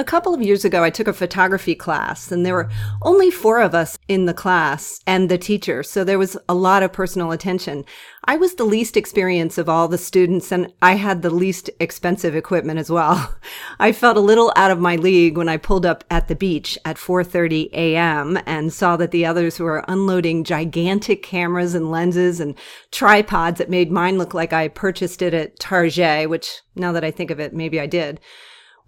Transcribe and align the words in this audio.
A 0.00 0.04
couple 0.04 0.32
of 0.32 0.40
years 0.40 0.64
ago, 0.64 0.84
I 0.84 0.90
took 0.90 1.08
a 1.08 1.12
photography 1.12 1.74
class, 1.74 2.30
and 2.30 2.46
there 2.46 2.54
were 2.54 2.70
only 3.02 3.32
four 3.32 3.60
of 3.60 3.74
us 3.74 3.98
in 4.06 4.26
the 4.26 4.32
class 4.32 5.00
and 5.08 5.28
the 5.28 5.38
teacher, 5.38 5.82
so 5.82 6.04
there 6.04 6.20
was 6.20 6.38
a 6.48 6.54
lot 6.54 6.84
of 6.84 6.92
personal 6.92 7.32
attention. 7.32 7.84
I 8.24 8.36
was 8.36 8.54
the 8.54 8.64
least 8.64 8.96
experienced 8.96 9.58
of 9.58 9.68
all 9.68 9.88
the 9.88 9.98
students, 9.98 10.52
and 10.52 10.72
I 10.80 10.94
had 10.94 11.22
the 11.22 11.30
least 11.30 11.68
expensive 11.80 12.36
equipment 12.36 12.78
as 12.78 12.92
well. 12.92 13.34
I 13.80 13.90
felt 13.90 14.16
a 14.16 14.20
little 14.20 14.52
out 14.54 14.70
of 14.70 14.78
my 14.78 14.94
league 14.94 15.36
when 15.36 15.48
I 15.48 15.56
pulled 15.56 15.84
up 15.84 16.04
at 16.12 16.28
the 16.28 16.36
beach 16.36 16.78
at 16.84 16.96
4:30 16.96 17.70
a.m. 17.72 18.38
and 18.46 18.72
saw 18.72 18.96
that 18.98 19.10
the 19.10 19.26
others 19.26 19.58
were 19.58 19.84
unloading 19.88 20.44
gigantic 20.44 21.24
cameras 21.24 21.74
and 21.74 21.90
lenses 21.90 22.38
and 22.38 22.54
tripods 22.92 23.58
that 23.58 23.68
made 23.68 23.90
mine 23.90 24.16
look 24.16 24.32
like 24.32 24.52
I 24.52 24.68
purchased 24.68 25.22
it 25.22 25.34
at 25.34 25.58
Target, 25.58 26.30
which 26.30 26.60
now 26.76 26.92
that 26.92 27.02
I 27.02 27.10
think 27.10 27.32
of 27.32 27.40
it, 27.40 27.52
maybe 27.52 27.80
I 27.80 27.86
did. 27.86 28.20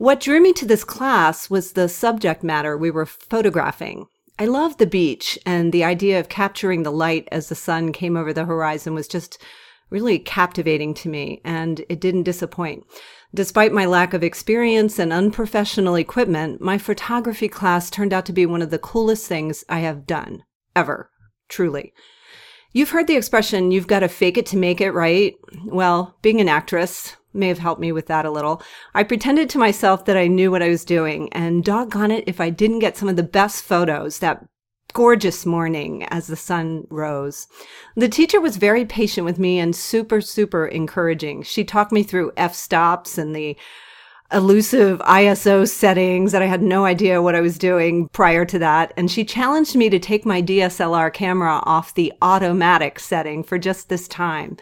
What 0.00 0.20
drew 0.20 0.40
me 0.40 0.54
to 0.54 0.64
this 0.64 0.82
class 0.82 1.50
was 1.50 1.72
the 1.72 1.86
subject 1.86 2.42
matter 2.42 2.74
we 2.74 2.90
were 2.90 3.04
photographing. 3.04 4.06
I 4.38 4.46
loved 4.46 4.78
the 4.78 4.86
beach 4.86 5.38
and 5.44 5.74
the 5.74 5.84
idea 5.84 6.18
of 6.18 6.30
capturing 6.30 6.84
the 6.84 6.90
light 6.90 7.28
as 7.30 7.50
the 7.50 7.54
sun 7.54 7.92
came 7.92 8.16
over 8.16 8.32
the 8.32 8.46
horizon 8.46 8.94
was 8.94 9.06
just 9.06 9.36
really 9.90 10.18
captivating 10.18 10.94
to 10.94 11.10
me 11.10 11.42
and 11.44 11.84
it 11.90 12.00
didn't 12.00 12.22
disappoint. 12.22 12.84
Despite 13.34 13.74
my 13.74 13.84
lack 13.84 14.14
of 14.14 14.24
experience 14.24 14.98
and 14.98 15.12
unprofessional 15.12 15.96
equipment, 15.96 16.62
my 16.62 16.78
photography 16.78 17.48
class 17.48 17.90
turned 17.90 18.14
out 18.14 18.24
to 18.24 18.32
be 18.32 18.46
one 18.46 18.62
of 18.62 18.70
the 18.70 18.78
coolest 18.78 19.26
things 19.26 19.64
I 19.68 19.80
have 19.80 20.06
done 20.06 20.44
ever. 20.74 21.10
Truly. 21.50 21.92
You've 22.72 22.90
heard 22.90 23.06
the 23.06 23.16
expression, 23.16 23.70
you've 23.70 23.86
got 23.86 24.00
to 24.00 24.08
fake 24.08 24.38
it 24.38 24.46
to 24.46 24.56
make 24.56 24.80
it, 24.80 24.92
right? 24.92 25.34
Well, 25.66 26.16
being 26.22 26.40
an 26.40 26.48
actress, 26.48 27.16
may 27.32 27.48
have 27.48 27.58
helped 27.58 27.80
me 27.80 27.92
with 27.92 28.06
that 28.06 28.24
a 28.24 28.30
little. 28.30 28.62
I 28.94 29.02
pretended 29.02 29.48
to 29.50 29.58
myself 29.58 30.04
that 30.04 30.16
I 30.16 30.26
knew 30.26 30.50
what 30.50 30.62
I 30.62 30.68
was 30.68 30.84
doing, 30.84 31.32
and 31.32 31.64
doggone 31.64 32.10
it 32.10 32.24
if 32.26 32.40
I 32.40 32.50
didn't 32.50 32.80
get 32.80 32.96
some 32.96 33.08
of 33.08 33.16
the 33.16 33.22
best 33.22 33.62
photos 33.62 34.18
that 34.18 34.44
gorgeous 34.92 35.46
morning 35.46 36.04
as 36.04 36.26
the 36.26 36.36
sun 36.36 36.86
rose. 36.90 37.46
The 37.96 38.08
teacher 38.08 38.40
was 38.40 38.56
very 38.56 38.84
patient 38.84 39.24
with 39.24 39.38
me 39.38 39.58
and 39.58 39.74
super, 39.74 40.20
super 40.20 40.66
encouraging. 40.66 41.42
She 41.42 41.64
talked 41.64 41.92
me 41.92 42.02
through 42.02 42.32
f 42.36 42.54
stops 42.54 43.18
and 43.18 43.34
the 43.34 43.56
elusive 44.32 45.00
ISO 45.00 45.68
settings 45.68 46.32
that 46.32 46.42
I 46.42 46.46
had 46.46 46.62
no 46.62 46.84
idea 46.84 47.22
what 47.22 47.34
I 47.34 47.40
was 47.40 47.58
doing 47.58 48.08
prior 48.08 48.44
to 48.44 48.58
that. 48.60 48.92
And 48.96 49.10
she 49.10 49.24
challenged 49.24 49.74
me 49.74 49.90
to 49.90 49.98
take 49.98 50.24
my 50.24 50.40
DSLR 50.40 51.12
camera 51.12 51.60
off 51.64 51.94
the 51.94 52.12
automatic 52.22 53.00
setting 53.00 53.42
for 53.42 53.58
just 53.58 53.88
this 53.88 54.06
time. 54.06 54.56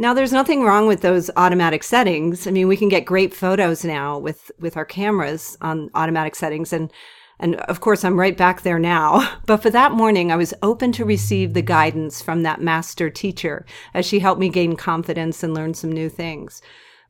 Now, 0.00 0.14
there's 0.14 0.32
nothing 0.32 0.62
wrong 0.62 0.86
with 0.86 1.02
those 1.02 1.30
automatic 1.36 1.82
settings. 1.82 2.46
I 2.46 2.52
mean, 2.52 2.68
we 2.68 2.76
can 2.78 2.88
get 2.88 3.04
great 3.04 3.34
photos 3.34 3.84
now 3.84 4.16
with, 4.16 4.50
with 4.58 4.78
our 4.78 4.86
cameras 4.86 5.58
on 5.60 5.90
automatic 5.94 6.34
settings. 6.34 6.72
And, 6.72 6.90
and 7.38 7.56
of 7.56 7.82
course, 7.82 8.02
I'm 8.02 8.18
right 8.18 8.34
back 8.34 8.62
there 8.62 8.78
now. 8.78 9.38
But 9.44 9.58
for 9.58 9.68
that 9.68 9.92
morning, 9.92 10.32
I 10.32 10.36
was 10.36 10.54
open 10.62 10.90
to 10.92 11.04
receive 11.04 11.52
the 11.52 11.60
guidance 11.60 12.22
from 12.22 12.44
that 12.44 12.62
master 12.62 13.10
teacher 13.10 13.66
as 13.92 14.06
she 14.06 14.20
helped 14.20 14.40
me 14.40 14.48
gain 14.48 14.74
confidence 14.74 15.42
and 15.42 15.52
learn 15.52 15.74
some 15.74 15.92
new 15.92 16.08
things. 16.08 16.62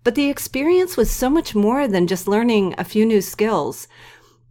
But 0.03 0.17
the 0.17 0.29
experience 0.29 0.97
was 0.97 1.13
so 1.13 1.31
much 1.31 1.55
more 1.55 1.87
than 1.87 2.09
just 2.09 2.27
learning 2.27 2.75
a 2.77 2.83
few 2.83 3.07
new 3.07 3.21
skills. 3.21 3.87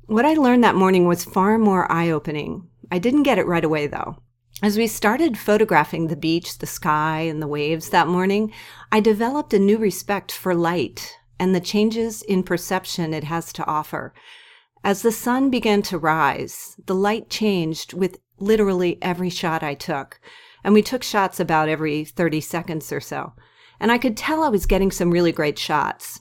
What 0.06 0.24
I 0.24 0.36
learned 0.36 0.64
that 0.64 0.76
morning 0.76 1.06
was 1.06 1.26
far 1.26 1.58
more 1.58 1.92
eye 1.92 2.10
opening. 2.10 2.70
I 2.90 3.00
didn't 3.00 3.24
get 3.24 3.38
it 3.38 3.48
right 3.48 3.66
away, 3.66 3.88
though. 3.88 4.16
As 4.62 4.78
we 4.78 4.88
started 4.88 5.38
photographing 5.38 6.08
the 6.08 6.18
beach, 6.18 6.58
the 6.58 6.68
sky, 6.68 7.22
and 7.22 7.42
the 7.42 7.48
waves 7.48 7.90
that 7.90 8.10
morning, 8.10 8.52
I 8.92 9.00
developed 9.00 9.54
a 9.54 9.60
new 9.60 9.78
respect 9.78 10.34
for 10.34 10.54
light 10.54 11.16
and 11.40 11.56
the 11.56 11.62
changes 11.62 12.22
in 12.24 12.44
perception 12.44 13.14
it 13.14 13.24
has 13.24 13.54
to 13.54 13.66
offer. 13.66 14.14
As 14.84 15.02
the 15.02 15.14
sun 15.14 15.50
began 15.50 15.82
to 15.84 15.98
rise, 15.98 16.76
the 16.88 16.94
light 16.94 17.30
changed 17.30 17.94
with 17.94 18.20
literally 18.38 18.98
every 19.02 19.30
shot 19.30 19.64
I 19.64 19.76
took, 19.76 20.20
and 20.62 20.74
we 20.74 20.82
took 20.82 21.04
shots 21.04 21.40
about 21.40 21.70
every 21.70 22.04
30 22.04 22.42
seconds 22.42 22.92
or 22.92 23.00
so. 23.00 23.32
And 23.80 23.94
I 23.94 23.98
could 23.98 24.18
tell 24.18 24.44
I 24.44 24.50
was 24.50 24.66
getting 24.66 24.92
some 24.92 25.12
really 25.12 25.32
great 25.32 25.58
shots. 25.58 26.20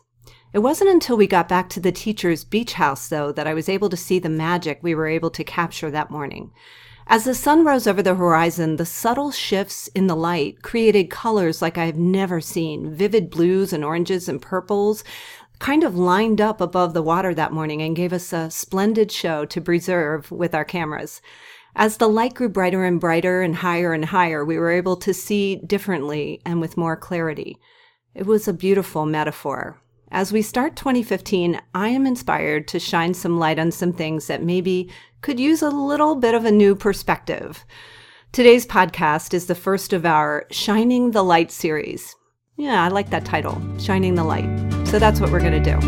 It 0.53 0.61
wasn't 0.61 0.91
until 0.91 1.17
we 1.17 1.27
got 1.27 1.49
back 1.49 1.69
to 1.71 1.81
the 1.81 1.91
teacher's 1.91 2.45
beach 2.45 2.75
house, 2.75 3.09
though, 3.09 3.33
that 3.33 3.49
I 3.49 3.55
was 3.55 3.69
able 3.69 3.89
to 3.89 3.97
see 3.97 4.21
the 4.21 4.29
magic 4.29 4.79
we 4.81 4.95
were 4.95 5.09
able 5.09 5.31
to 5.31 5.43
capture 5.43 5.91
that 5.91 6.13
morning. 6.13 6.53
As 7.11 7.25
the 7.25 7.35
sun 7.35 7.65
rose 7.65 7.87
over 7.87 8.03
the 8.03 8.17
horizon, 8.17 8.77
the 8.77 8.85
subtle 8.85 9.31
shifts 9.31 9.89
in 9.89 10.09
the 10.09 10.15
light 10.15 10.61
created 10.61 11.09
colors 11.09 11.63
like 11.63 11.79
I 11.79 11.87
have 11.87 11.97
never 11.97 12.39
seen 12.39 12.93
vivid 12.95 13.31
blues 13.31 13.73
and 13.73 13.83
oranges 13.83 14.29
and 14.29 14.43
purples, 14.43 15.05
kind 15.59 15.85
of 15.85 15.97
lined 15.97 16.39
up 16.39 16.61
above 16.61 16.93
the 16.93 17.03
water 17.03 17.35
that 17.35 17.51
morning 17.51 17.81
and 17.81 17.97
gave 17.97 18.13
us 18.13 18.31
a 18.35 18.51
splendid 18.51 19.11
show 19.11 19.47
to 19.47 19.61
preserve 19.61 20.31
with 20.31 20.55
our 20.55 20.67
cameras. 20.67 21.23
As 21.75 21.97
the 21.97 22.09
light 22.09 22.35
grew 22.35 22.51
brighter 22.51 22.85
and 22.85 23.01
brighter 23.01 23.41
and 23.41 23.57
higher 23.57 23.95
and 23.95 24.05
higher, 24.05 24.45
we 24.45 24.59
were 24.59 24.71
able 24.71 24.97
to 24.99 25.15
see 25.15 25.57
differently 25.57 26.43
and 26.45 26.61
with 26.61 26.77
more 26.77 26.95
clarity. 26.95 27.57
It 28.15 28.27
was 28.27 28.47
a 28.47 28.53
beautiful 28.53 29.07
metaphor. 29.07 29.81
As 30.11 30.33
we 30.33 30.41
start 30.41 30.75
2015, 30.75 31.61
I 31.75 31.89
am 31.89 32.07
inspired 32.07 32.67
to 32.69 32.79
shine 32.79 33.13
some 33.13 33.39
light 33.39 33.59
on 33.59 33.71
some 33.71 33.93
things 33.93 34.27
that 34.27 34.43
maybe 34.43 34.91
could 35.21 35.41
use 35.41 35.63
a 35.63 35.71
little 35.71 36.15
bit 36.15 36.35
of 36.35 36.45
a 36.45 36.53
new 36.53 36.77
perspective. 36.77 37.65
Today's 38.31 38.65
podcast 38.67 39.35
is 39.35 39.47
the 39.47 39.55
first 39.55 39.93
of 39.93 40.07
our 40.07 40.47
Shining 40.51 41.11
the 41.11 41.25
Light 41.25 41.51
series. 41.51 42.15
Yeah, 42.57 42.85
I 42.85 42.89
like 42.89 43.11
that 43.11 43.25
title, 43.25 43.61
Shining 43.79 44.15
the 44.15 44.23
Light. 44.23 44.49
So 44.87 44.99
that's 44.99 45.21
what 45.21 45.33
we're 45.33 45.41
going 45.41 45.61
to 45.61 45.73
do. 45.73 45.79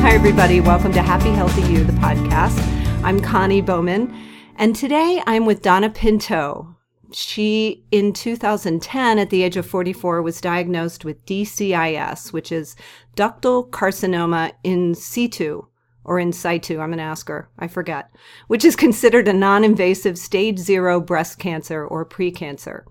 Hi, 0.00 0.12
everybody. 0.12 0.60
Welcome 0.60 0.92
to 0.94 1.02
Happy 1.02 1.30
Healthy 1.30 1.62
You, 1.62 1.84
the 1.84 1.92
podcast. 1.92 2.60
I'm 3.04 3.20
Connie 3.20 3.60
Bowman, 3.60 4.12
and 4.56 4.74
today 4.74 5.22
I'm 5.26 5.46
with 5.46 5.62
Donna 5.62 5.90
Pinto, 5.90 6.73
she, 7.14 7.84
in 7.90 8.12
2010, 8.12 9.18
at 9.18 9.30
the 9.30 9.42
age 9.42 9.56
of 9.56 9.66
44, 9.66 10.22
was 10.22 10.40
diagnosed 10.40 11.04
with 11.04 11.24
DCIS, 11.26 12.32
which 12.32 12.50
is 12.50 12.76
ductal 13.16 13.68
carcinoma 13.70 14.52
in 14.62 14.94
situ 14.94 15.62
or 16.04 16.18
in 16.18 16.32
situ. 16.32 16.80
I'm 16.80 16.88
going 16.90 16.98
to 16.98 17.04
ask 17.04 17.28
her. 17.28 17.48
I 17.58 17.68
forget, 17.68 18.10
which 18.48 18.64
is 18.64 18.76
considered 18.76 19.28
a 19.28 19.32
non-invasive 19.32 20.18
stage 20.18 20.58
zero 20.58 21.00
breast 21.00 21.38
cancer 21.38 21.86
or 21.86 22.04
precancer. 22.04 22.82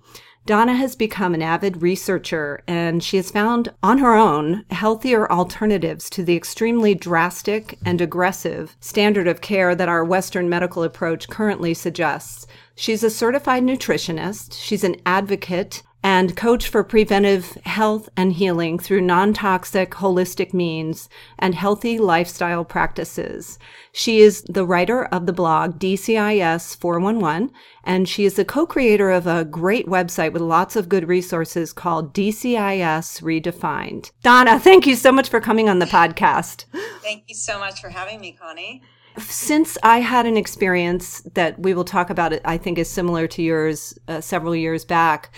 Donna 0.46 0.74
has 0.74 0.98
become 0.98 1.34
an 1.34 1.42
avid 1.42 1.82
researcher 1.82 2.62
and 2.68 3.02
she 3.02 3.16
has 3.16 3.32
found 3.32 3.72
on 3.82 4.00
her 4.00 4.14
own 4.14 4.66
healthier 4.72 5.32
alternatives 5.32 6.10
to 6.10 6.24
the 6.24 6.36
extremely 6.36 6.94
drastic 6.94 7.80
and 7.86 8.02
aggressive 8.02 8.76
standard 8.82 9.26
of 9.26 9.40
care 9.40 9.74
that 9.74 9.88
our 9.88 10.04
Western 10.04 10.50
medical 10.50 10.84
approach 10.84 11.30
currently 11.30 11.74
suggests. 11.74 12.46
She's 12.76 13.06
a 13.06 13.10
certified 13.10 13.64
nutritionist. 13.64 14.62
She's 14.62 14.84
an 14.84 14.98
advocate 15.06 15.82
and 16.04 16.36
coach 16.36 16.68
for 16.68 16.84
preventive 16.84 17.54
health 17.66 18.10
and 18.18 18.34
healing 18.34 18.78
through 18.78 19.00
non-toxic 19.00 19.92
holistic 19.92 20.54
means 20.54 21.08
and 21.40 21.56
healthy 21.56 21.98
lifestyle 21.98 22.66
practices. 22.66 23.58
She 23.94 24.20
is 24.20 24.44
the 24.44 24.66
writer 24.66 25.06
of 25.06 25.26
the 25.26 25.34
blog 25.34 25.80
DCIS 25.80 26.76
411 26.78 27.52
and 27.86 28.08
she 28.08 28.26
is 28.26 28.36
the 28.36 28.44
co-creator 28.46 29.12
of 29.12 29.26
a 29.28 29.46
great 29.46 29.88
website 29.88 30.34
with 30.34 30.42
lots 30.42 30.76
of 30.76 30.90
good 30.90 31.08
resources 31.08 31.72
called 31.72 32.14
DCIS 32.14 33.22
Redefined. 33.22 34.12
Donna, 34.22 34.60
thank 34.60 34.86
you 34.86 34.96
so 34.96 35.12
much 35.12 35.30
for 35.30 35.40
coming 35.40 35.70
on 35.70 35.80
the 35.80 35.86
podcast. 35.86 36.66
Thank 37.02 37.24
you 37.28 37.36
so 37.36 37.60
much 37.60 37.80
for 37.80 37.90
having 37.90 38.20
me, 38.20 38.34
Connie. 38.34 38.82
Since 39.18 39.78
I 39.84 40.00
had 40.00 40.26
an 40.26 40.38
experience 40.38 41.22
that 41.36 41.60
we 41.60 41.74
will 41.74 41.84
talk 41.84 42.10
about, 42.10 42.34
it, 42.34 42.42
I 42.46 42.58
think 42.58 42.78
is 42.80 42.90
similar 42.90 43.28
to 43.28 43.44
yours 43.44 43.98
uh, 44.08 44.22
several 44.22 44.56
years 44.56 44.86
back, 44.86 45.32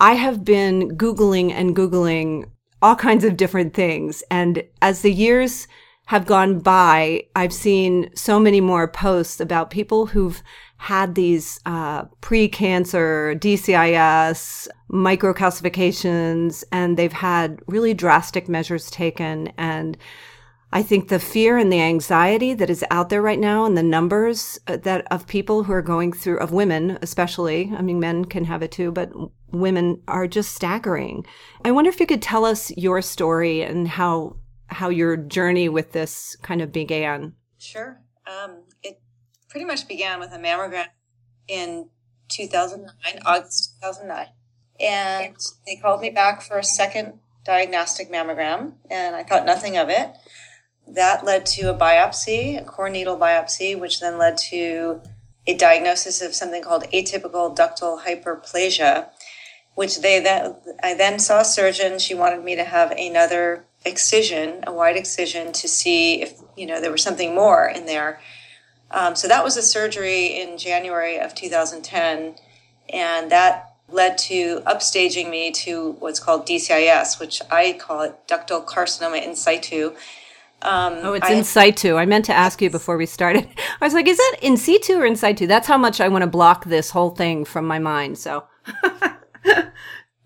I 0.00 0.14
have 0.14 0.44
been 0.44 0.96
Googling 0.96 1.52
and 1.52 1.76
Googling 1.76 2.46
all 2.80 2.96
kinds 2.96 3.22
of 3.24 3.36
different 3.36 3.74
things. 3.74 4.22
And 4.30 4.64
as 4.80 5.02
the 5.02 5.12
years 5.12 5.68
have 6.06 6.26
gone 6.26 6.58
by, 6.58 7.24
I've 7.36 7.52
seen 7.52 8.10
so 8.16 8.40
many 8.40 8.60
more 8.60 8.88
posts 8.88 9.40
about 9.40 9.70
people 9.70 10.06
who've 10.06 10.42
had 10.78 11.14
these 11.14 11.60
uh, 11.66 12.04
pre-cancer 12.22 13.34
DCIS 13.38 14.66
microcalcifications, 14.90 16.64
and 16.72 16.96
they've 16.96 17.12
had 17.12 17.60
really 17.66 17.92
drastic 17.92 18.48
measures 18.48 18.90
taken 18.90 19.52
and 19.58 19.98
I 20.72 20.82
think 20.82 21.08
the 21.08 21.18
fear 21.18 21.58
and 21.58 21.72
the 21.72 21.80
anxiety 21.80 22.54
that 22.54 22.70
is 22.70 22.84
out 22.90 23.08
there 23.08 23.22
right 23.22 23.38
now 23.38 23.64
and 23.64 23.76
the 23.76 23.82
numbers 23.82 24.58
uh, 24.68 24.76
that 24.78 25.06
of 25.10 25.26
people 25.26 25.64
who 25.64 25.72
are 25.72 25.82
going 25.82 26.12
through 26.12 26.38
of 26.38 26.52
women 26.52 26.96
especially 27.02 27.72
I 27.76 27.82
mean 27.82 27.98
men 27.98 28.24
can 28.24 28.44
have 28.44 28.62
it 28.62 28.70
too 28.70 28.92
but 28.92 29.10
women 29.52 30.02
are 30.08 30.26
just 30.26 30.54
staggering. 30.54 31.26
I 31.64 31.70
wonder 31.70 31.90
if 31.90 32.00
you 32.00 32.06
could 32.06 32.22
tell 32.22 32.44
us 32.44 32.70
your 32.76 33.02
story 33.02 33.62
and 33.62 33.88
how 33.88 34.36
how 34.68 34.88
your 34.88 35.16
journey 35.16 35.68
with 35.68 35.92
this 35.92 36.36
kind 36.42 36.62
of 36.62 36.72
began. 36.72 37.34
Sure. 37.58 38.00
Um, 38.26 38.62
it 38.82 39.00
pretty 39.48 39.66
much 39.66 39.88
began 39.88 40.20
with 40.20 40.32
a 40.32 40.38
mammogram 40.38 40.86
in 41.48 41.88
2009, 42.28 43.22
August 43.26 43.74
2009. 43.82 44.26
And 44.78 45.36
they 45.66 45.76
called 45.76 46.00
me 46.00 46.10
back 46.10 46.40
for 46.40 46.56
a 46.58 46.64
second 46.64 47.18
diagnostic 47.44 48.10
mammogram, 48.10 48.74
and 48.88 49.16
I 49.16 49.24
thought 49.24 49.44
nothing 49.44 49.76
of 49.76 49.88
it. 49.88 50.12
That 50.86 51.24
led 51.24 51.46
to 51.46 51.70
a 51.70 51.74
biopsy, 51.74 52.60
a 52.60 52.64
core 52.64 52.90
needle 52.90 53.16
biopsy, 53.16 53.78
which 53.78 54.00
then 54.00 54.18
led 54.18 54.38
to 54.50 55.00
a 55.46 55.54
diagnosis 55.54 56.20
of 56.20 56.34
something 56.34 56.62
called 56.62 56.84
atypical 56.92 57.54
ductal 57.56 58.02
hyperplasia, 58.02 59.08
which 59.74 60.00
they 60.00 60.20
then 60.20 60.56
I 60.82 60.94
then 60.94 61.18
saw 61.18 61.40
a 61.40 61.44
surgeon. 61.44 61.98
She 61.98 62.14
wanted 62.14 62.44
me 62.44 62.56
to 62.56 62.64
have 62.64 62.90
another 62.92 63.64
excision, 63.84 64.62
a 64.66 64.72
wide 64.72 64.96
excision, 64.96 65.52
to 65.52 65.68
see 65.68 66.22
if 66.22 66.40
you 66.56 66.66
know 66.66 66.80
there 66.80 66.92
was 66.92 67.02
something 67.02 67.34
more 67.34 67.68
in 67.68 67.86
there. 67.86 68.20
Um, 68.90 69.14
so 69.14 69.28
that 69.28 69.44
was 69.44 69.56
a 69.56 69.62
surgery 69.62 70.26
in 70.40 70.58
January 70.58 71.18
of 71.18 71.34
2010, 71.34 72.34
and 72.92 73.30
that 73.30 73.74
led 73.88 74.18
to 74.18 74.60
upstaging 74.60 75.30
me 75.30 75.50
to 75.50 75.92
what's 76.00 76.20
called 76.20 76.46
DCIS, 76.46 77.18
which 77.20 77.40
I 77.50 77.72
call 77.72 78.02
it 78.02 78.16
ductal 78.28 78.64
carcinoma 78.64 79.24
in 79.24 79.36
situ. 79.36 79.94
Um, 80.62 80.98
oh, 81.02 81.12
it's 81.14 81.26
I, 81.26 81.32
in 81.32 81.44
situ. 81.44 81.96
I 81.96 82.06
meant 82.06 82.24
to 82.26 82.34
ask 82.34 82.60
you 82.60 82.70
before 82.70 82.96
we 82.96 83.06
started. 83.06 83.48
I 83.80 83.84
was 83.84 83.94
like, 83.94 84.06
is 84.06 84.16
that 84.16 84.36
in 84.42 84.56
situ 84.56 84.94
or 84.94 85.06
in 85.06 85.16
situ? 85.16 85.46
That's 85.46 85.66
how 85.66 85.78
much 85.78 86.00
I 86.00 86.08
want 86.08 86.22
to 86.22 86.28
block 86.28 86.66
this 86.66 86.90
whole 86.90 87.10
thing 87.10 87.44
from 87.44 87.66
my 87.66 87.78
mind. 87.78 88.18
So. 88.18 88.44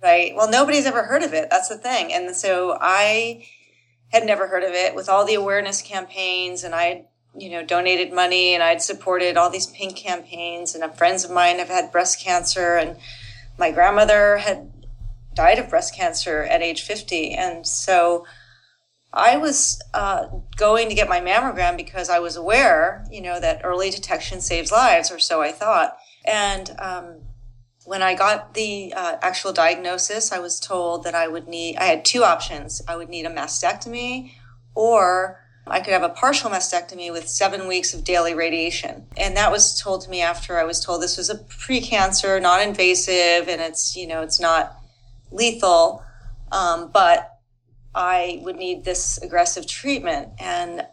right. 0.03 0.35
Well, 0.35 0.51
nobody's 0.51 0.87
ever 0.87 1.05
heard 1.05 1.23
of 1.23 1.33
it. 1.35 1.49
That's 1.51 1.69
the 1.69 1.79
thing. 1.79 2.13
And 2.13 2.35
so 2.35 2.77
I 2.81 3.47
had 4.09 4.25
never 4.25 4.49
heard 4.49 4.63
of 4.63 4.73
it 4.73 4.95
with 4.95 5.09
all 5.09 5.25
the 5.25 5.35
awareness 5.35 5.83
campaigns 5.83 6.65
and 6.65 6.75
I 6.75 7.07
you 7.37 7.51
know, 7.51 7.65
donated 7.65 8.13
money 8.13 8.55
and 8.55 8.63
I'd 8.63 8.83
supported 8.83 9.37
all 9.37 9.51
these 9.51 9.67
pink 9.67 9.97
campaigns 9.97 10.75
and 10.75 10.97
friends 10.97 11.25
of 11.25 11.31
mine 11.31 11.59
have 11.59 11.69
had 11.69 11.91
breast 11.91 12.21
cancer 12.21 12.77
and 12.77 12.97
my 13.59 13.71
grandmother 13.71 14.39
had 14.39 14.73
died 15.35 15.59
of 15.59 15.69
breast 15.69 15.95
cancer 15.97 16.43
at 16.43 16.63
age 16.63 16.83
50. 16.83 17.33
And 17.33 17.67
so 17.67 18.25
I 19.15 19.37
was 19.37 19.81
uh, 19.95 20.27
going 20.57 20.89
to 20.89 20.95
get 20.95 21.09
my 21.09 21.21
mammogram 21.21 21.77
because 21.77 22.11
I 22.11 22.19
was 22.19 22.37
aware, 22.37 23.07
you 23.11 23.23
know, 23.23 23.39
that 23.39 23.61
early 23.63 23.91
detection 23.91 24.41
saves 24.41 24.73
lives, 24.73 25.11
or 25.11 25.21
so 25.21 25.41
I 25.41 25.53
thought. 25.53 25.97
And 26.25 26.75
um, 26.81 27.21
when 27.85 28.03
I 28.03 28.15
got 28.15 28.55
the 28.55 28.93
uh, 28.95 29.17
actual 29.23 29.53
diagnosis, 29.53 30.33
I 30.33 30.41
was 30.41 30.59
told 30.59 31.05
that 31.05 31.15
I 31.15 31.29
would 31.29 31.47
need, 31.47 31.77
I 31.77 31.85
had 31.85 32.05
two 32.05 32.25
options. 32.25 32.83
I 32.89 32.97
would 32.97 33.09
need 33.09 33.25
a 33.25 33.31
mastectomy 33.31 34.33
or 34.75 35.41
I 35.67 35.81
could 35.81 35.93
have 35.93 36.03
a 36.03 36.11
partial 36.11 36.51
mastectomy 36.51 37.11
with 37.13 37.29
seven 37.29 37.67
weeks 37.67 37.95
of 37.95 38.05
daily 38.05 38.35
radiation. 38.35 39.07
And 39.17 39.37
that 39.37 39.51
was 39.51 39.81
told 39.81 40.03
to 40.03 40.11
me 40.11 40.21
after 40.21 40.59
I 40.59 40.65
was 40.65 40.85
told 40.85 41.03
this 41.03 41.17
was 41.17 41.31
a 41.31 41.37
precancer, 41.37 42.41
non 42.43 42.61
invasive, 42.61 43.49
and 43.49 43.63
it's, 43.63 43.97
you 43.97 44.07
know, 44.07 44.23
it's 44.23 44.41
not 44.41 44.77
lethal. 45.31 46.03
Um, 46.53 46.91
but 46.93 47.34
I 47.95 48.41
would 48.43 48.57
need 48.57 48.85
this 48.85 49.19
aggressive 49.19 49.67
treatment. 49.67 50.31
And 50.39 50.87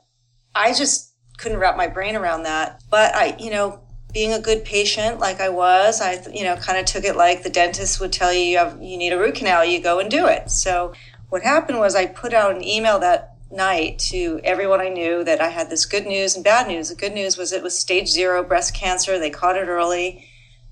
I 0.53 0.73
just 0.73 1.13
couldn't 1.37 1.57
wrap 1.57 1.77
my 1.77 1.87
brain 1.87 2.15
around 2.15 2.43
that. 2.43 2.81
But 2.89 3.15
I, 3.15 3.35
you 3.39 3.49
know, 3.49 3.81
being 4.13 4.33
a 4.33 4.39
good 4.39 4.65
patient 4.65 5.19
like 5.19 5.39
I 5.39 5.49
was, 5.49 6.01
I, 6.01 6.21
you 6.33 6.43
know, 6.43 6.55
kind 6.57 6.77
of 6.77 6.85
took 6.85 7.03
it 7.03 7.15
like 7.15 7.43
the 7.43 7.49
dentist 7.49 7.99
would 7.99 8.11
tell 8.11 8.33
you 8.33 8.41
you, 8.41 8.57
have, 8.57 8.81
you 8.81 8.97
need 8.97 9.13
a 9.13 9.19
root 9.19 9.35
canal, 9.35 9.63
you 9.63 9.81
go 9.81 9.99
and 9.99 10.11
do 10.11 10.27
it. 10.27 10.51
So 10.51 10.93
what 11.29 11.43
happened 11.43 11.79
was 11.79 11.95
I 11.95 12.05
put 12.07 12.33
out 12.33 12.55
an 12.55 12.63
email 12.63 12.99
that 12.99 13.37
night 13.49 13.99
to 13.99 14.39
everyone 14.43 14.81
I 14.81 14.89
knew 14.89 15.23
that 15.23 15.41
I 15.41 15.49
had 15.49 15.69
this 15.69 15.85
good 15.85 16.05
news 16.05 16.35
and 16.35 16.43
bad 16.43 16.67
news. 16.67 16.89
The 16.89 16.95
good 16.95 17.13
news 17.13 17.37
was 17.37 17.51
it 17.51 17.63
was 17.63 17.77
stage 17.77 18.09
zero 18.09 18.43
breast 18.43 18.73
cancer. 18.73 19.17
They 19.17 19.29
caught 19.29 19.57
it 19.57 19.67
early. 19.67 20.27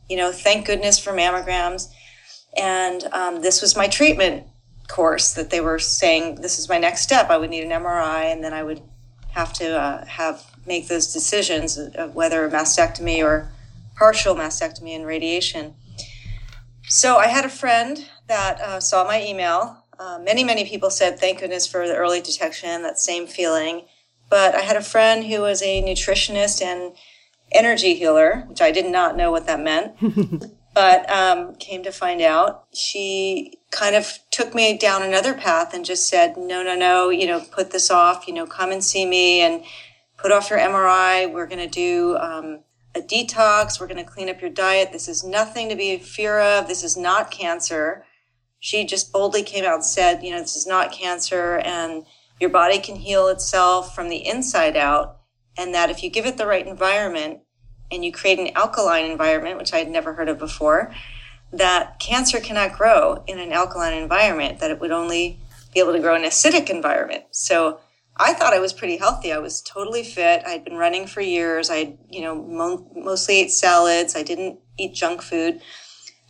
You 0.10 0.18
know, 0.18 0.32
thank 0.32 0.66
goodness 0.66 1.00
for 1.00 1.12
mammograms. 1.12 1.90
And 2.58 3.04
um, 3.14 3.42
this 3.42 3.62
was 3.62 3.78
my 3.78 3.88
treatment 3.88 4.48
course 4.89 5.33
that 5.33 5.50
they 5.50 5.62
were 5.62 5.80
saying 5.80 6.41
this 6.41 6.59
is 6.59 6.68
my 6.68 6.77
next 6.77 7.01
step. 7.01 7.30
I 7.30 7.38
would 7.38 7.50
need 7.50 7.63
an 7.63 7.71
MRI, 7.71 8.31
and 8.31 8.44
then 8.44 8.53
I 8.53 8.63
would 8.63 8.81
have 9.31 9.53
to 9.53 9.80
uh, 9.80 10.06
have 10.06 10.45
make 10.65 10.88
those 10.88 11.13
decisions 11.13 11.77
of 11.77 12.15
whether 12.15 12.45
a 12.45 12.50
mastectomy 12.50 13.24
or 13.24 13.50
partial 13.95 14.36
mastectomy 14.36 14.95
and 14.95 15.06
radiation. 15.06 15.75
So 16.83 17.18
I 17.18 17.27
had 17.27 17.45
a 17.45 17.50
friend 17.50 18.06
that 18.27 18.59
uh, 18.59 18.80
saw 18.80 19.06
my 19.06 19.24
email 19.24 19.80
uh, 20.00 20.18
many, 20.18 20.45
many 20.45 20.63
people 20.63 20.89
said, 20.89 21.19
thank 21.19 21.39
goodness 21.39 21.68
for 21.68 21.86
the 21.86 21.95
early 21.95 22.21
detection, 22.21 22.83
that 22.83 22.97
same 22.97 23.27
feeling. 23.27 23.86
But 24.30 24.56
I 24.56 24.62
had 24.62 24.77
a 24.77 24.81
friend 24.81 25.25
who 25.25 25.41
was 25.41 25.62
a 25.62 25.83
nutritionist 25.83 26.62
and 26.62 26.95
energy 27.51 27.95
healer, 27.95 28.45
which 28.47 28.62
I 28.62 28.71
did 28.71 28.86
not 28.86 29.18
know 29.18 29.30
what 29.30 29.45
that 29.47 29.59
meant. 29.59 29.97
but 30.74 31.10
um, 31.10 31.56
came 31.56 31.83
to 31.83 31.92
find 31.92 32.21
out, 32.21 32.66
she 32.74 33.60
kind 33.71 33.95
of 33.95 34.19
took 34.31 34.54
me 34.54 34.77
down 34.77 35.04
another 35.04 35.33
path 35.33 35.74
and 35.74 35.83
just 35.86 36.07
said, 36.07 36.38
no, 36.38 36.63
no, 36.63 36.75
no, 36.75 37.10
you 37.10 37.27
know, 37.27 37.42
put 37.51 37.71
this 37.71 37.92
off, 37.92 38.27
you 38.27 38.33
know, 38.33 38.45
come 38.45 38.71
and 38.71 38.83
see 38.83 39.06
me 39.06 39.42
and 39.42 39.63
put 40.18 40.31
off 40.31 40.50
your 40.50 40.60
MRI. 40.60 41.31
We're 41.31 41.48
going 41.48 41.60
to 41.60 41.68
do 41.68 42.18
um, 42.18 42.62
a 42.95 43.01
detox. 43.01 43.80
We're 43.80 43.88
going 43.88 44.04
to 44.04 44.10
clean 44.10 44.30
up 44.30 44.42
your 44.42 44.50
diet. 44.50 44.92
This 44.92 45.07
is 45.07 45.24
nothing 45.24 45.69
to 45.69 45.75
be 45.75 45.98
fear 45.98 46.39
of. 46.39 46.68
This 46.68 46.83
is 46.83 46.95
not 46.95 47.31
cancer 47.31 48.06
she 48.60 48.86
just 48.86 49.12
boldly 49.12 49.44
came 49.44 49.65
out 49.65 49.75
and 49.75 49.86
said, 49.86 50.22
you 50.22 50.31
know, 50.31 50.42
this 50.42 50.56
is 50.56 50.68
not 50.68 50.92
cancer 50.92 51.57
and 51.60 52.06
your 52.39 52.50
body 52.50 52.80
can 52.80 52.98
heal 52.98 53.27
itself 53.27 53.95
from 53.95 54.10
the 54.10 54.27
inside 54.27 54.77
out. 54.77 55.18
And 55.57 55.74
that 55.74 55.89
if 55.89 56.04
you 56.04 56.10
give 56.10 56.25
it 56.25 56.38
the 56.38 56.45
right 56.45 56.65
environment 56.65 57.39
and 57.91 58.06
you 58.06 58.12
create 58.12 58.39
an 58.39 58.51
alkaline 58.56 59.09
environment, 59.09 59.57
which 59.57 59.74
I 59.74 59.77
had 59.77 59.89
never 59.89 60.13
heard 60.13 60.30
of 60.30 60.38
before, 60.39 60.94
that 61.51 62.00
cancer 62.00 62.39
cannot 62.39 62.77
grow 62.77 63.24
in 63.27 63.39
an 63.39 63.51
alkaline 63.51 63.94
environment, 63.94 64.59
that 64.59 64.71
it 64.71 64.80
would 64.80 64.91
only 64.91 65.39
be 65.74 65.80
able 65.80 65.94
to 65.94 66.00
grow 66.00 66.15
in 66.15 66.24
an 66.24 66.30
acidic 66.30 66.69
environment. 66.69 67.24
So 67.31 67.80
I 68.18 68.33
thought 68.33 68.53
I 68.53 68.59
was 68.59 68.74
pretty 68.74 68.97
healthy. 68.97 69.31
I 69.31 69.38
was 69.38 69.62
totally 69.62 70.03
fit. 70.03 70.44
I 70.45 70.50
had 70.50 70.65
been 70.65 70.77
running 70.77 71.07
for 71.07 71.21
years. 71.21 71.69
I, 71.69 71.97
you 72.09 72.21
know, 72.21 72.36
mo- 72.36 72.91
mostly 72.95 73.39
ate 73.39 73.51
salads. 73.51 74.15
I 74.15 74.24
didn't 74.24 74.59
eat 74.77 74.94
junk 74.94 75.21
food. 75.21 75.62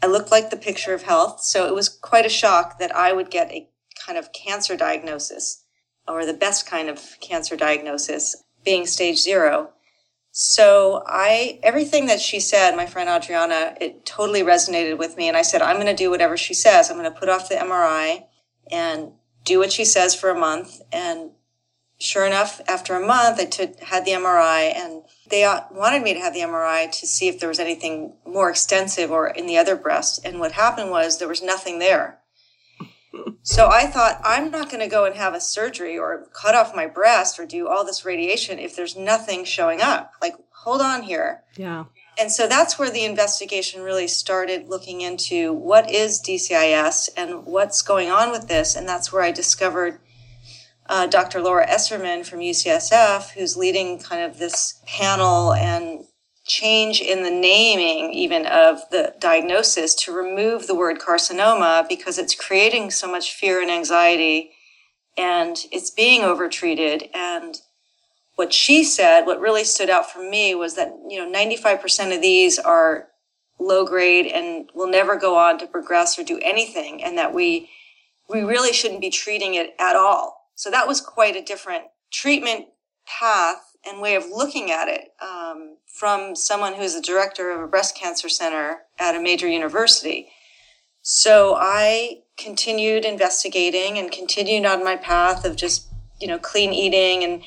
I 0.02 0.08
looked 0.08 0.32
like 0.32 0.50
the 0.50 0.58
picture 0.58 0.94
of 0.94 1.04
health. 1.04 1.42
So 1.42 1.68
it 1.68 1.74
was 1.74 1.90
quite 1.90 2.26
a 2.26 2.30
shock 2.30 2.80
that 2.80 2.96
I 2.96 3.12
would 3.12 3.32
get 3.32 3.52
a 3.52 3.68
kind 4.06 4.18
of 4.18 4.32
cancer 4.32 4.78
diagnosis 4.78 5.64
or 6.08 6.26
the 6.26 6.34
best 6.34 6.66
kind 6.66 6.90
of 6.90 7.18
cancer 7.22 7.56
diagnosis 7.56 8.44
being 8.64 8.86
stage 8.86 9.20
zero. 9.20 9.72
So 10.32 11.04
I, 11.08 11.60
everything 11.64 12.06
that 12.06 12.22
she 12.22 12.40
said, 12.40 12.76
my 12.76 12.86
friend 12.86 13.10
Adriana, 13.10 13.76
it 13.82 14.06
totally 14.06 14.42
resonated 14.42 14.98
with 14.98 15.18
me. 15.18 15.28
And 15.28 15.36
I 15.36 15.42
said, 15.42 15.62
I'm 15.62 15.78
going 15.78 15.88
to 15.88 15.96
do 15.96 16.10
whatever 16.10 16.38
she 16.38 16.54
says. 16.54 16.90
I'm 16.90 16.98
going 16.98 17.12
to 17.12 17.20
put 17.20 17.30
off 17.30 17.50
the 17.50 17.56
MRI 17.56 18.26
and 18.72 19.12
do 19.44 19.60
what 19.60 19.72
she 19.72 19.86
says 19.86 20.14
for 20.14 20.30
a 20.30 20.40
month. 20.40 20.82
And 20.92 21.32
sure 22.00 22.26
enough, 22.26 22.62
after 22.68 22.96
a 22.96 23.06
month, 23.06 23.40
I 23.40 23.46
took, 23.46 23.80
had 23.80 24.06
the 24.06 24.12
MRI 24.12 24.76
and 24.76 25.04
they 25.30 25.44
uh, 25.44 25.62
wanted 25.72 26.04
me 26.04 26.14
to 26.14 26.20
have 26.20 26.34
the 26.34 26.42
MRI 26.42 26.92
to 26.92 27.08
see 27.08 27.28
if 27.28 27.40
there 27.40 27.50
was 27.50 27.60
anything 27.60 28.14
more 28.26 28.50
extensive 28.50 29.12
or 29.12 29.28
in 29.28 29.48
the 29.48 29.58
other 29.58 29.76
breast. 29.76 30.22
And 30.24 30.40
what 30.40 30.54
happened 30.54 30.92
was 30.92 31.18
there 31.18 31.28
was 31.28 31.42
nothing 31.42 31.80
there. 31.80 32.19
So 33.42 33.70
I 33.70 33.88
thought, 33.88 34.22
I'm 34.24 34.52
not 34.52 34.70
going 34.70 34.82
to 34.82 34.88
go 34.88 35.06
and 35.06 35.16
have 35.16 35.34
a 35.34 35.42
surgery 35.42 35.98
or 35.98 36.28
cut 36.34 36.56
off 36.56 36.76
my 36.76 36.86
breast 36.86 37.40
or 37.40 37.46
do 37.46 37.68
all 37.68 37.84
this 37.84 38.06
radiation 38.06 38.60
if 38.60 38.76
there's 38.76 38.96
nothing 38.96 39.46
showing 39.46 39.82
up. 39.82 40.14
Like, 40.22 40.36
hold 40.52 40.82
on 40.82 41.04
here. 41.04 41.44
Yeah. 41.56 41.86
And 42.20 42.32
so 42.32 42.48
that's 42.48 42.78
where 42.78 42.92
the 42.92 43.06
investigation 43.06 43.82
really 43.82 44.08
started 44.08 44.68
looking 44.68 45.02
into 45.02 45.54
what 45.54 45.90
is 45.90 46.22
DCIS 46.22 47.10
and 47.16 47.46
what's 47.46 47.82
going 47.82 48.10
on 48.10 48.30
with 48.30 48.48
this. 48.48 48.76
And 48.76 48.88
that's 48.88 49.12
where 49.12 49.22
I 49.22 49.32
discovered 49.32 50.00
uh, 50.88 51.08
Dr. 51.08 51.42
Laura 51.42 51.66
Esserman 51.66 52.26
from 52.26 52.40
UCSF, 52.40 53.32
who's 53.32 53.56
leading 53.56 54.00
kind 54.00 54.24
of 54.24 54.38
this 54.38 54.82
panel 54.86 55.54
and 55.54 56.04
change 56.50 57.00
in 57.00 57.24
the 57.24 57.30
naming 57.30 58.12
even 58.12 58.46
of 58.48 58.82
the 58.90 59.14
diagnosis 59.20 59.94
to 59.94 60.12
remove 60.12 60.66
the 60.68 60.76
word 60.76 61.00
carcinoma 61.00 61.88
because 61.88 62.18
it's 62.18 62.34
creating 62.34 62.90
so 62.90 63.10
much 63.10 63.34
fear 63.34 63.62
and 63.62 63.70
anxiety 63.70 64.52
and 65.16 65.58
it's 65.72 65.92
being 65.92 66.22
overtreated. 66.22 67.10
And 67.14 67.56
what 68.36 68.52
she 68.52 68.84
said 68.84 69.26
what 69.26 69.40
really 69.40 69.64
stood 69.64 69.90
out 69.90 70.10
for 70.12 70.28
me 70.28 70.56
was 70.56 70.76
that 70.76 70.92
you 71.08 71.20
know 71.20 71.32
95% 71.32 72.16
of 72.16 72.22
these 72.22 72.58
are 72.58 73.10
low 73.60 73.86
grade 73.86 74.26
and 74.26 74.70
will 74.74 74.90
never 74.90 75.16
go 75.16 75.38
on 75.38 75.60
to 75.60 75.68
progress 75.68 76.18
or 76.18 76.24
do 76.24 76.40
anything 76.44 77.04
and 77.04 77.18
that 77.18 77.34
we 77.34 77.70
we 78.28 78.42
really 78.42 78.74
shouldn't 78.74 79.02
be 79.02 79.10
treating 79.10 79.56
it 79.56 79.76
at 79.80 79.96
all. 79.96 80.50
So 80.56 80.72
that 80.72 80.88
was 80.88 81.00
quite 81.00 81.36
a 81.36 81.42
different 81.42 81.86
treatment 82.12 82.68
path 83.06 83.69
and 83.86 84.02
way 84.02 84.16
of 84.16 84.26
looking 84.26 84.72
at 84.72 84.88
it 84.88 85.14
um, 85.22 85.78
from 85.88 86.36
someone 86.36 86.74
who 86.74 86.82
is 86.82 86.96
a 86.96 87.02
director 87.02 87.52
of 87.52 87.62
a 87.62 87.68
breast 87.68 87.96
cancer 87.96 88.30
center 88.30 88.80
at 89.00 89.16
a 89.16 89.22
major 89.22 89.48
university. 89.48 90.28
So 91.02 91.56
I 91.58 92.20
continued 92.38 93.06
investigating 93.06 93.98
and 93.98 94.12
continued 94.12 94.66
on 94.66 94.84
my 94.84 94.96
path 94.96 95.46
of 95.46 95.56
just, 95.56 95.88
you 96.20 96.28
know, 96.28 96.38
clean 96.38 96.74
eating 96.74 97.24
and 97.24 97.44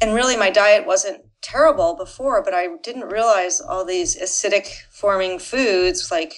and 0.00 0.14
really 0.14 0.36
my 0.36 0.50
diet 0.50 0.86
wasn't 0.86 1.24
terrible 1.40 1.94
before, 1.94 2.42
but 2.42 2.52
I 2.52 2.66
didn't 2.82 3.08
realize 3.08 3.60
all 3.60 3.84
these 3.84 4.20
acidic 4.20 4.66
forming 4.90 5.38
foods 5.38 6.10
like 6.10 6.34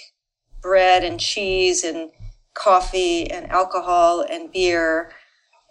bread 0.60 1.02
and 1.02 1.18
cheese 1.18 1.82
and 1.82 2.10
coffee 2.54 3.28
and 3.30 3.50
alcohol 3.50 4.20
and 4.20 4.52
beer 4.52 5.10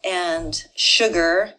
and 0.03 0.63
sugar. 0.75 1.53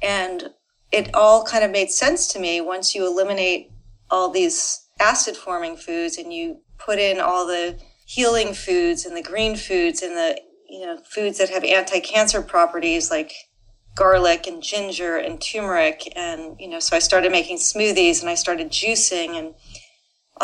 And 0.00 0.50
it 0.92 1.10
all 1.14 1.44
kind 1.44 1.64
of 1.64 1.70
made 1.70 1.90
sense 1.90 2.26
to 2.28 2.38
me 2.38 2.60
once 2.60 2.94
you 2.94 3.06
eliminate 3.06 3.70
all 4.10 4.28
these 4.28 4.86
acid 5.00 5.36
forming 5.36 5.76
foods 5.76 6.18
and 6.18 6.32
you 6.32 6.60
put 6.78 6.98
in 6.98 7.18
all 7.18 7.46
the 7.46 7.78
healing 8.06 8.52
foods 8.52 9.06
and 9.06 9.16
the 9.16 9.22
green 9.22 9.56
foods 9.56 10.02
and 10.02 10.16
the 10.16 10.38
you 10.68 10.84
know 10.84 10.98
foods 11.10 11.38
that 11.38 11.48
have 11.48 11.64
anti-cancer 11.64 12.42
properties 12.42 13.10
like 13.10 13.32
garlic 13.94 14.46
and 14.46 14.62
ginger 14.62 15.16
and 15.16 15.40
turmeric 15.40 16.12
and 16.16 16.56
you 16.60 16.68
know 16.68 16.78
so 16.78 16.94
I 16.94 16.98
started 16.98 17.32
making 17.32 17.56
smoothies 17.56 18.20
and 18.20 18.28
I 18.28 18.34
started 18.34 18.70
juicing 18.70 19.38
and 19.38 19.54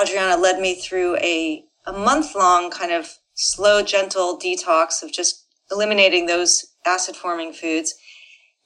Adriana 0.00 0.40
led 0.40 0.60
me 0.60 0.74
through 0.74 1.16
a 1.16 1.64
a 1.86 1.92
month 1.92 2.34
long 2.34 2.70
kind 2.70 2.92
of 2.92 3.18
slow 3.34 3.82
gentle 3.82 4.38
detox 4.38 5.02
of 5.02 5.12
just 5.12 5.44
eliminating 5.70 6.26
those 6.26 6.74
acid 6.86 7.16
forming 7.16 7.52
foods 7.52 7.94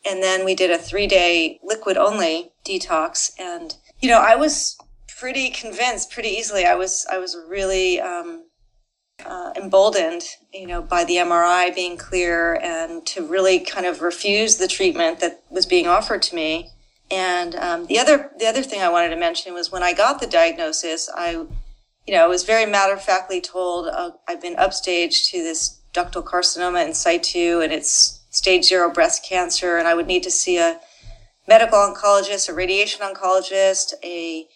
and 0.05 0.23
then 0.23 0.45
we 0.45 0.55
did 0.55 0.71
a 0.71 0.79
3 0.79 1.07
day 1.07 1.61
liquid 1.63 1.97
only 1.97 2.53
detox 2.65 3.33
and 3.39 3.77
you 4.01 4.09
know 4.09 4.21
I 4.21 4.37
was 4.37 4.77
pretty 5.19 5.51
convinced 5.51 6.11
pretty 6.11 6.31
easily 6.31 6.65
I 6.65 6.75
was 6.75 7.07
I 7.11 7.19
was 7.19 7.37
really 7.49 8.01
um 8.01 8.45
uh, 9.25 9.53
emboldened, 9.57 10.25
you 10.53 10.67
know, 10.67 10.83
by 10.83 11.05
the 11.05 11.17
MRI 11.17 11.75
being 11.75 11.97
clear 11.97 12.55
and 12.63 13.05
to 13.07 13.25
really 13.25 13.61
kind 13.61 13.87
of 13.87 14.03
refuse 14.03 14.57
the 14.57 14.69
treatment 14.69 15.21
that 15.21 15.43
was 15.51 15.67
being 15.67 15.87
offered 15.87 16.23
to 16.23 16.35
me. 16.35 16.71
And 17.11 17.55
um, 17.57 17.87
the 17.87 17.99
other 17.99 18.31
the 18.39 18.47
other 18.47 18.63
thing 18.63 18.81
I 18.81 18.89
wanted 18.89 19.11
to 19.11 19.17
mention 19.17 19.53
was 19.55 19.71
when 19.71 19.83
I 19.83 19.93
got 19.93 20.21
the 20.21 20.27
diagnosis, 20.27 21.11
I, 21.15 21.33
you 21.33 22.15
know, 22.15 22.29
was 22.29 22.45
very 22.45 22.65
matter 22.65 22.95
of 22.95 23.03
factly 23.03 23.41
told 23.41 23.89
uh, 23.89 24.13
I've 24.27 24.41
been 24.41 24.57
upstaged 24.57 25.31
to 25.31 25.43
this 25.43 25.81
ductal 25.93 26.25
carcinoma 26.25 26.87
in 26.87 26.95
situ, 26.95 27.61
and 27.61 27.73
it's 27.73 28.22
stage 28.33 28.65
zero 28.65 28.91
breast 28.91 29.25
cancer, 29.25 29.77
and 29.77 29.87
I 29.87 29.95
would 29.95 30.09
need 30.09 30.25
to 30.25 30.31
see 30.31 30.59
a 30.59 30.81
medical 31.47 31.79
oncologist, 31.79 32.49
a 32.49 32.53
radiation 32.53 33.01
oncologist, 33.03 33.95
a 34.03 34.49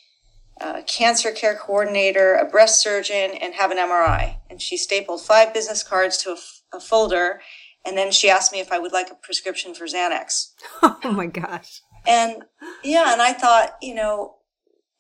a 0.58 0.82
cancer 0.84 1.32
care 1.32 1.54
coordinator, 1.54 2.34
a 2.34 2.46
breast 2.46 2.80
surgeon, 2.80 3.32
and 3.40 3.54
have 3.54 3.70
an 3.70 3.76
MRI. 3.76 4.38
And 4.48 4.60
she 4.60 4.78
stapled 4.78 5.20
five 5.20 5.52
business 5.52 5.82
cards 5.82 6.16
to 6.22 6.30
a, 6.30 6.34
f- 6.34 6.62
a 6.72 6.80
folder. 6.80 7.42
And 7.84 7.96
then 7.96 8.10
she 8.10 8.30
asked 8.30 8.52
me 8.52 8.60
if 8.60 8.72
I 8.72 8.78
would 8.78 8.92
like 8.92 9.10
a 9.10 9.14
prescription 9.14 9.74
for 9.74 9.84
Xanax. 9.84 10.52
Oh 10.82 11.12
my 11.12 11.26
gosh. 11.26 11.82
And 12.06 12.44
yeah, 12.82 13.12
and 13.12 13.20
I 13.20 13.32
thought, 13.32 13.76
you 13.82 13.94
know, 13.94 14.36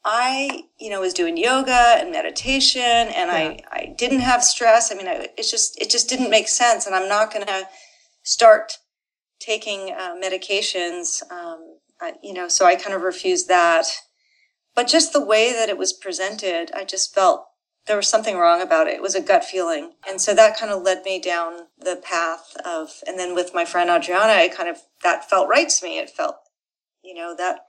I, 0.04 0.64
you 0.78 0.90
know, 0.90 1.00
was 1.00 1.14
doing 1.14 1.36
yoga 1.36 1.96
and 1.98 2.10
meditation 2.12 2.82
and 2.82 3.30
yeah. 3.30 3.34
I, 3.34 3.62
I 3.72 3.94
didn't 3.96 4.20
have 4.20 4.44
stress. 4.44 4.92
I 4.92 4.94
mean, 4.94 5.08
I, 5.08 5.28
it's 5.38 5.50
just, 5.50 5.80
it 5.80 5.88
just 5.88 6.08
didn't 6.08 6.30
make 6.30 6.48
sense. 6.48 6.86
And 6.86 6.94
I'm 6.94 7.08
not 7.08 7.32
going 7.32 7.46
to 7.46 7.66
start 8.26 8.74
taking 9.40 9.92
uh, 9.92 10.14
medications. 10.22 11.22
Um, 11.30 11.78
I, 12.00 12.12
you 12.22 12.34
know, 12.34 12.48
so 12.48 12.66
I 12.66 12.76
kind 12.76 12.94
of 12.94 13.02
refused 13.02 13.48
that 13.48 13.86
but 14.76 14.86
just 14.86 15.14
the 15.14 15.24
way 15.24 15.52
that 15.54 15.70
it 15.70 15.78
was 15.78 15.94
presented, 15.94 16.70
I 16.74 16.84
just 16.84 17.14
felt 17.14 17.46
there 17.86 17.96
was 17.96 18.08
something 18.08 18.36
wrong 18.36 18.60
about 18.60 18.88
it. 18.88 18.94
It 18.94 19.02
was 19.02 19.14
a 19.14 19.22
gut 19.22 19.42
feeling. 19.42 19.92
And 20.06 20.20
so 20.20 20.34
that 20.34 20.58
kind 20.58 20.70
of 20.70 20.82
led 20.82 21.02
me 21.02 21.18
down 21.18 21.68
the 21.78 21.96
path 21.96 22.54
of, 22.64 22.90
and 23.06 23.18
then 23.18 23.34
with 23.34 23.54
my 23.54 23.64
friend 23.64 23.88
Adriana, 23.88 24.34
I 24.34 24.48
kind 24.48 24.68
of, 24.68 24.76
that 25.02 25.30
felt 25.30 25.48
right 25.48 25.68
to 25.68 25.84
me. 25.84 25.98
It 25.98 26.10
felt, 26.10 26.36
you 27.02 27.14
know, 27.14 27.34
that 27.38 27.60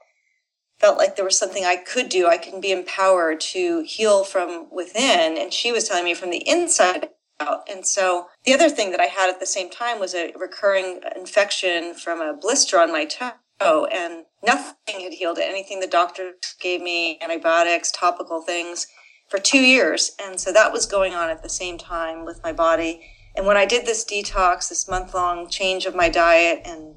felt 0.78 0.98
like 0.98 1.16
there 1.16 1.24
was 1.24 1.38
something 1.38 1.64
I 1.64 1.76
could 1.76 2.10
do. 2.10 2.26
I 2.26 2.36
can 2.36 2.60
be 2.60 2.72
empowered 2.72 3.40
to 3.40 3.82
heal 3.86 4.22
from 4.22 4.68
within. 4.70 5.38
And 5.38 5.52
she 5.52 5.72
was 5.72 5.88
telling 5.88 6.04
me 6.04 6.14
from 6.14 6.30
the 6.30 6.46
inside 6.46 7.08
out. 7.40 7.68
And 7.70 7.86
so 7.86 8.26
the 8.44 8.52
other 8.52 8.68
thing 8.68 8.90
that 8.90 9.00
I 9.00 9.06
had 9.06 9.30
at 9.30 9.40
the 9.40 9.46
same 9.46 9.70
time 9.70 9.98
was 9.98 10.14
a 10.14 10.32
recurring 10.38 11.00
infection 11.16 11.94
from 11.94 12.20
a 12.20 12.34
blister 12.34 12.78
on 12.78 12.92
my 12.92 13.04
toe. 13.04 13.86
And 13.86 14.24
nothing 14.44 15.00
had 15.00 15.12
healed 15.12 15.38
it. 15.38 15.48
Anything 15.48 15.80
the 15.80 15.86
doctor 15.86 16.32
gave 16.60 16.80
me, 16.80 17.18
antibiotics, 17.20 17.90
topical 17.90 18.42
things, 18.42 18.86
for 19.28 19.38
two 19.38 19.60
years. 19.60 20.12
And 20.22 20.40
so 20.40 20.52
that 20.52 20.72
was 20.72 20.86
going 20.86 21.14
on 21.14 21.28
at 21.28 21.42
the 21.42 21.48
same 21.48 21.76
time 21.76 22.24
with 22.24 22.42
my 22.42 22.52
body. 22.52 23.02
And 23.36 23.46
when 23.46 23.56
I 23.56 23.66
did 23.66 23.84
this 23.84 24.04
detox, 24.04 24.68
this 24.68 24.88
month 24.88 25.14
long 25.14 25.48
change 25.48 25.86
of 25.86 25.94
my 25.94 26.08
diet, 26.08 26.62
and 26.64 26.96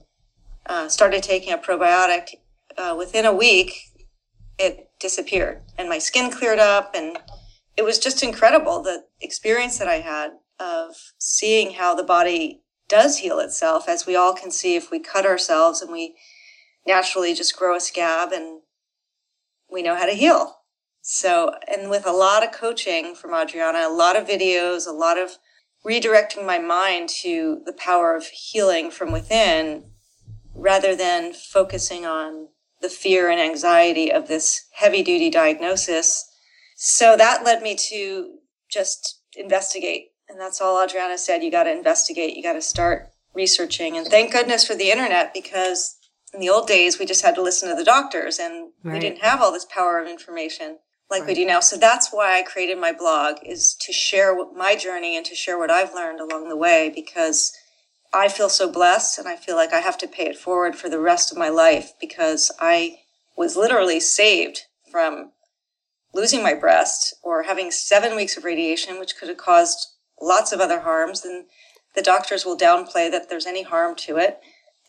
uh, 0.66 0.88
started 0.88 1.24
taking 1.24 1.52
a 1.52 1.58
probiotic, 1.58 2.36
uh, 2.78 2.96
within 2.98 3.26
a 3.26 3.34
week, 3.34 3.92
it 4.58 4.90
disappeared 5.00 5.62
and 5.78 5.90
my 5.90 5.98
skin 5.98 6.32
cleared 6.32 6.60
up. 6.60 6.94
And 6.96 7.18
it 7.78 7.84
was 7.84 8.00
just 8.00 8.24
incredible 8.24 8.82
the 8.82 9.06
experience 9.20 9.78
that 9.78 9.88
I 9.88 10.00
had 10.00 10.32
of 10.60 10.96
seeing 11.18 11.74
how 11.74 11.96
the 11.96 12.04
body 12.04 12.62
does 12.88 13.20
heal 13.20 13.40
itself, 13.40 13.88
as 13.88 14.06
we 14.06 14.16
all 14.16 14.34
can 14.34 14.52
see 14.52 14.76
if 14.76 14.92
we 14.92 15.00
cut 15.00 15.26
ourselves 15.26 15.82
and 15.82 15.92
we 15.92 16.16
naturally 16.86 17.34
just 17.34 17.58
grow 17.58 17.76
a 17.76 17.80
scab 17.80 18.32
and 18.32 18.62
we 19.72 19.82
know 19.82 19.96
how 19.96 20.06
to 20.06 20.14
heal. 20.14 20.58
So, 21.02 21.56
and 21.68 21.90
with 21.90 22.06
a 22.06 22.12
lot 22.12 22.44
of 22.44 22.52
coaching 22.52 23.16
from 23.16 23.34
Adriana, 23.34 23.88
a 23.88 23.90
lot 23.90 24.16
of 24.16 24.28
videos, 24.28 24.88
a 24.88 24.92
lot 24.92 25.18
of 25.18 25.38
redirecting 25.86 26.46
my 26.46 26.60
mind 26.60 27.10
to 27.10 27.62
the 27.66 27.74
power 27.74 28.16
of 28.16 28.26
healing 28.28 28.92
from 28.92 29.12
within 29.12 29.86
rather 30.54 30.96
than 30.96 31.34
focusing 31.34 32.06
on 32.06 32.50
the 32.82 32.90
fear 32.90 33.30
and 33.30 33.40
anxiety 33.40 34.12
of 34.12 34.28
this 34.28 34.68
heavy 34.74 35.02
duty 35.02 35.30
diagnosis. 35.30 36.28
So 36.84 37.16
that 37.16 37.46
led 37.46 37.62
me 37.62 37.76
to 37.76 38.40
just 38.68 39.22
investigate. 39.36 40.08
And 40.28 40.42
that's 40.42 40.60
all 40.60 40.84
Adriana 40.84 41.20
said. 41.20 41.44
You 41.44 41.52
got 41.52 41.66
to 41.66 41.72
investigate. 41.72 42.36
You 42.36 42.42
got 42.42 42.54
to 42.54 42.62
start 42.62 43.12
researching. 43.36 43.98
And 43.98 44.08
thank 44.08 44.32
goodness 44.32 44.66
for 44.66 44.74
the 44.74 44.90
internet 44.90 45.32
because 45.32 45.96
in 46.34 46.40
the 46.40 46.50
old 46.50 46.68
days 46.68 46.98
we 46.98 47.06
just 47.06 47.24
had 47.24 47.36
to 47.36 47.42
listen 47.44 47.70
to 47.70 47.76
the 47.76 47.84
doctors 47.84 48.40
and 48.40 48.72
right. 48.84 48.94
we 48.94 49.00
didn't 49.00 49.22
have 49.22 49.42
all 49.42 49.52
this 49.52 49.66
power 49.66 50.00
of 50.00 50.08
information 50.08 50.80
like 51.12 51.22
right. 51.22 51.28
we 51.28 51.34
do 51.36 51.46
now 51.46 51.60
so 51.60 51.78
that's 51.78 52.10
why 52.10 52.40
i 52.40 52.42
created 52.42 52.78
my 52.78 52.94
blog 52.94 53.36
is 53.46 53.76
to 53.76 53.92
share 53.92 54.34
my 54.56 54.76
journey 54.76 55.18
and 55.18 55.26
to 55.26 55.36
share 55.36 55.58
what 55.58 55.70
i've 55.70 55.94
learned 55.94 56.22
along 56.22 56.48
the 56.48 56.56
way 56.56 56.90
because 56.96 57.52
i 58.14 58.30
feel 58.30 58.48
so 58.48 58.72
blessed 58.72 59.20
and 59.20 59.28
i 59.28 59.36
feel 59.36 59.58
like 59.58 59.74
i 59.74 59.80
have 59.80 59.98
to 59.98 60.08
pay 60.08 60.24
it 60.24 60.38
forward 60.38 60.74
for 60.74 60.88
the 60.88 61.00
rest 61.00 61.34
of 61.34 61.38
my 61.38 61.50
life 61.50 61.92
because 62.00 62.50
i 62.62 62.98
was 63.36 63.58
literally 63.58 64.00
saved 64.00 64.62
from 64.90 65.32
losing 66.14 66.44
my 66.44 66.54
breast 66.54 67.14
or 67.24 67.44
having 67.44 67.72
seven 67.72 68.16
weeks 68.16 68.38
of 68.38 68.44
radiation 68.44 69.00
which 69.00 69.16
could 69.18 69.30
have 69.30 69.38
caused 69.38 69.88
lots 70.22 70.52
of 70.52 70.60
other 70.60 70.82
harms 70.82 71.26
and 71.26 71.46
the 71.96 72.02
doctors 72.02 72.46
will 72.46 72.58
downplay 72.58 73.10
that 73.12 73.30
there's 73.30 73.46
any 73.46 73.64
harm 73.64 73.96
to 73.96 74.18
it 74.18 74.40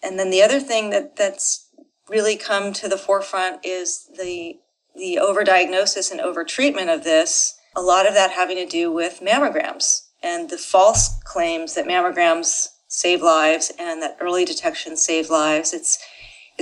and 0.03 0.19
then 0.19 0.31
the 0.31 0.43
other 0.43 0.61
thing 0.61 0.91
that 0.91 1.17
that's 1.17 1.69
really 2.09 2.37
come 2.37 2.73
to 2.73 2.89
the 2.89 2.99
forefront 2.99 3.65
is 3.65 4.09
the 4.19 4.59
the 4.95 5.19
overdiagnosis 5.21 6.11
and 6.11 6.21
overtreatment 6.21 6.95
of 6.95 7.05
this. 7.05 7.59
A 7.75 7.81
lot 7.81 8.07
of 8.07 8.13
that 8.13 8.33
having 8.33 8.57
to 8.57 8.67
do 8.67 8.93
with 8.93 9.21
mammograms 9.23 10.09
and 10.23 10.51
the 10.51 10.59
false 10.59 11.19
claims 11.25 11.75
that 11.75 11.87
mammograms 11.87 12.69
save 12.89 13.23
lives 13.23 13.73
and 13.79 14.03
that 14.03 14.19
early 14.21 14.45
detection 14.45 14.97
save 14.97 15.31
lives. 15.31 15.73
It's 15.73 15.99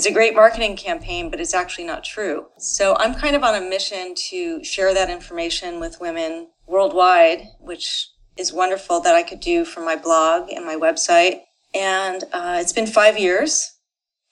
it's 0.01 0.07
a 0.07 0.13
great 0.13 0.35
marketing 0.35 0.79
campaign, 0.79 1.29
but 1.29 1.41
it's 1.41 1.53
actually 1.53 1.85
not 1.85 2.03
true. 2.03 2.47
So 2.57 2.97
I'm 2.97 3.15
kind 3.15 3.37
of 3.37 3.43
on 3.43 3.55
a 3.55 3.61
mission 3.61 4.15
to 4.31 4.65
share 4.65 4.95
that 4.95 5.11
information 5.11 5.79
with 5.79 6.01
women 6.01 6.49
worldwide, 6.67 7.43
which 7.59 8.09
is 8.39 8.51
wonderful 8.51 9.01
that 9.01 9.15
I 9.15 9.23
could 9.23 9.41
do 9.41 9.67
from 9.67 9.85
my 9.85 9.97
blog 9.97 10.49
and 10.49 10.65
my 10.65 10.75
website. 10.75 11.41
And 11.75 12.25
uh, 12.33 12.57
it's 12.63 12.73
been 12.73 12.87
five 12.87 13.19
years, 13.19 13.77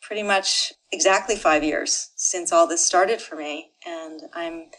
pretty 0.01 0.23
much 0.23 0.73
exactly 0.91 1.37
five 1.37 1.63
years 1.63 2.13
since 2.17 2.51
all 2.51 2.67
this 2.67 2.87
started 2.87 3.21
for 3.21 3.37
me. 3.37 3.73
And 3.87 4.23
I'm 4.33 4.71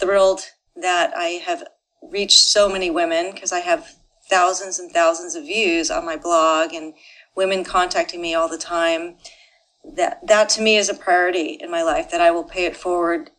thrilled 0.00 0.40
that 0.74 1.12
I 1.14 1.42
have 1.44 1.64
reached 2.10 2.38
so 2.38 2.66
many 2.66 2.88
women 2.88 3.32
because 3.34 3.52
I 3.52 3.60
have 3.60 3.94
thousands 4.30 4.78
and 4.78 4.90
thousands 4.90 5.34
of 5.34 5.44
views 5.44 5.90
on 5.90 6.06
my 6.06 6.16
blog 6.16 6.72
and 6.72 6.94
women 7.36 7.62
contacting 7.62 8.22
me 8.22 8.32
all 8.32 8.48
the 8.48 8.56
time. 8.56 9.16
That, 9.84 10.26
that 10.26 10.48
to 10.50 10.62
me 10.62 10.76
is 10.76 10.88
a 10.88 10.94
priority 10.94 11.58
in 11.60 11.70
my 11.70 11.82
life 11.82 12.10
that 12.10 12.20
I 12.20 12.30
will 12.30 12.44
pay 12.44 12.66
it 12.66 12.76
forward 12.76 13.30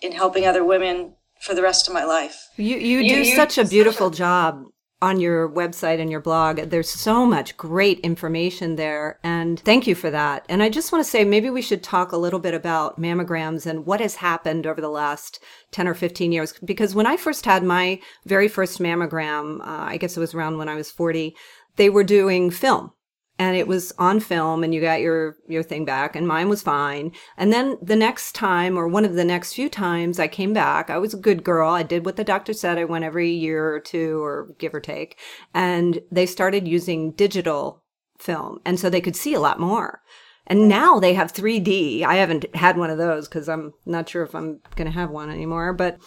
in 0.00 0.12
helping 0.12 0.46
other 0.46 0.64
women 0.64 1.14
for 1.40 1.54
the 1.54 1.62
rest 1.62 1.88
of 1.88 1.94
my 1.94 2.04
life. 2.04 2.48
You, 2.56 2.76
you 2.76 3.02
do 3.02 3.22
you, 3.22 3.36
such 3.36 3.58
a 3.58 3.64
beautiful 3.64 4.10
job 4.10 4.64
on 5.02 5.18
your 5.18 5.48
website 5.48 5.98
and 5.98 6.10
your 6.10 6.20
blog. 6.20 6.56
There's 6.56 6.90
so 6.90 7.24
much 7.24 7.56
great 7.56 8.00
information 8.00 8.76
there. 8.76 9.18
And 9.24 9.58
thank 9.60 9.86
you 9.86 9.94
for 9.94 10.10
that. 10.10 10.44
And 10.48 10.62
I 10.62 10.68
just 10.68 10.92
want 10.92 11.02
to 11.02 11.10
say 11.10 11.24
maybe 11.24 11.48
we 11.48 11.62
should 11.62 11.82
talk 11.82 12.12
a 12.12 12.18
little 12.18 12.38
bit 12.38 12.52
about 12.52 13.00
mammograms 13.00 13.64
and 13.64 13.86
what 13.86 14.00
has 14.00 14.16
happened 14.16 14.66
over 14.66 14.80
the 14.80 14.90
last 14.90 15.42
10 15.70 15.88
or 15.88 15.94
15 15.94 16.32
years. 16.32 16.52
Because 16.62 16.94
when 16.94 17.06
I 17.06 17.16
first 17.16 17.46
had 17.46 17.62
my 17.62 18.00
very 18.26 18.48
first 18.48 18.78
mammogram, 18.78 19.60
uh, 19.60 19.86
I 19.88 19.96
guess 19.96 20.16
it 20.16 20.20
was 20.20 20.34
around 20.34 20.58
when 20.58 20.68
I 20.68 20.74
was 20.74 20.90
40, 20.90 21.34
they 21.76 21.88
were 21.88 22.04
doing 22.04 22.50
film 22.50 22.92
and 23.40 23.56
it 23.56 23.66
was 23.66 23.90
on 23.96 24.20
film 24.20 24.62
and 24.62 24.74
you 24.74 24.82
got 24.82 25.00
your 25.00 25.38
your 25.48 25.62
thing 25.62 25.86
back 25.86 26.14
and 26.14 26.28
mine 26.28 26.50
was 26.50 26.60
fine. 26.60 27.10
And 27.38 27.50
then 27.50 27.78
the 27.80 27.96
next 27.96 28.34
time 28.34 28.76
or 28.76 28.86
one 28.86 29.06
of 29.06 29.14
the 29.14 29.24
next 29.24 29.54
few 29.54 29.70
times 29.70 30.20
i 30.20 30.28
came 30.28 30.52
back 30.52 30.90
i 30.90 30.98
was 30.98 31.14
a 31.14 31.24
good 31.26 31.42
girl. 31.42 31.70
I 31.70 31.82
did 31.82 32.04
what 32.04 32.16
the 32.16 32.22
doctor 32.24 32.52
said 32.52 32.76
i 32.76 32.84
went 32.84 33.04
every 33.04 33.30
year 33.30 33.74
or 33.74 33.80
two 33.80 34.22
or 34.22 34.54
give 34.58 34.74
or 34.74 34.80
take. 34.80 35.18
And 35.54 36.00
they 36.12 36.26
started 36.26 36.68
using 36.68 37.12
digital 37.12 37.82
film 38.18 38.60
and 38.66 38.78
so 38.78 38.90
they 38.90 39.00
could 39.00 39.16
see 39.16 39.32
a 39.32 39.40
lot 39.40 39.58
more. 39.58 40.02
And 40.46 40.68
now 40.68 41.00
they 41.00 41.14
have 41.14 41.32
3d 41.32 42.04
i 42.04 42.16
haven't 42.16 42.54
had 42.54 42.76
one 42.76 42.90
of 42.90 42.98
those 42.98 43.26
because 43.26 43.48
i'm 43.48 43.72
not 43.86 44.08
sure 44.08 44.22
if 44.22 44.34
i'm 44.34 44.60
going 44.76 44.90
to 44.90 44.98
have 44.98 45.10
one 45.10 45.30
anymore 45.30 45.72
but 45.72 45.98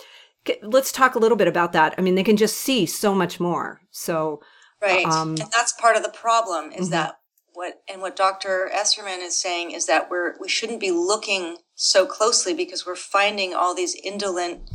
let's 0.62 0.92
talk 0.92 1.16
a 1.16 1.20
little 1.20 1.38
bit 1.38 1.48
about 1.48 1.72
that. 1.72 1.96
I 1.98 2.02
mean 2.02 2.14
they 2.14 2.24
can 2.24 2.38
just 2.38 2.58
see 2.58 2.86
so 2.86 3.16
much 3.16 3.40
more. 3.40 3.82
So 3.90 4.42
Right. 4.84 5.06
Um, 5.06 5.30
and 5.30 5.50
that's 5.50 5.72
part 5.72 5.96
of 5.96 6.04
the 6.04 6.10
problem 6.10 6.74
is 6.74 6.88
mm-hmm. 6.88 6.92
that 6.92 7.16
what 7.54 7.82
and 7.92 8.02
what 8.02 8.16
Dr. 8.16 8.70
Esserman 8.74 9.20
is 9.22 9.38
saying 9.38 9.72
is 9.72 9.86
that 9.86 10.10
we're 10.10 10.36
we 10.40 10.50
shouldn't 10.50 10.80
be 10.80 10.92
looking 10.92 11.58
so 11.76 12.06
closely 12.06 12.54
because 12.54 12.86
we're 12.86 12.96
finding 12.96 13.54
all 13.54 13.76
these 13.76 13.96
indolent 14.04 14.70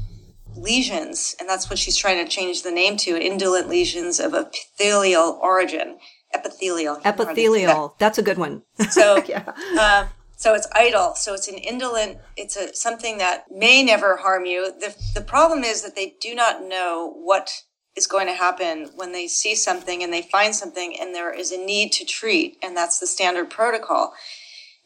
lesions, 0.56 1.35
and 1.38 1.49
that's 1.49 1.70
what 1.70 1.78
she's 1.78 1.97
trying 1.97 2.25
to 2.25 2.30
change 2.30 2.62
the 2.62 2.70
name 2.70 2.97
to 2.99 3.20
indolent 3.20 3.68
lesions 3.68 4.20
of 4.20 4.35
epithelial 4.35 5.38
origin. 5.42 5.99
Epithelial. 6.35 7.00
Epithelial. 7.04 7.88
That. 7.88 7.99
That's 7.99 8.18
a 8.18 8.23
good 8.23 8.38
one. 8.38 8.62
So, 8.90 9.23
yeah. 9.28 9.52
Uh, 9.78 10.08
so 10.37 10.54
it's 10.54 10.68
idle. 10.73 11.14
So 11.14 11.35
it's 11.35 11.49
an 11.49 11.56
indolent. 11.56 12.18
It's 12.37 12.56
a 12.56 12.75
something 12.75 13.18
that 13.18 13.44
may 13.50 13.82
never 13.82 14.16
harm 14.16 14.44
you. 14.44 14.73
the 14.78 14.94
The 15.14 15.23
problem 15.23 15.64
is 15.64 15.82
that 15.82 15.97
they 15.97 16.14
do 16.20 16.35
not 16.35 16.62
know 16.62 17.12
what 17.16 17.50
is 17.97 18.07
going 18.07 18.26
to 18.26 18.35
happen 18.35 18.90
when 18.95 19.12
they 19.12 19.26
see 19.26 19.54
something 19.54 20.02
and 20.02 20.12
they 20.12 20.23
find 20.23 20.54
something 20.54 20.97
and 21.00 21.14
there 21.14 21.33
is 21.33 21.52
a 21.52 21.59
need 21.59 21.92
to 21.92 22.04
treat, 22.04 22.57
and 22.62 22.76
that's 22.76 22.99
the 22.99 23.07
standard 23.07 23.50
protocol. 23.50 24.12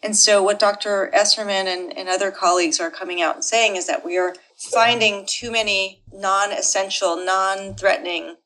And 0.02 0.16
so, 0.16 0.42
what 0.42 0.58
Dr. 0.58 1.10
Esserman 1.14 1.66
and, 1.66 1.96
and 1.96 2.08
other 2.08 2.32
colleagues 2.32 2.80
are 2.80 2.90
coming 2.90 3.22
out 3.22 3.36
and 3.36 3.44
saying 3.44 3.76
is 3.76 3.86
that 3.86 4.04
we 4.04 4.18
are 4.18 4.34
finding 4.56 5.24
too 5.26 5.52
many 5.52 6.02
non 6.12 6.50
essential, 6.50 7.16
non 7.16 7.74
threatening, 7.74 8.36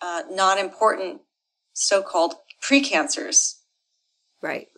uh, 0.00 0.22
non 0.30 0.58
important 0.58 1.20
so 1.74 2.02
called 2.02 2.34
precancers. 2.62 3.56
Right. 4.40 4.68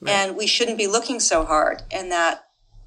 right. 0.00 0.10
And 0.10 0.36
we 0.36 0.48
shouldn't 0.48 0.78
be 0.78 0.88
looking 0.88 1.20
so 1.20 1.44
hard, 1.44 1.82
and 1.92 2.10
that 2.10 2.44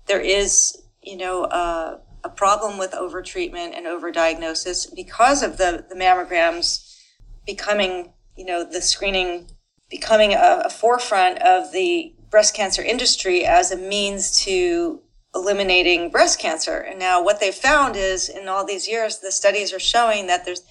there 0.07 0.21
is, 0.21 0.81
you 1.01 1.15
know, 1.15 1.43
uh, 1.43 1.99
a 2.23 2.29
problem 2.29 2.77
with 2.77 2.91
overtreatment 2.91 3.75
and 3.75 3.85
overdiagnosis 3.85 4.93
because 4.95 5.41
of 5.41 5.57
the, 5.57 5.85
the 5.89 5.95
mammograms 5.95 6.97
becoming, 7.45 8.13
you 8.35 8.45
know, 8.45 8.63
the 8.69 8.81
screening 8.81 9.47
becoming 9.89 10.33
a, 10.33 10.61
a 10.65 10.69
forefront 10.69 11.39
of 11.41 11.71
the 11.71 12.13
breast 12.29 12.55
cancer 12.55 12.83
industry 12.83 13.45
as 13.45 13.71
a 13.71 13.77
means 13.77 14.39
to 14.43 15.01
eliminating 15.33 16.09
breast 16.09 16.39
cancer. 16.39 16.77
And 16.77 16.99
now 16.99 17.23
what 17.23 17.39
they've 17.39 17.53
found 17.53 17.95
is 17.95 18.29
in 18.29 18.47
all 18.47 18.65
these 18.65 18.87
years, 18.87 19.19
the 19.19 19.31
studies 19.31 19.73
are 19.73 19.79
showing 19.79 20.27
that 20.27 20.45
there's, 20.45 20.61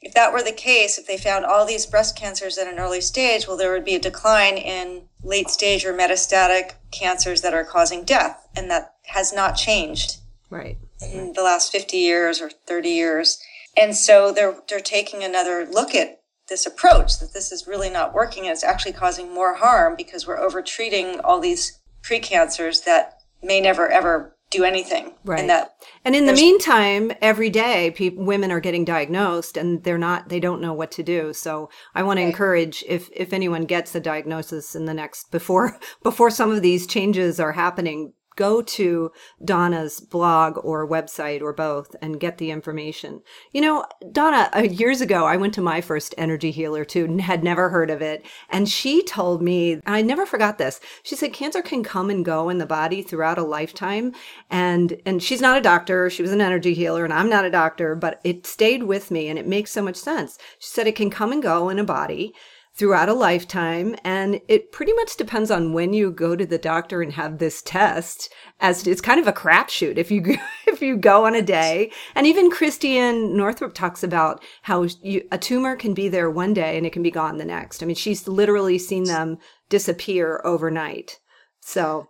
if 0.00 0.14
that 0.14 0.32
were 0.32 0.42
the 0.42 0.52
case, 0.52 0.96
if 0.96 1.06
they 1.06 1.18
found 1.18 1.44
all 1.44 1.66
these 1.66 1.86
breast 1.86 2.16
cancers 2.16 2.56
at 2.56 2.72
an 2.72 2.78
early 2.78 3.00
stage, 3.00 3.46
well, 3.46 3.56
there 3.56 3.72
would 3.72 3.84
be 3.84 3.96
a 3.96 4.00
decline 4.00 4.56
in 4.56 5.02
late 5.22 5.50
stage 5.50 5.84
or 5.84 5.92
metastatic 5.92 6.72
cancers 6.90 7.42
that 7.42 7.54
are 7.54 7.64
causing 7.64 8.04
death. 8.04 8.48
And 8.56 8.70
that 8.70 8.94
has 9.06 9.32
not 9.32 9.56
changed 9.56 10.19
right. 10.50 10.78
in 11.00 11.32
the 11.32 11.42
last 11.42 11.72
50 11.72 11.96
years 11.96 12.40
or 12.40 12.50
30 12.50 12.88
years. 12.90 13.38
And 13.76 13.96
so 13.96 14.32
they're 14.32 14.56
they're 14.68 14.80
taking 14.80 15.22
another 15.22 15.66
look 15.70 15.94
at 15.94 16.20
this 16.48 16.66
approach 16.66 17.18
that 17.20 17.32
this 17.32 17.52
is 17.52 17.66
really 17.66 17.88
not 17.88 18.12
working 18.12 18.44
and 18.44 18.52
it's 18.52 18.64
actually 18.64 18.92
causing 18.92 19.32
more 19.32 19.54
harm 19.54 19.94
because 19.96 20.26
we're 20.26 20.38
over 20.38 20.60
treating 20.60 21.20
all 21.20 21.40
these 21.40 21.80
precancers 22.02 22.84
that 22.84 23.14
may 23.42 23.60
never 23.60 23.88
ever 23.88 24.36
do 24.50 24.64
anything. 24.64 25.12
Right. 25.24 25.38
and 25.38 25.48
that 25.48 25.70
and 26.04 26.16
in 26.16 26.26
the 26.26 26.32
meantime 26.32 27.12
every 27.22 27.50
day 27.50 27.92
people, 27.92 28.24
women 28.24 28.50
are 28.50 28.58
getting 28.58 28.84
diagnosed 28.84 29.56
and 29.56 29.84
they're 29.84 29.96
not 29.96 30.28
they 30.28 30.40
don't 30.40 30.60
know 30.60 30.72
what 30.72 30.90
to 30.92 31.04
do. 31.04 31.32
So 31.32 31.70
i 31.94 32.02
want 32.02 32.18
to 32.18 32.24
encourage 32.24 32.82
if 32.88 33.08
if 33.14 33.32
anyone 33.32 33.64
gets 33.64 33.94
a 33.94 34.00
diagnosis 34.00 34.74
in 34.74 34.86
the 34.86 34.94
next 34.94 35.30
before 35.30 35.78
before 36.02 36.30
some 36.30 36.50
of 36.50 36.62
these 36.62 36.86
changes 36.88 37.38
are 37.38 37.52
happening 37.52 38.12
go 38.40 38.62
to 38.62 39.12
Donna's 39.44 40.00
blog 40.00 40.58
or 40.64 40.88
website 40.88 41.42
or 41.42 41.52
both 41.52 41.94
and 42.00 42.18
get 42.18 42.38
the 42.38 42.50
information. 42.50 43.20
You 43.52 43.60
know, 43.60 43.84
Donna, 44.12 44.48
uh, 44.56 44.60
years 44.60 45.02
ago, 45.02 45.26
I 45.26 45.36
went 45.36 45.52
to 45.54 45.60
my 45.60 45.82
first 45.82 46.14
energy 46.16 46.50
healer 46.50 46.86
too 46.86 47.04
and 47.04 47.20
had 47.20 47.44
never 47.44 47.68
heard 47.68 47.90
of 47.90 48.00
it. 48.00 48.24
And 48.48 48.66
she 48.66 49.02
told 49.02 49.42
me, 49.42 49.72
and 49.72 49.82
I 49.84 50.00
never 50.00 50.24
forgot 50.24 50.56
this. 50.56 50.80
She 51.02 51.16
said 51.16 51.34
cancer 51.34 51.60
can 51.60 51.84
come 51.84 52.08
and 52.08 52.24
go 52.24 52.48
in 52.48 52.56
the 52.56 52.64
body 52.64 53.02
throughout 53.02 53.36
a 53.36 53.42
lifetime. 53.42 54.14
And, 54.48 54.98
and 55.04 55.22
she's 55.22 55.42
not 55.42 55.58
a 55.58 55.60
doctor. 55.60 56.08
She 56.08 56.22
was 56.22 56.32
an 56.32 56.40
energy 56.40 56.72
healer 56.72 57.04
and 57.04 57.12
I'm 57.12 57.28
not 57.28 57.44
a 57.44 57.50
doctor, 57.50 57.94
but 57.94 58.22
it 58.24 58.46
stayed 58.46 58.84
with 58.84 59.10
me 59.10 59.28
and 59.28 59.38
it 59.38 59.46
makes 59.46 59.70
so 59.70 59.82
much 59.82 59.96
sense. 59.96 60.38
She 60.58 60.68
said 60.68 60.86
it 60.86 60.96
can 60.96 61.10
come 61.10 61.30
and 61.30 61.42
go 61.42 61.68
in 61.68 61.78
a 61.78 61.84
body 61.84 62.32
throughout 62.74 63.08
a 63.08 63.14
lifetime. 63.14 63.94
And 64.04 64.40
it 64.48 64.72
pretty 64.72 64.92
much 64.94 65.16
depends 65.16 65.50
on 65.50 65.72
when 65.72 65.92
you 65.92 66.10
go 66.10 66.36
to 66.36 66.46
the 66.46 66.58
doctor 66.58 67.02
and 67.02 67.12
have 67.12 67.38
this 67.38 67.62
test 67.62 68.32
as 68.60 68.86
it's 68.86 69.00
kind 69.00 69.20
of 69.20 69.26
a 69.26 69.32
crapshoot 69.32 69.98
if 69.98 70.10
you, 70.10 70.22
if 70.66 70.80
you 70.80 70.96
go 70.96 71.26
on 71.26 71.34
a 71.34 71.42
day. 71.42 71.90
And 72.14 72.26
even 72.26 72.50
Christiane 72.50 73.36
Northrup 73.36 73.74
talks 73.74 74.02
about 74.02 74.42
how 74.62 74.86
you, 75.02 75.26
a 75.30 75.38
tumor 75.38 75.76
can 75.76 75.94
be 75.94 76.08
there 76.08 76.30
one 76.30 76.54
day 76.54 76.76
and 76.76 76.86
it 76.86 76.92
can 76.92 77.02
be 77.02 77.10
gone 77.10 77.38
the 77.38 77.44
next. 77.44 77.82
I 77.82 77.86
mean, 77.86 77.96
she's 77.96 78.28
literally 78.28 78.78
seen 78.78 79.04
them 79.04 79.38
disappear 79.68 80.40
overnight. 80.44 81.18
So 81.60 82.08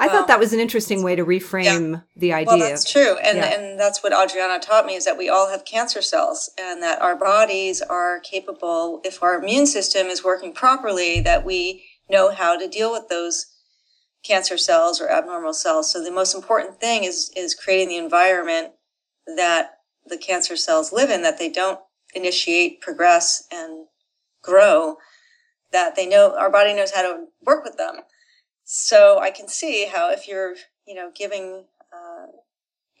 I 0.00 0.08
thought 0.08 0.28
that 0.28 0.34
um, 0.34 0.40
was 0.40 0.52
an 0.52 0.60
interesting 0.60 1.02
way 1.02 1.16
to 1.16 1.24
reframe 1.24 1.92
yeah. 1.92 2.00
the 2.16 2.32
idea. 2.32 2.46
Well, 2.46 2.58
that's 2.58 2.90
true. 2.90 3.16
And, 3.18 3.38
yeah. 3.38 3.46
and 3.46 3.80
that's 3.80 4.00
what 4.02 4.12
Adriana 4.12 4.60
taught 4.60 4.86
me 4.86 4.94
is 4.94 5.04
that 5.04 5.18
we 5.18 5.28
all 5.28 5.50
have 5.50 5.64
cancer 5.64 6.02
cells 6.02 6.50
and 6.58 6.80
that 6.82 7.02
our 7.02 7.16
bodies 7.16 7.82
are 7.82 8.20
capable, 8.20 9.00
if 9.04 9.22
our 9.22 9.34
immune 9.34 9.66
system 9.66 10.06
is 10.06 10.22
working 10.22 10.52
properly, 10.52 11.20
that 11.20 11.44
we 11.44 11.84
know 12.08 12.32
how 12.32 12.56
to 12.56 12.68
deal 12.68 12.92
with 12.92 13.08
those 13.08 13.46
cancer 14.24 14.56
cells 14.56 15.00
or 15.00 15.10
abnormal 15.10 15.52
cells. 15.52 15.90
So 15.90 16.02
the 16.02 16.12
most 16.12 16.34
important 16.34 16.80
thing 16.80 17.02
is, 17.02 17.32
is 17.36 17.54
creating 17.54 17.88
the 17.88 17.96
environment 17.96 18.74
that 19.36 19.78
the 20.06 20.16
cancer 20.16 20.56
cells 20.56 20.92
live 20.92 21.10
in, 21.10 21.22
that 21.22 21.38
they 21.38 21.50
don't 21.50 21.80
initiate, 22.14 22.80
progress, 22.80 23.46
and 23.52 23.86
grow, 24.42 24.96
that 25.72 25.96
they 25.96 26.06
know 26.06 26.36
our 26.38 26.50
body 26.50 26.72
knows 26.72 26.92
how 26.92 27.02
to 27.02 27.26
work 27.44 27.64
with 27.64 27.76
them. 27.76 27.96
So 28.70 29.18
I 29.18 29.30
can 29.30 29.48
see 29.48 29.86
how 29.86 30.10
if 30.10 30.28
you're, 30.28 30.54
you 30.86 30.94
know, 30.94 31.10
giving 31.14 31.64
uh, 31.90 32.26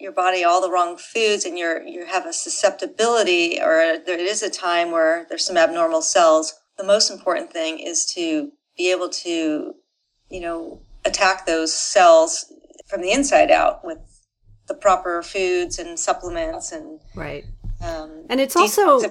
your 0.00 0.12
body 0.12 0.42
all 0.42 0.62
the 0.62 0.70
wrong 0.70 0.96
foods 0.96 1.44
and 1.44 1.58
you're 1.58 1.82
you 1.82 2.06
have 2.06 2.24
a 2.24 2.32
susceptibility 2.32 3.60
or 3.60 3.98
there 4.06 4.18
is 4.18 4.42
a 4.42 4.48
time 4.48 4.90
where 4.92 5.26
there's 5.28 5.44
some 5.44 5.58
abnormal 5.58 6.00
cells, 6.00 6.54
the 6.78 6.84
most 6.84 7.10
important 7.10 7.52
thing 7.52 7.80
is 7.80 8.06
to 8.14 8.50
be 8.78 8.90
able 8.90 9.10
to, 9.10 9.74
you 10.30 10.40
know, 10.40 10.80
attack 11.04 11.44
those 11.44 11.74
cells 11.74 12.50
from 12.86 13.02
the 13.02 13.12
inside 13.12 13.50
out 13.50 13.84
with 13.84 13.98
the 14.68 14.74
proper 14.74 15.22
foods 15.22 15.78
and 15.78 16.00
supplements 16.00 16.72
and 16.72 16.98
right. 17.14 17.44
Um, 17.84 18.24
and 18.30 18.40
it's 18.40 18.56
also 18.56 19.02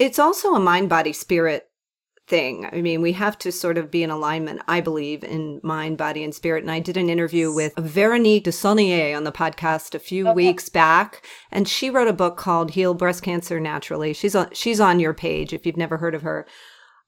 it's 0.00 0.18
also 0.18 0.54
a 0.56 0.60
mind 0.60 0.88
body 0.88 1.12
spirit 1.12 1.69
thing. 2.30 2.66
I 2.72 2.80
mean, 2.80 3.02
we 3.02 3.12
have 3.12 3.36
to 3.38 3.52
sort 3.52 3.76
of 3.76 3.90
be 3.90 4.02
in 4.02 4.10
alignment, 4.10 4.62
I 4.68 4.80
believe, 4.80 5.24
in 5.24 5.60
mind, 5.62 5.98
body, 5.98 6.24
and 6.24 6.34
spirit. 6.34 6.62
And 6.62 6.70
I 6.70 6.78
did 6.78 6.96
an 6.96 7.10
interview 7.10 7.52
with 7.52 7.74
Veronique 7.76 8.44
Desaulniers 8.44 9.16
on 9.16 9.24
the 9.24 9.32
podcast 9.32 9.94
a 9.94 9.98
few 9.98 10.28
okay. 10.28 10.34
weeks 10.34 10.68
back, 10.68 11.26
and 11.50 11.68
she 11.68 11.90
wrote 11.90 12.08
a 12.08 12.14
book 12.14 12.36
called 12.38 12.70
"Heal 12.70 12.94
Breast 12.94 13.22
Cancer 13.22 13.60
Naturally." 13.60 14.14
She's 14.14 14.34
on 14.34 14.48
she's 14.52 14.80
on 14.80 15.00
your 15.00 15.12
page 15.12 15.52
if 15.52 15.66
you've 15.66 15.76
never 15.76 15.98
heard 15.98 16.14
of 16.14 16.22
her. 16.22 16.46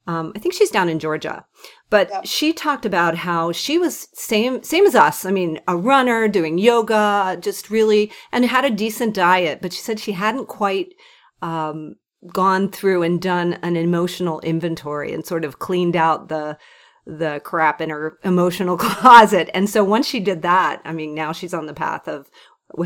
Um, 0.08 0.32
I 0.34 0.40
think 0.40 0.52
she's 0.52 0.72
down 0.72 0.88
in 0.88 0.98
Georgia, 0.98 1.46
but 1.88 2.26
she 2.26 2.52
talked 2.52 2.84
about 2.84 3.18
how 3.18 3.52
she 3.52 3.78
was 3.78 4.08
same 4.14 4.64
same 4.64 4.84
as 4.84 4.96
us. 4.96 5.24
I 5.24 5.30
mean, 5.30 5.60
a 5.68 5.76
runner 5.76 6.26
doing 6.26 6.58
yoga, 6.58 7.38
just 7.40 7.70
really, 7.70 8.10
and 8.32 8.44
had 8.44 8.64
a 8.64 8.70
decent 8.70 9.14
diet. 9.14 9.60
But 9.62 9.72
she 9.72 9.80
said 9.80 10.00
she 10.00 10.12
hadn't 10.12 10.48
quite 10.48 10.94
um, 11.40 11.94
gone 12.26 12.70
through 12.70 13.02
and 13.02 13.20
done 13.20 13.54
an 13.62 13.76
emotional 13.76 14.40
inventory 14.40 15.12
and 15.12 15.26
sort 15.26 15.44
of 15.44 15.58
cleaned 15.58 15.96
out 15.96 16.28
the 16.28 16.56
the 17.04 17.40
crap 17.44 17.80
in 17.80 17.90
her 17.90 18.18
emotional 18.24 18.76
closet. 18.78 19.50
And 19.54 19.68
so 19.68 19.82
once 19.82 20.06
she 20.06 20.20
did 20.20 20.42
that, 20.42 20.80
I 20.84 20.92
mean, 20.92 21.14
now 21.14 21.32
she's 21.32 21.54
on 21.54 21.66
the 21.66 21.74
path 21.74 22.06
of 22.06 22.30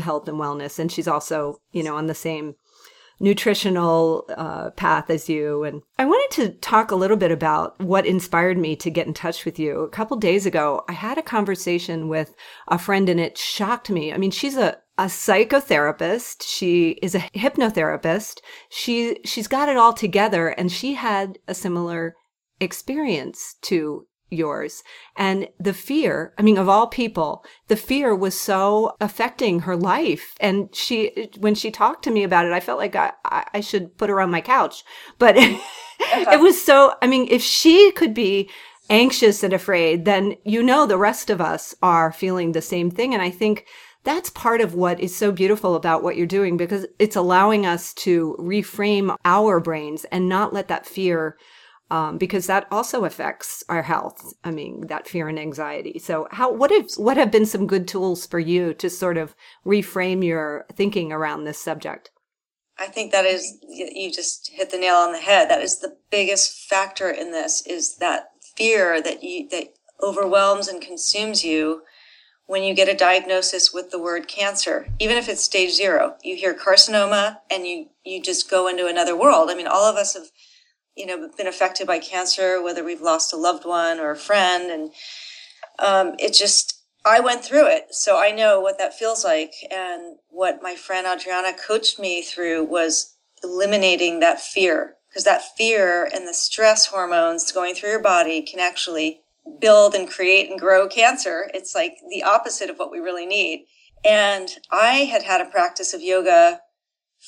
health 0.01 0.27
and 0.27 0.37
wellness, 0.37 0.79
and 0.79 0.91
she's 0.91 1.07
also, 1.07 1.61
you 1.71 1.83
know, 1.83 1.95
on 1.95 2.07
the 2.07 2.15
same 2.15 2.55
nutritional 3.19 4.25
uh, 4.37 4.69
path 4.71 5.09
as 5.09 5.27
you. 5.29 5.63
And 5.63 5.81
I 5.97 6.05
wanted 6.05 6.35
to 6.41 6.53
talk 6.59 6.91
a 6.91 6.95
little 6.95 7.17
bit 7.17 7.31
about 7.31 7.79
what 7.81 8.05
inspired 8.05 8.57
me 8.57 8.75
to 8.77 8.91
get 8.91 9.07
in 9.07 9.13
touch 9.13 9.45
with 9.45 9.57
you. 9.57 9.79
A 9.79 9.89
couple 9.89 10.17
days 10.17 10.45
ago, 10.45 10.83
I 10.87 10.93
had 10.93 11.17
a 11.17 11.23
conversation 11.23 12.09
with 12.09 12.35
a 12.67 12.77
friend, 12.77 13.09
and 13.09 13.19
it 13.19 13.37
shocked 13.37 13.89
me. 13.89 14.13
I 14.13 14.17
mean, 14.17 14.31
she's 14.31 14.57
a 14.57 14.77
a 14.97 15.05
psychotherapist. 15.05 16.43
She 16.43 16.91
is 17.01 17.15
a 17.15 17.19
hypnotherapist. 17.19 18.39
She 18.69 19.19
she's 19.23 19.47
got 19.47 19.69
it 19.69 19.77
all 19.77 19.93
together, 19.93 20.49
and 20.49 20.71
she 20.71 20.95
had 20.95 21.37
a 21.47 21.53
similar 21.53 22.15
experience 22.59 23.55
to 23.63 24.07
yours. 24.29 24.83
And 25.15 25.47
the 25.59 25.73
fear, 25.73 26.33
I 26.37 26.41
mean, 26.41 26.57
of 26.57 26.67
all 26.67 26.87
people, 26.87 27.45
the 27.67 27.75
fear 27.75 28.15
was 28.15 28.39
so 28.39 28.95
affecting 28.99 29.61
her 29.61 29.75
life. 29.75 30.35
And 30.39 30.73
she, 30.75 31.29
when 31.37 31.55
she 31.55 31.71
talked 31.71 32.03
to 32.03 32.11
me 32.11 32.23
about 32.23 32.45
it, 32.45 32.51
I 32.51 32.59
felt 32.59 32.79
like 32.79 32.95
I, 32.95 33.13
I 33.25 33.61
should 33.61 33.97
put 33.97 34.09
her 34.09 34.19
on 34.19 34.31
my 34.31 34.41
couch. 34.41 34.83
But 35.17 35.37
uh-huh. 35.37 36.31
it 36.31 36.41
was 36.41 36.61
so, 36.61 36.95
I 37.01 37.07
mean, 37.07 37.27
if 37.29 37.41
she 37.41 37.91
could 37.91 38.13
be 38.13 38.49
anxious 38.89 39.43
and 39.43 39.53
afraid, 39.53 40.05
then 40.05 40.35
you 40.43 40.63
know 40.63 40.85
the 40.85 40.97
rest 40.97 41.29
of 41.29 41.41
us 41.41 41.75
are 41.81 42.11
feeling 42.11 42.51
the 42.51 42.61
same 42.61 42.91
thing. 42.91 43.13
And 43.13 43.21
I 43.21 43.29
think 43.29 43.65
that's 44.07 44.29
part 44.29 44.61
of 44.61 44.73
what 44.73 45.01
is 45.01 45.13
so 45.13 45.33
beautiful 45.33 45.75
about 45.75 46.01
what 46.01 46.15
you're 46.15 46.25
doing 46.25 46.55
because 46.55 46.85
it's 46.97 47.17
allowing 47.17 47.65
us 47.65 47.93
to 47.93 48.37
reframe 48.39 49.15
our 49.25 49.59
brains 49.59 50.05
and 50.05 50.29
not 50.29 50.53
let 50.53 50.69
that 50.69 50.85
fear 50.85 51.37
um, 51.91 52.17
because 52.17 52.47
that 52.47 52.67
also 52.71 53.03
affects 53.03 53.63
our 53.67 53.81
health. 53.81 54.33
I 54.43 54.51
mean, 54.51 54.87
that 54.87 55.07
fear 55.07 55.27
and 55.27 55.37
anxiety. 55.37 55.99
So, 55.99 56.27
how 56.31 56.51
what 56.51 56.71
have 56.71 56.87
what 56.95 57.17
have 57.17 57.31
been 57.31 57.45
some 57.45 57.67
good 57.67 57.87
tools 57.87 58.25
for 58.25 58.39
you 58.39 58.73
to 58.75 58.89
sort 58.89 59.17
of 59.17 59.35
reframe 59.65 60.23
your 60.23 60.65
thinking 60.73 61.11
around 61.11 61.43
this 61.43 61.59
subject? 61.59 62.11
I 62.79 62.87
think 62.87 63.11
that 63.11 63.25
is 63.25 63.57
you 63.67 64.11
just 64.11 64.51
hit 64.53 64.69
the 64.69 64.77
nail 64.77 64.95
on 64.95 65.11
the 65.11 65.19
head. 65.19 65.49
That 65.49 65.61
is 65.61 65.79
the 65.79 65.97
biggest 66.11 66.69
factor 66.69 67.09
in 67.09 67.31
this 67.31 67.65
is 67.65 67.97
that 67.97 68.29
fear 68.55 69.01
that 69.01 69.23
you 69.23 69.49
that 69.49 69.73
overwhelms 70.01 70.67
and 70.67 70.81
consumes 70.81 71.43
you 71.43 71.81
when 72.47 72.63
you 72.63 72.73
get 72.73 72.89
a 72.89 72.95
diagnosis 72.95 73.73
with 73.73 73.91
the 73.91 74.01
word 74.01 74.27
cancer, 74.27 74.87
even 74.99 75.17
if 75.17 75.29
it's 75.29 75.43
stage 75.43 75.73
zero. 75.73 76.15
You 76.23 76.35
hear 76.35 76.53
carcinoma 76.53 77.37
and 77.51 77.67
you 77.67 77.89
you 78.03 78.21
just 78.21 78.49
go 78.49 78.67
into 78.67 78.87
another 78.87 79.15
world. 79.15 79.49
I 79.49 79.55
mean, 79.55 79.67
all 79.67 79.85
of 79.85 79.97
us 79.97 80.15
have 80.15 80.27
you 80.97 81.05
know, 81.05 81.29
been 81.37 81.47
affected 81.47 81.87
by 81.87 81.99
cancer, 81.99 82.61
whether 82.61 82.83
we've 82.83 83.01
lost 83.01 83.31
a 83.31 83.37
loved 83.37 83.65
one 83.65 83.99
or 83.99 84.11
a 84.11 84.17
friend. 84.17 84.71
And 84.71 84.91
um, 85.79 86.15
it 86.19 86.33
just, 86.33 86.81
I 87.05 87.19
went 87.19 87.45
through 87.45 87.67
it. 87.67 87.93
So 87.93 88.19
I 88.19 88.31
know 88.31 88.59
what 88.59 88.79
that 88.79 88.97
feels 88.97 89.23
like. 89.23 89.53
And 89.71 90.17
what 90.29 90.63
my 90.63 90.75
friend 90.75 91.05
Adriana 91.07 91.53
coached 91.53 91.99
me 91.99 92.23
through 92.23 92.65
was 92.65 93.15
eliminating 93.43 94.19
that 94.19 94.41
fear 94.41 94.95
because 95.07 95.23
that 95.23 95.55
fear 95.55 96.09
and 96.11 96.27
the 96.27 96.33
stress 96.33 96.87
hormones 96.87 97.51
going 97.51 97.75
through 97.75 97.91
your 97.91 98.01
body 98.01 98.41
can 98.41 98.59
actually 98.59 99.21
build 99.59 99.93
and 99.93 100.09
create 100.09 100.49
and 100.49 100.59
grow 100.59 100.87
cancer. 100.87 101.49
It's 101.53 101.75
like 101.75 101.97
the 102.09 102.23
opposite 102.23 102.69
of 102.69 102.77
what 102.77 102.91
we 102.91 102.99
really 102.99 103.25
need. 103.25 103.65
And 104.05 104.49
I 104.71 105.05
had 105.11 105.23
had 105.23 105.41
a 105.41 105.49
practice 105.49 105.93
of 105.93 106.01
yoga 106.01 106.61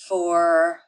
for 0.08 0.82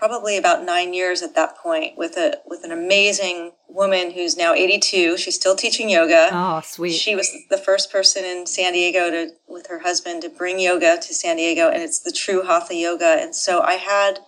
probably 0.00 0.38
about 0.38 0.64
nine 0.64 0.94
years 0.94 1.22
at 1.22 1.34
that 1.34 1.56
point 1.58 1.96
with 1.96 2.16
a 2.16 2.34
with 2.46 2.64
an 2.64 2.72
amazing 2.72 3.52
woman 3.68 4.10
who's 4.10 4.34
now 4.34 4.54
82 4.54 5.18
she's 5.18 5.34
still 5.34 5.54
teaching 5.54 5.90
yoga 5.90 6.30
oh 6.32 6.60
sweet 6.64 6.92
she 6.92 7.14
was 7.14 7.30
the 7.50 7.58
first 7.58 7.92
person 7.92 8.24
in 8.24 8.46
san 8.46 8.72
diego 8.72 9.10
to 9.10 9.30
with 9.46 9.66
her 9.66 9.80
husband 9.80 10.22
to 10.22 10.30
bring 10.30 10.58
yoga 10.58 10.96
to 10.96 11.14
san 11.14 11.36
diego 11.36 11.68
and 11.68 11.82
it's 11.82 12.00
the 12.00 12.12
true 12.12 12.42
hatha 12.42 12.74
yoga 12.74 13.18
and 13.20 13.36
so 13.36 13.60
i 13.60 13.74
had 13.74 14.20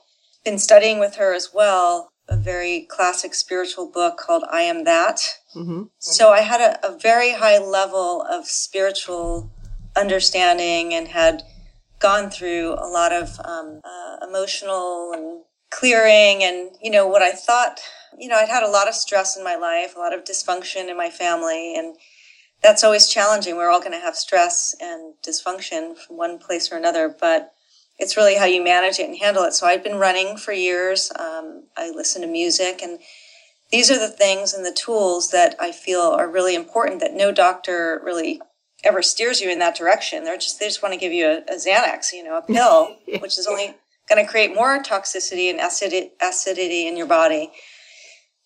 been 0.44 0.58
studying 0.58 0.98
with 0.98 1.16
her 1.16 1.32
as 1.32 1.50
well 1.54 2.12
a 2.32 2.36
very 2.36 2.86
classic 2.88 3.34
spiritual 3.34 3.90
book 3.90 4.16
called 4.16 4.42
i 4.50 4.62
am 4.62 4.84
that 4.84 5.18
mm-hmm. 5.54 5.82
so 5.98 6.30
i 6.30 6.40
had 6.40 6.60
a, 6.60 6.86
a 6.86 6.98
very 6.98 7.32
high 7.32 7.58
level 7.58 8.24
of 8.28 8.46
spiritual 8.46 9.50
understanding 9.96 10.94
and 10.94 11.08
had 11.08 11.42
gone 11.98 12.30
through 12.30 12.72
a 12.72 12.88
lot 12.88 13.12
of 13.12 13.38
um, 13.44 13.80
uh, 13.84 14.26
emotional 14.26 15.12
and 15.12 15.44
clearing 15.70 16.42
and 16.42 16.70
you 16.82 16.90
know 16.90 17.06
what 17.06 17.22
i 17.22 17.30
thought 17.30 17.80
you 18.18 18.28
know 18.28 18.36
i'd 18.36 18.48
had 18.48 18.62
a 18.62 18.70
lot 18.70 18.88
of 18.88 18.94
stress 18.94 19.36
in 19.36 19.44
my 19.44 19.56
life 19.56 19.94
a 19.94 19.98
lot 19.98 20.12
of 20.12 20.24
dysfunction 20.24 20.88
in 20.88 20.96
my 20.96 21.10
family 21.10 21.74
and 21.76 21.96
that's 22.62 22.84
always 22.84 23.08
challenging 23.08 23.56
we're 23.56 23.70
all 23.70 23.80
going 23.80 23.92
to 23.92 23.98
have 23.98 24.16
stress 24.16 24.74
and 24.80 25.14
dysfunction 25.26 25.96
from 25.96 26.16
one 26.16 26.38
place 26.38 26.72
or 26.72 26.76
another 26.76 27.14
but 27.20 27.52
it's 27.98 28.16
really 28.16 28.37
how 28.37 28.44
you 28.44 28.62
manage 28.62 28.98
it 28.98 29.09
and 29.09 29.18
handle 29.18 29.44
it. 29.44 29.52
So 29.52 29.66
I've 29.66 29.85
been 29.85 29.96
running 29.96 30.37
for 30.37 30.52
years. 30.52 31.12
Um, 31.18 31.64
i 31.76 31.90
listen 31.90 32.22
to 32.22 32.28
music 32.28 32.83
and 32.83 32.98
these 33.70 33.90
are 33.90 33.98
the 33.98 34.11
things 34.11 34.52
and 34.52 34.66
the 34.66 34.76
tools 34.78 35.31
that 35.31 35.57
i 35.59 35.72
feel 35.72 36.02
are 36.02 36.31
really 36.31 36.55
important 36.55 37.00
that 37.00 37.14
no 37.14 37.33
doctor 37.33 37.98
really 38.05 38.40
ever 38.85 39.02
steers 39.02 39.40
you 39.40 39.50
in 39.50 39.59
that 39.61 39.76
direction. 39.76 40.24
They're 40.24 40.37
just 40.37 40.59
they 40.59 40.66
just 40.66 40.83
want 40.83 40.92
to 40.94 41.00
give 41.00 41.12
you 41.12 41.26
a, 41.26 41.38
a 41.52 41.57
xanax 41.57 42.12
you 42.12 42.24
know 42.24 42.37
a 42.37 42.42
pill 42.42 42.96
which 43.20 43.38
is 43.38 43.46
only 43.46 43.74
going 44.09 44.24
to 44.24 44.31
create 44.31 44.55
more 44.55 44.83
toxicity 44.83 45.48
and 45.50 45.61
acidity 46.20 46.87
in 46.87 46.96
your 46.96 47.07
body. 47.07 47.52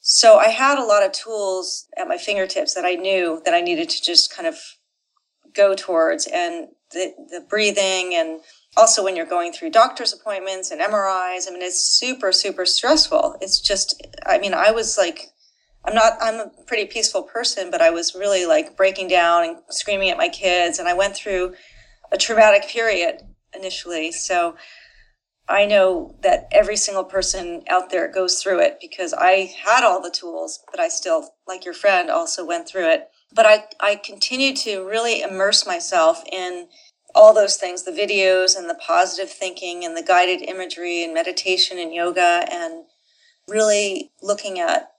So 0.01 0.37
I 0.37 0.49
had 0.49 0.79
a 0.79 0.85
lot 0.85 1.03
of 1.03 1.13
tools 1.13 1.87
at 1.97 2.07
my 2.07 2.19
fingertips 2.19 2.75
that 2.75 2.85
I 2.85 2.95
knew 2.95 3.41
that 3.45 3.55
I 3.55 3.61
needed 3.61 3.89
to 3.91 4.03
just 4.03 4.35
kind 4.35 4.47
of 4.47 4.57
go 5.55 5.75
towards 5.75 6.29
and 6.33 6.69
the, 6.93 7.13
the 7.31 7.45
breathing 7.49 8.15
and 8.15 8.41
also 8.77 9.03
when 9.03 9.17
you're 9.17 9.27
going 9.27 9.53
through 9.53 9.71
doctor's 9.71 10.13
appointments 10.13 10.71
and 10.71 10.81
MRIs, 10.81 11.49
I 11.49 11.51
mean, 11.51 11.63
it's 11.63 11.81
super, 11.81 12.33
super 12.33 12.67
stressful. 12.67 13.37
It's 13.41 13.61
just, 13.61 14.07
I 14.27 14.39
mean, 14.39 14.55
I 14.55 14.71
was 14.71 14.99
like, 14.99 15.29
I'm 15.85 15.95
not, 15.95 16.15
I'm 16.21 16.35
a 16.35 16.51
pretty 16.67 16.87
peaceful 16.87 17.23
person, 17.23 17.71
but 17.71 17.81
I 17.81 17.91
was 17.91 18.15
really 18.15 18.45
like 18.45 18.77
breaking 18.77 19.09
down 19.09 19.45
and 19.45 19.57
screaming 19.71 20.11
at 20.11 20.19
my 20.19 20.29
kids. 20.29 20.79
And 20.79 20.89
I 20.89 20.95
went 20.95 21.17
through 21.17 21.55
a 22.13 22.19
traumatic 22.19 22.69
period 22.69 23.23
initially. 23.55 24.13
So 24.13 24.57
I 25.49 25.65
know 25.65 26.17
that 26.23 26.49
every 26.51 26.77
single 26.77 27.05
person 27.05 27.63
out 27.69 27.91
there 27.91 28.11
goes 28.13 28.43
through 28.43 28.61
it 28.61 28.79
because 28.81 29.15
I 29.15 29.55
had 29.65 29.85
all 29.85 30.03
the 30.03 30.11
tools, 30.11 30.63
but 30.71 30.81
I 30.81 30.89
still, 30.89 31.31
like 31.47 31.65
your 31.65 31.75
friend, 31.75 32.11
also 32.11 32.45
went 32.45 32.69
through 32.69 32.91
it. 32.91 33.09
But 33.33 33.47
I, 33.47 33.65
I 33.81 33.97
continue 33.97 34.55
to 34.57 34.85
really 34.85 35.23
immerse 35.23 35.67
myself 35.67 36.23
in 36.31 36.69
all 37.17 37.33
those 37.35 37.57
things 37.57 37.83
the 37.83 37.91
videos 37.91 38.57
and 38.57 38.69
the 38.69 38.75
positive 38.75 39.31
thinking 39.31 39.85
and 39.85 39.97
the 39.97 40.03
guided 40.03 40.43
imagery 40.43 41.03
and 41.03 41.15
meditation 41.15 41.79
and 41.79 41.95
yoga 41.95 42.47
and 42.51 42.85
really 43.49 44.11
looking 44.23 44.61
at 44.61 44.93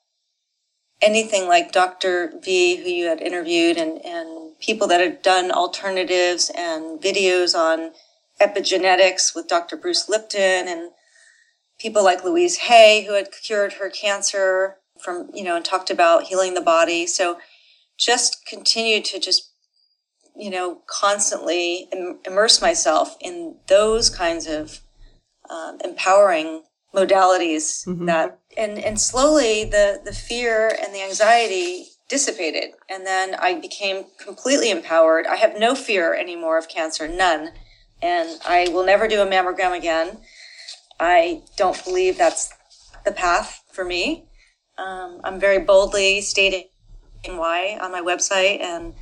anything 1.02 1.48
like 1.48 1.72
Dr. 1.72 2.34
V, 2.44 2.78
who 2.78 2.90
you 2.90 3.06
had 3.06 3.22
interviewed, 3.22 3.78
and, 3.78 4.04
and 4.04 4.58
people 4.60 4.88
that 4.88 5.00
had 5.00 5.22
done 5.22 5.52
alternatives 5.52 6.52
and 6.56 7.00
videos 7.00 7.56
on 7.56 7.92
epigenetics 8.42 9.36
with 9.36 9.48
Dr. 9.48 9.78
Bruce 9.78 10.10
Lipton 10.10 10.68
and 10.68 10.92
people 11.80 12.04
like 12.04 12.24
Louise 12.24 12.58
Hay, 12.58 13.06
who 13.06 13.14
had 13.14 13.30
cured 13.32 13.74
her 13.74 13.90
cancer 13.90 14.78
from, 15.00 15.30
you 15.34 15.44
know, 15.44 15.56
and 15.56 15.66
talked 15.66 15.92
about 15.92 16.24
healing 16.24 16.56
the 16.56 16.62
body. 16.62 17.06
So 17.06 17.38
just 17.98 18.46
continue 18.48 19.02
to 19.02 19.20
just, 19.20 19.47
you 20.38 20.50
know, 20.50 20.82
constantly 20.88 21.89
immerse 22.26 22.62
myself 22.62 23.17
in 23.19 23.56
those 23.67 24.10
kinds 24.10 24.47
of 24.47 24.82
um, 25.50 25.78
empowering 25.84 26.63
modalities 26.93 27.86
mm-hmm. 27.86 28.06
that, 28.06 28.39
and, 28.58 28.78
and 28.80 29.00
slowly 29.00 29.65
the, 29.65 30.02
the 30.04 30.13
fear 30.13 30.67
and 30.82 30.93
the 30.93 31.02
anxiety 31.02 31.88
dissipated. 32.10 32.71
And 32.89 33.06
then 33.06 33.36
I 33.36 33.60
became 33.60 34.06
completely 34.19 34.71
empowered. 34.71 35.28
I 35.28 35.36
have 35.36 35.60
no 35.60 35.76
fear 35.76 36.13
anymore 36.13 36.58
of 36.58 36.69
cancer, 36.69 37.08
none 37.08 37.52
and 38.02 38.39
I 38.45 38.67
will 38.69 38.86
never 38.86 39.08
do 39.08 39.21
a 39.21 39.26
mammogram 39.26 39.76
again. 39.76 40.17
I 41.00 41.43
don't 41.56 41.84
believe 41.84 42.17
that's 42.17 42.54
the 43.06 43.12
path 43.12 43.63
for 43.71 43.84
me. 43.84 44.26
Um, 44.78 45.21
I'm 45.23 45.39
very 45.39 45.60
boldly 45.60 46.21
stating 46.21 46.65
why 47.26 47.78
on 47.82 47.91
my 47.91 48.02
website, 48.02 48.62
and 48.62 48.93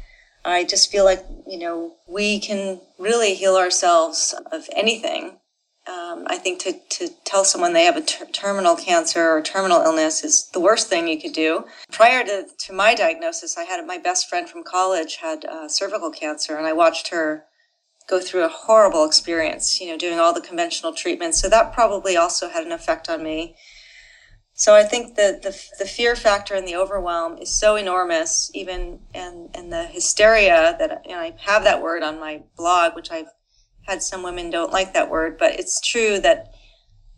I 0.46 0.64
just 0.64 0.92
feel 0.92 1.04
like 1.04 1.26
you 1.48 1.58
know 1.58 1.96
we 2.08 2.40
can 2.40 2.80
really 3.00 3.34
heal 3.34 3.56
ourselves 3.56 4.36
of 4.52 4.70
anything. 4.76 5.40
Um, 5.88 6.26
I 6.26 6.38
think 6.38 6.60
to, 6.62 6.74
to 6.98 7.10
tell 7.26 7.46
someone 7.46 7.74
they 7.74 7.84
have 7.84 7.96
a 7.96 8.02
ter- 8.02 8.26
terminal 8.26 8.76
cancer 8.76 9.30
or 9.30 9.42
terminal 9.44 9.82
illness 9.82 10.24
is 10.24 10.50
the 10.52 10.60
worst 10.60 10.88
thing 10.88 11.08
you 11.08 11.22
could 11.22 11.34
do. 11.34 11.66
Prior 11.92 12.24
to, 12.24 12.48
to 12.58 12.74
my 12.74 12.96
diagnosis, 12.96 13.56
I 13.56 13.66
had 13.66 13.86
my 13.86 14.00
best 14.00 14.28
friend 14.28 14.50
from 14.50 14.64
college 14.64 15.18
had 15.18 15.46
uh, 15.46 15.68
cervical 15.68 16.10
cancer, 16.10 16.58
and 16.58 16.66
I 16.66 16.74
watched 16.74 17.10
her 17.10 17.46
go 18.08 18.20
through 18.20 18.46
a 18.46 18.50
horrible 18.50 19.06
experience, 19.06 19.80
you 19.80 19.88
know, 19.88 19.98
doing 19.98 20.20
all 20.20 20.34
the 20.34 20.42
conventional 20.42 20.94
treatments. 20.94 21.40
So 21.40 21.50
that 21.50 21.74
probably 21.74 22.18
also 22.18 22.50
had 22.50 22.64
an 22.64 22.72
effect 22.72 23.08
on 23.08 23.24
me. 23.24 23.56
So 24.58 24.74
I 24.74 24.84
think 24.84 25.16
that 25.16 25.42
the, 25.42 25.54
the 25.80 25.86
fear 25.86 26.16
factor 26.16 26.56
and 26.56 26.66
the 26.66 26.78
overwhelm 26.78 27.38
is 27.38 27.54
so 27.54 27.76
enormous, 27.76 28.50
even 28.54 29.02
and 29.14 29.50
and 29.54 29.72
the 29.72 29.86
hysteria 29.86 30.78
that 30.80 31.02
you 31.06 31.12
know, 31.12 31.20
I 31.20 31.34
have 31.42 31.66
that 31.66 31.84
word 31.84 32.04
on 32.04 32.22
my 32.22 32.42
blog, 32.56 32.96
which 32.96 33.12
I've 33.12 33.28
had 33.82 34.02
some 34.02 34.24
women 34.24 34.50
don't 34.50 34.72
like 34.72 34.94
that 34.94 35.10
word, 35.10 35.38
but 35.38 35.60
it's 35.60 35.82
true 35.82 36.20
that 36.20 36.54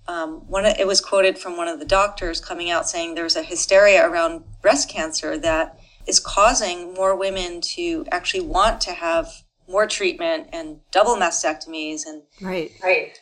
um, 0.08 0.47
one 0.47 0.65
it 0.65 0.88
was 0.88 1.00
quoted 1.00 1.38
from 1.38 1.58
one 1.58 1.67
of 1.67 1.80
the 1.80 1.86
doctors 1.86 2.41
coming 2.41 2.71
out 2.71 2.89
saying 2.89 3.13
there's 3.13 3.36
a 3.36 3.43
hysteria 3.43 4.04
around 4.08 4.43
breast 4.63 4.89
cancer 4.89 5.38
that 5.38 5.80
is 6.08 6.19
causing 6.19 6.93
more 6.95 7.15
women 7.15 7.62
to 7.62 8.04
actually 8.12 8.41
want 8.41 8.82
to 8.82 8.93
have 8.93 9.30
more 9.67 9.86
treatment 9.86 10.47
and 10.54 10.80
double 10.91 11.17
mastectomies 11.17 12.08
and 12.08 12.23
right. 12.41 12.71
Right. 12.82 13.19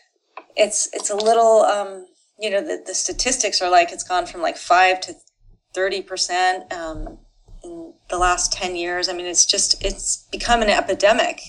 It's 0.56 0.88
it's 0.94 1.10
a 1.10 1.16
little 1.16 1.64
um 1.64 2.08
you 2.40 2.50
know 2.50 2.62
the, 2.62 2.84
the 2.86 2.94
statistics 2.94 3.62
are 3.62 3.70
like 3.70 3.92
it's 3.92 4.04
gone 4.04 4.26
from 4.26 4.42
like 4.42 4.58
five 4.58 5.00
to 5.02 5.16
30% 5.76 6.74
um, 6.74 7.20
in 7.64 7.94
the 8.10 8.18
last 8.18 8.54
10 8.54 8.76
years. 8.76 9.10
I 9.10 9.14
mean, 9.14 9.26
it's 9.26 9.46
just, 9.46 9.84
it's 9.84 10.28
become 10.32 10.62
an 10.62 10.70
epidemic. 10.70 11.42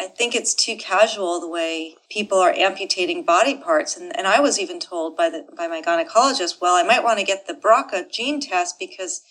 I 0.00 0.08
think 0.08 0.34
it's 0.34 0.54
too 0.54 0.76
casual 0.76 1.40
the 1.40 1.48
way 1.48 1.94
people 2.10 2.38
are 2.38 2.52
amputating 2.52 3.24
body 3.24 3.56
parts. 3.56 3.96
And, 3.96 4.16
and 4.16 4.26
I 4.26 4.40
was 4.40 4.58
even 4.58 4.80
told 4.80 5.16
by 5.16 5.30
the, 5.30 5.46
by 5.56 5.68
my 5.68 5.80
gynecologist, 5.80 6.60
well, 6.60 6.74
I 6.74 6.82
might 6.82 7.04
want 7.04 7.18
to 7.20 7.24
get 7.24 7.46
the 7.46 7.54
BRCA 7.54 8.10
gene 8.10 8.40
test 8.40 8.78
because 8.78 9.22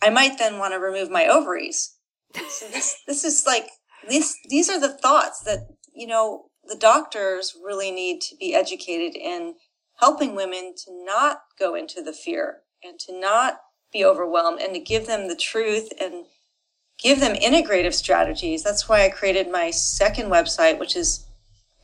I 0.00 0.10
might 0.10 0.38
then 0.38 0.58
want 0.58 0.72
to 0.72 0.78
remove 0.78 1.10
my 1.10 1.26
ovaries. 1.26 1.96
So 2.34 2.68
this, 2.68 2.96
this 3.06 3.24
is 3.24 3.44
like, 3.46 3.68
these, 4.08 4.36
these 4.48 4.70
are 4.70 4.80
the 4.80 4.96
thoughts 4.96 5.40
that, 5.40 5.68
you 5.94 6.06
know, 6.06 6.46
the 6.64 6.76
doctors 6.76 7.56
really 7.64 7.90
need 7.90 8.20
to 8.20 8.36
be 8.36 8.54
educated 8.54 9.16
in 9.16 9.54
helping 9.98 10.34
women 10.34 10.74
to 10.76 11.04
not 11.04 11.42
go 11.58 11.74
into 11.74 12.02
the 12.02 12.12
fear 12.12 12.58
and 12.82 12.98
to 13.00 13.18
not 13.18 13.60
be 13.92 14.04
overwhelmed 14.04 14.60
and 14.60 14.74
to 14.74 14.80
give 14.80 15.06
them 15.06 15.28
the 15.28 15.36
truth 15.36 15.90
and 16.00 16.26
give 16.98 17.20
them 17.20 17.34
integrative 17.36 17.94
strategies. 17.94 18.62
That's 18.62 18.88
why 18.88 19.04
I 19.04 19.08
created 19.08 19.50
my 19.50 19.70
second 19.70 20.30
website, 20.30 20.78
which 20.78 20.96
is 20.96 21.24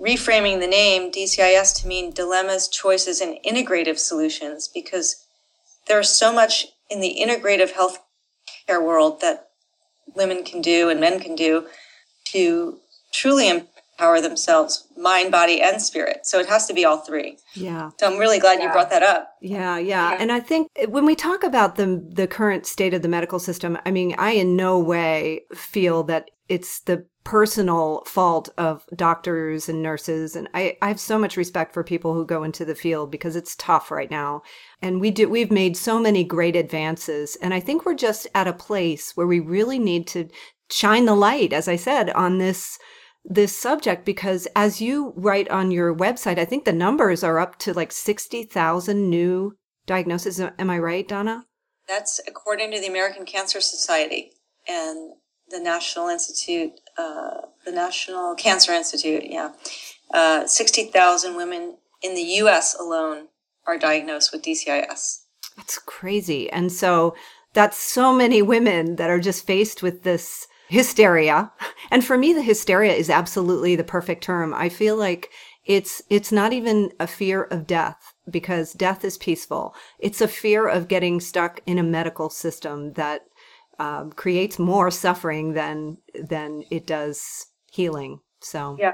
reframing 0.00 0.60
the 0.60 0.66
name 0.66 1.10
DCIS 1.10 1.80
to 1.80 1.88
mean 1.88 2.12
dilemmas, 2.12 2.68
choices, 2.68 3.20
and 3.20 3.38
integrative 3.44 3.98
solutions, 3.98 4.68
because 4.68 5.24
there's 5.86 6.08
so 6.08 6.32
much 6.32 6.66
in 6.90 7.00
the 7.00 7.16
integrative 7.20 7.72
healthcare 7.72 8.84
world 8.84 9.20
that 9.20 9.48
women 10.14 10.44
can 10.44 10.60
do 10.60 10.88
and 10.90 11.00
men 11.00 11.20
can 11.20 11.34
do 11.34 11.66
to 12.26 12.78
truly 13.12 13.48
empower 13.96 14.20
themselves, 14.20 14.88
mind, 14.96 15.30
body, 15.30 15.60
and 15.62 15.80
spirit. 15.80 16.26
So 16.26 16.40
it 16.40 16.48
has 16.48 16.66
to 16.66 16.74
be 16.74 16.84
all 16.84 16.98
three. 16.98 17.38
Yeah. 17.54 17.90
So 17.98 18.10
I'm 18.10 18.18
really 18.18 18.38
glad 18.38 18.58
yeah. 18.58 18.66
you 18.66 18.72
brought 18.72 18.90
that 18.90 19.02
up. 19.02 19.34
Yeah, 19.40 19.78
yeah. 19.78 20.16
And 20.18 20.32
I 20.32 20.40
think 20.40 20.68
when 20.88 21.04
we 21.06 21.14
talk 21.14 21.44
about 21.44 21.76
the 21.76 22.04
the 22.12 22.26
current 22.26 22.66
state 22.66 22.94
of 22.94 23.02
the 23.02 23.08
medical 23.08 23.38
system, 23.38 23.78
I 23.86 23.90
mean, 23.90 24.14
I 24.18 24.32
in 24.32 24.56
no 24.56 24.78
way 24.78 25.42
feel 25.54 26.02
that 26.04 26.30
it's 26.48 26.80
the 26.80 27.06
personal 27.24 28.02
fault 28.04 28.50
of 28.58 28.84
doctors 28.94 29.66
and 29.70 29.82
nurses 29.82 30.36
and 30.36 30.46
I, 30.52 30.76
I 30.82 30.88
have 30.88 31.00
so 31.00 31.18
much 31.18 31.38
respect 31.38 31.72
for 31.72 31.82
people 31.82 32.12
who 32.12 32.26
go 32.26 32.42
into 32.42 32.66
the 32.66 32.74
field 32.74 33.10
because 33.10 33.34
it's 33.34 33.56
tough 33.56 33.90
right 33.90 34.10
now 34.10 34.42
and 34.82 35.00
we 35.00 35.10
do 35.10 35.26
we've 35.30 35.50
made 35.50 35.74
so 35.74 35.98
many 35.98 36.22
great 36.22 36.54
advances 36.54 37.34
and 37.40 37.54
i 37.54 37.60
think 37.60 37.86
we're 37.86 37.94
just 37.94 38.26
at 38.34 38.46
a 38.46 38.52
place 38.52 39.16
where 39.16 39.26
we 39.26 39.40
really 39.40 39.78
need 39.78 40.06
to 40.08 40.28
shine 40.70 41.06
the 41.06 41.14
light 41.14 41.54
as 41.54 41.66
i 41.66 41.76
said 41.76 42.10
on 42.10 42.36
this 42.36 42.78
this 43.24 43.58
subject 43.58 44.04
because 44.04 44.46
as 44.54 44.80
you 44.80 45.12
write 45.16 45.48
on 45.50 45.70
your 45.70 45.94
website, 45.94 46.38
I 46.38 46.44
think 46.44 46.64
the 46.64 46.72
numbers 46.72 47.24
are 47.24 47.38
up 47.38 47.58
to 47.60 47.72
like 47.72 47.92
60,000 47.92 49.08
new 49.08 49.56
diagnoses. 49.86 50.40
Am 50.40 50.70
I 50.70 50.78
right, 50.78 51.06
Donna? 51.06 51.46
That's 51.88 52.20
according 52.26 52.72
to 52.72 52.80
the 52.80 52.86
American 52.86 53.24
Cancer 53.24 53.60
Society 53.60 54.32
and 54.68 55.14
the 55.48 55.60
National 55.60 56.08
Institute, 56.08 56.72
uh, 56.98 57.42
the 57.64 57.72
National 57.72 58.34
Cancer 58.34 58.72
Institute. 58.72 59.24
Yeah. 59.26 59.52
Uh, 60.12 60.46
60,000 60.46 61.36
women 61.36 61.76
in 62.02 62.14
the 62.14 62.22
US 62.22 62.74
alone 62.78 63.28
are 63.66 63.78
diagnosed 63.78 64.32
with 64.32 64.42
DCIS. 64.42 65.20
That's 65.56 65.78
crazy. 65.78 66.50
And 66.50 66.70
so 66.72 67.14
that's 67.52 67.78
so 67.78 68.12
many 68.12 68.42
women 68.42 68.96
that 68.96 69.10
are 69.10 69.20
just 69.20 69.46
faced 69.46 69.82
with 69.82 70.02
this 70.02 70.46
hysteria. 70.68 71.52
And 71.90 72.04
for 72.04 72.16
me, 72.16 72.32
the 72.32 72.42
hysteria 72.42 72.92
is 72.92 73.10
absolutely 73.10 73.76
the 73.76 73.84
perfect 73.84 74.24
term. 74.24 74.54
I 74.54 74.68
feel 74.68 74.96
like 74.96 75.30
it's, 75.64 76.02
it's 76.10 76.32
not 76.32 76.52
even 76.52 76.90
a 76.98 77.06
fear 77.06 77.44
of 77.44 77.66
death 77.66 78.14
because 78.30 78.72
death 78.72 79.04
is 79.04 79.18
peaceful. 79.18 79.74
It's 79.98 80.20
a 80.20 80.28
fear 80.28 80.66
of 80.68 80.88
getting 80.88 81.20
stuck 81.20 81.60
in 81.66 81.78
a 81.78 81.82
medical 81.82 82.30
system 82.30 82.92
that 82.94 83.22
um, 83.78 84.12
creates 84.12 84.58
more 84.58 84.90
suffering 84.90 85.54
than, 85.54 85.98
than 86.14 86.64
it 86.70 86.86
does 86.86 87.46
healing. 87.72 88.20
So, 88.40 88.76
yeah. 88.78 88.92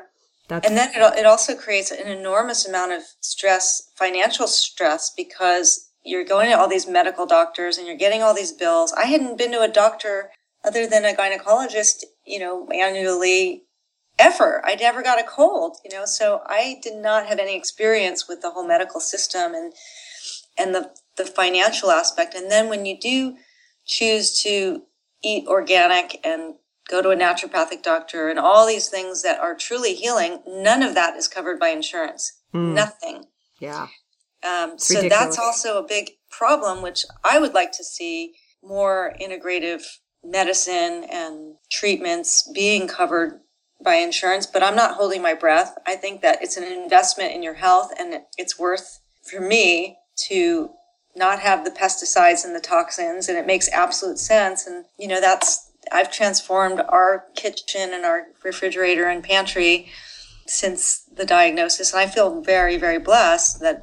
That's... 0.48 0.66
And 0.66 0.76
then 0.76 0.90
it, 0.94 1.18
it 1.18 1.26
also 1.26 1.54
creates 1.54 1.92
an 1.92 2.08
enormous 2.08 2.66
amount 2.66 2.90
of 2.90 3.02
stress, 3.20 3.90
financial 3.96 4.48
stress, 4.48 5.12
because 5.16 5.88
you're 6.02 6.24
going 6.24 6.50
to 6.50 6.58
all 6.58 6.68
these 6.68 6.88
medical 6.88 7.24
doctors 7.24 7.78
and 7.78 7.86
you're 7.86 7.96
getting 7.96 8.20
all 8.20 8.34
these 8.34 8.52
bills. 8.52 8.92
I 8.92 9.04
hadn't 9.04 9.38
been 9.38 9.52
to 9.52 9.60
a 9.60 9.68
doctor 9.68 10.30
other 10.64 10.86
than 10.86 11.04
a 11.04 11.14
gynecologist, 11.14 12.04
you 12.24 12.38
know, 12.38 12.68
annually 12.68 13.64
ever. 14.18 14.60
I 14.64 14.74
never 14.74 15.02
got 15.02 15.20
a 15.20 15.24
cold, 15.24 15.78
you 15.84 15.90
know, 15.96 16.04
so 16.04 16.42
I 16.46 16.78
did 16.82 16.96
not 16.96 17.26
have 17.26 17.38
any 17.38 17.56
experience 17.56 18.28
with 18.28 18.42
the 18.42 18.50
whole 18.50 18.66
medical 18.66 19.00
system 19.00 19.54
and 19.54 19.72
and 20.58 20.74
the 20.74 20.90
the 21.16 21.24
financial 21.24 21.90
aspect. 21.90 22.34
And 22.34 22.50
then 22.50 22.68
when 22.68 22.86
you 22.86 22.98
do 22.98 23.36
choose 23.84 24.42
to 24.42 24.82
eat 25.22 25.46
organic 25.46 26.24
and 26.24 26.54
go 26.88 27.02
to 27.02 27.10
a 27.10 27.16
naturopathic 27.16 27.82
doctor 27.82 28.28
and 28.28 28.38
all 28.38 28.66
these 28.66 28.88
things 28.88 29.22
that 29.22 29.40
are 29.40 29.54
truly 29.54 29.94
healing, 29.94 30.42
none 30.46 30.82
of 30.82 30.94
that 30.94 31.16
is 31.16 31.28
covered 31.28 31.58
by 31.58 31.68
insurance. 31.68 32.40
Mm. 32.54 32.74
Nothing. 32.74 33.24
Yeah. 33.60 33.88
Um, 34.42 34.78
so 34.78 34.96
ridiculous. 34.96 35.10
that's 35.10 35.38
also 35.38 35.78
a 35.78 35.86
big 35.86 36.12
problem, 36.30 36.82
which 36.82 37.04
I 37.22 37.38
would 37.38 37.54
like 37.54 37.72
to 37.72 37.84
see 37.84 38.34
more 38.62 39.14
integrative 39.20 39.82
medicine 40.24 41.04
and 41.10 41.54
treatments 41.70 42.50
being 42.52 42.86
covered 42.86 43.40
by 43.82 43.94
insurance, 43.94 44.46
but 44.46 44.62
I'm 44.62 44.76
not 44.76 44.96
holding 44.96 45.22
my 45.22 45.34
breath. 45.34 45.78
I 45.86 45.96
think 45.96 46.20
that 46.20 46.42
it's 46.42 46.56
an 46.56 46.64
investment 46.64 47.32
in 47.32 47.42
your 47.42 47.54
health 47.54 47.92
and 47.98 48.22
it's 48.36 48.58
worth 48.58 49.00
for 49.22 49.40
me 49.40 49.98
to 50.28 50.70
not 51.16 51.40
have 51.40 51.64
the 51.64 51.70
pesticides 51.70 52.44
and 52.44 52.54
the 52.54 52.60
toxins 52.60 53.28
and 53.28 53.36
it 53.36 53.46
makes 53.46 53.68
absolute 53.70 54.18
sense 54.18 54.66
and 54.66 54.84
you 54.98 55.08
know 55.08 55.20
that's 55.20 55.70
I've 55.90 56.12
transformed 56.12 56.80
our 56.88 57.24
kitchen 57.34 57.90
and 57.92 58.04
our 58.04 58.26
refrigerator 58.44 59.08
and 59.08 59.24
pantry 59.24 59.88
since 60.46 61.02
the 61.12 61.26
diagnosis 61.26 61.92
and 61.92 62.00
I 62.00 62.06
feel 62.06 62.40
very 62.42 62.76
very 62.76 62.98
blessed 62.98 63.60
that 63.60 63.82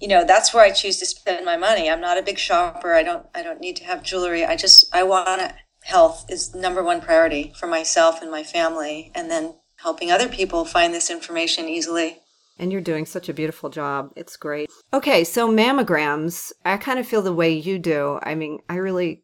you 0.00 0.08
know 0.08 0.24
that's 0.24 0.52
where 0.52 0.64
i 0.64 0.70
choose 0.70 0.98
to 0.98 1.06
spend 1.06 1.44
my 1.44 1.56
money 1.56 1.90
i'm 1.90 2.00
not 2.00 2.18
a 2.18 2.22
big 2.22 2.38
shopper 2.38 2.94
i 2.94 3.02
don't 3.02 3.26
i 3.34 3.42
don't 3.42 3.60
need 3.60 3.76
to 3.76 3.84
have 3.84 4.02
jewelry 4.02 4.44
i 4.44 4.56
just 4.56 4.94
i 4.94 5.02
want 5.02 5.52
health 5.82 6.26
is 6.28 6.54
number 6.54 6.82
one 6.82 7.00
priority 7.00 7.52
for 7.58 7.66
myself 7.66 8.20
and 8.20 8.30
my 8.30 8.42
family 8.42 9.10
and 9.14 9.30
then 9.30 9.54
helping 9.76 10.10
other 10.10 10.28
people 10.28 10.64
find 10.64 10.92
this 10.92 11.10
information 11.10 11.68
easily 11.68 12.18
and 12.58 12.72
you're 12.72 12.80
doing 12.80 13.06
such 13.06 13.28
a 13.28 13.34
beautiful 13.34 13.70
job. 13.70 14.10
It's 14.16 14.36
great. 14.36 14.68
Okay, 14.92 15.22
so 15.22 15.48
mammograms, 15.48 16.50
I 16.64 16.76
kind 16.76 16.98
of 16.98 17.06
feel 17.06 17.22
the 17.22 17.32
way 17.32 17.52
you 17.52 17.78
do. 17.78 18.18
I 18.22 18.34
mean, 18.34 18.58
I 18.68 18.76
really 18.76 19.22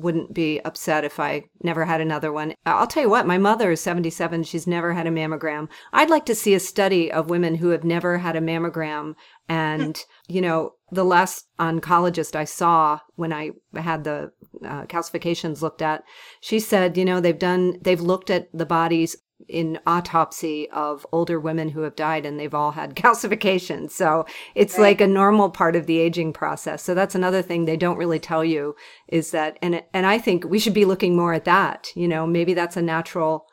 wouldn't 0.00 0.34
be 0.34 0.60
upset 0.64 1.04
if 1.04 1.20
I 1.20 1.44
never 1.62 1.84
had 1.84 2.00
another 2.00 2.32
one. 2.32 2.54
I'll 2.66 2.86
tell 2.86 3.02
you 3.02 3.10
what, 3.10 3.26
my 3.26 3.38
mother 3.38 3.70
is 3.70 3.80
77. 3.80 4.44
She's 4.44 4.66
never 4.66 4.92
had 4.92 5.06
a 5.06 5.10
mammogram. 5.10 5.68
I'd 5.92 6.10
like 6.10 6.26
to 6.26 6.34
see 6.34 6.54
a 6.54 6.60
study 6.60 7.10
of 7.10 7.30
women 7.30 7.56
who 7.56 7.68
have 7.70 7.84
never 7.84 8.18
had 8.18 8.36
a 8.36 8.40
mammogram. 8.40 9.14
And, 9.48 9.98
you 10.28 10.40
know, 10.40 10.72
the 10.90 11.04
last 11.04 11.46
oncologist 11.58 12.36
I 12.36 12.44
saw 12.44 13.00
when 13.16 13.32
I 13.32 13.50
had 13.74 14.04
the 14.04 14.32
uh, 14.64 14.86
calcifications 14.86 15.62
looked 15.62 15.82
at, 15.82 16.02
she 16.40 16.60
said, 16.60 16.96
you 16.96 17.04
know, 17.04 17.20
they've 17.20 17.38
done, 17.38 17.78
they've 17.80 18.00
looked 18.00 18.30
at 18.30 18.48
the 18.52 18.66
bodies 18.66 19.16
in 19.48 19.78
autopsy 19.86 20.68
of 20.70 21.06
older 21.12 21.38
women 21.40 21.70
who 21.70 21.80
have 21.82 21.96
died 21.96 22.26
and 22.26 22.38
they've 22.38 22.54
all 22.54 22.72
had 22.72 22.94
calcification. 22.96 23.90
So 23.90 24.26
it's 24.54 24.74
right. 24.74 24.82
like 24.82 25.00
a 25.00 25.06
normal 25.06 25.50
part 25.50 25.76
of 25.76 25.86
the 25.86 25.98
aging 25.98 26.32
process. 26.32 26.82
So 26.82 26.94
that's 26.94 27.14
another 27.14 27.42
thing 27.42 27.64
they 27.64 27.76
don't 27.76 27.96
really 27.96 28.18
tell 28.18 28.44
you 28.44 28.74
is 29.08 29.30
that, 29.30 29.58
and, 29.62 29.82
and 29.92 30.06
I 30.06 30.18
think 30.18 30.44
we 30.44 30.58
should 30.58 30.74
be 30.74 30.84
looking 30.84 31.16
more 31.16 31.34
at 31.34 31.44
that. 31.44 31.88
You 31.94 32.08
know, 32.08 32.26
maybe 32.26 32.54
that's 32.54 32.76
a 32.76 32.82
natural, 32.82 33.46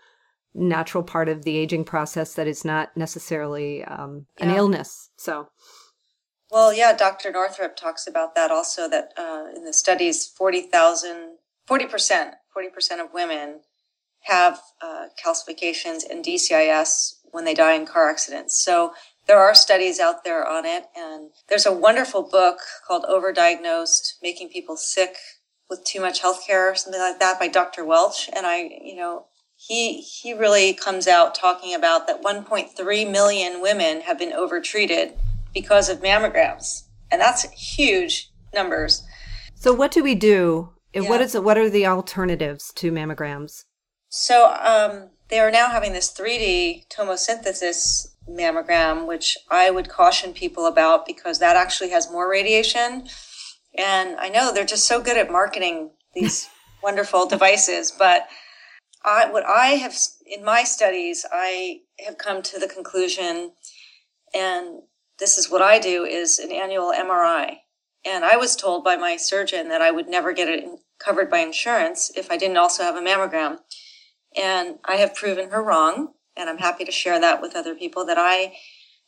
natural 0.53 1.03
part 1.03 1.29
of 1.29 1.43
the 1.43 1.57
aging 1.57 1.85
process 1.85 2.33
that 2.35 2.47
is 2.47 2.65
not 2.65 2.95
necessarily 2.95 3.83
um, 3.83 4.25
an 4.39 4.49
yeah. 4.49 4.57
illness. 4.57 5.09
So. 5.17 5.49
Well, 6.49 6.73
yeah, 6.73 6.93
Dr. 6.93 7.31
Northrup 7.31 7.75
talks 7.75 8.07
about 8.07 8.33
that 8.35 8.51
also 8.51 8.89
that 8.89 9.11
uh, 9.17 9.47
in 9.53 9.65
the 9.65 9.73
studies, 9.73 10.25
40,000, 10.25 11.37
40%, 11.69 12.31
40% 12.55 13.03
of 13.03 13.13
women 13.13 13.59
have 14.27 14.59
uh, 14.81 15.05
calcifications 15.23 16.01
and 16.09 16.23
DCIS 16.23 17.15
when 17.31 17.45
they 17.45 17.53
die 17.53 17.73
in 17.73 17.85
car 17.85 18.09
accidents. 18.09 18.63
So 18.63 18.93
there 19.27 19.39
are 19.39 19.53
studies 19.53 19.99
out 19.99 20.23
there 20.23 20.47
on 20.47 20.65
it, 20.65 20.85
and 20.95 21.31
there's 21.49 21.65
a 21.65 21.73
wonderful 21.73 22.23
book 22.23 22.59
called 22.87 23.03
Overdiagnosed: 23.03 24.13
Making 24.21 24.49
People 24.49 24.77
Sick 24.77 25.15
with 25.69 25.83
Too 25.83 25.99
Much 25.99 26.21
Healthcare, 26.21 26.71
or 26.71 26.75
something 26.75 27.01
like 27.01 27.19
that, 27.19 27.39
by 27.39 27.47
Dr. 27.47 27.83
Welch. 27.83 28.29
And 28.35 28.45
I, 28.45 28.69
you 28.81 28.95
know, 28.95 29.25
he 29.55 30.01
he 30.01 30.33
really 30.33 30.73
comes 30.73 31.07
out 31.07 31.35
talking 31.35 31.73
about 31.73 32.07
that 32.07 32.23
1.3 32.23 33.11
million 33.11 33.61
women 33.61 34.01
have 34.01 34.17
been 34.17 34.31
overtreated 34.31 35.13
because 35.53 35.89
of 35.89 35.99
mammograms, 35.99 36.83
and 37.11 37.19
that's 37.19 37.43
huge 37.51 38.29
numbers. 38.53 39.03
So 39.55 39.73
what 39.73 39.91
do 39.91 40.03
we 40.03 40.15
do? 40.15 40.69
Yeah. 40.93 41.09
What 41.09 41.21
is 41.21 41.37
what 41.37 41.57
are 41.57 41.69
the 41.69 41.85
alternatives 41.85 42.71
to 42.75 42.91
mammograms? 42.91 43.65
So 44.09 44.53
um, 44.53 45.09
they 45.29 45.39
are 45.39 45.51
now 45.51 45.69
having 45.69 45.93
this 45.93 46.13
3D 46.13 46.87
tomosynthesis 46.87 48.07
mammogram, 48.29 49.07
which 49.07 49.37
I 49.49 49.71
would 49.71 49.89
caution 49.89 50.33
people 50.33 50.65
about 50.65 51.05
because 51.05 51.39
that 51.39 51.55
actually 51.55 51.91
has 51.91 52.11
more 52.11 52.29
radiation 52.29 53.07
And 53.77 54.17
I 54.17 54.29
know 54.29 54.53
they're 54.53 54.65
just 54.65 54.87
so 54.87 55.01
good 55.01 55.17
at 55.17 55.31
marketing 55.31 55.91
these 56.15 56.49
wonderful 56.83 57.27
devices, 57.27 57.91
but 57.91 58.27
I, 59.05 59.31
what 59.31 59.45
I 59.45 59.67
have 59.67 59.95
in 60.25 60.43
my 60.43 60.63
studies, 60.63 61.25
I 61.31 61.81
have 62.05 62.17
come 62.17 62.41
to 62.43 62.59
the 62.59 62.67
conclusion, 62.67 63.51
and 64.33 64.81
this 65.19 65.37
is 65.37 65.49
what 65.49 65.61
I 65.61 65.79
do, 65.79 66.05
is 66.05 66.39
an 66.39 66.51
annual 66.51 66.91
MRI. 66.91 67.57
And 68.05 68.25
I 68.25 68.37
was 68.37 68.55
told 68.55 68.83
by 68.83 68.97
my 68.97 69.17
surgeon 69.17 69.69
that 69.69 69.81
I 69.81 69.91
would 69.91 70.07
never 70.07 70.33
get 70.33 70.49
it 70.49 70.65
covered 70.99 71.29
by 71.29 71.39
insurance 71.39 72.11
if 72.15 72.31
I 72.31 72.37
didn't 72.37 72.57
also 72.57 72.83
have 72.83 72.95
a 72.95 73.01
mammogram. 73.01 73.59
And 74.37 74.79
I 74.85 74.95
have 74.97 75.15
proven 75.15 75.49
her 75.49 75.63
wrong. 75.63 76.13
And 76.35 76.49
I'm 76.49 76.59
happy 76.59 76.85
to 76.85 76.91
share 76.91 77.19
that 77.19 77.41
with 77.41 77.55
other 77.55 77.73
people 77.73 78.05
that 78.05 78.17
I 78.19 78.53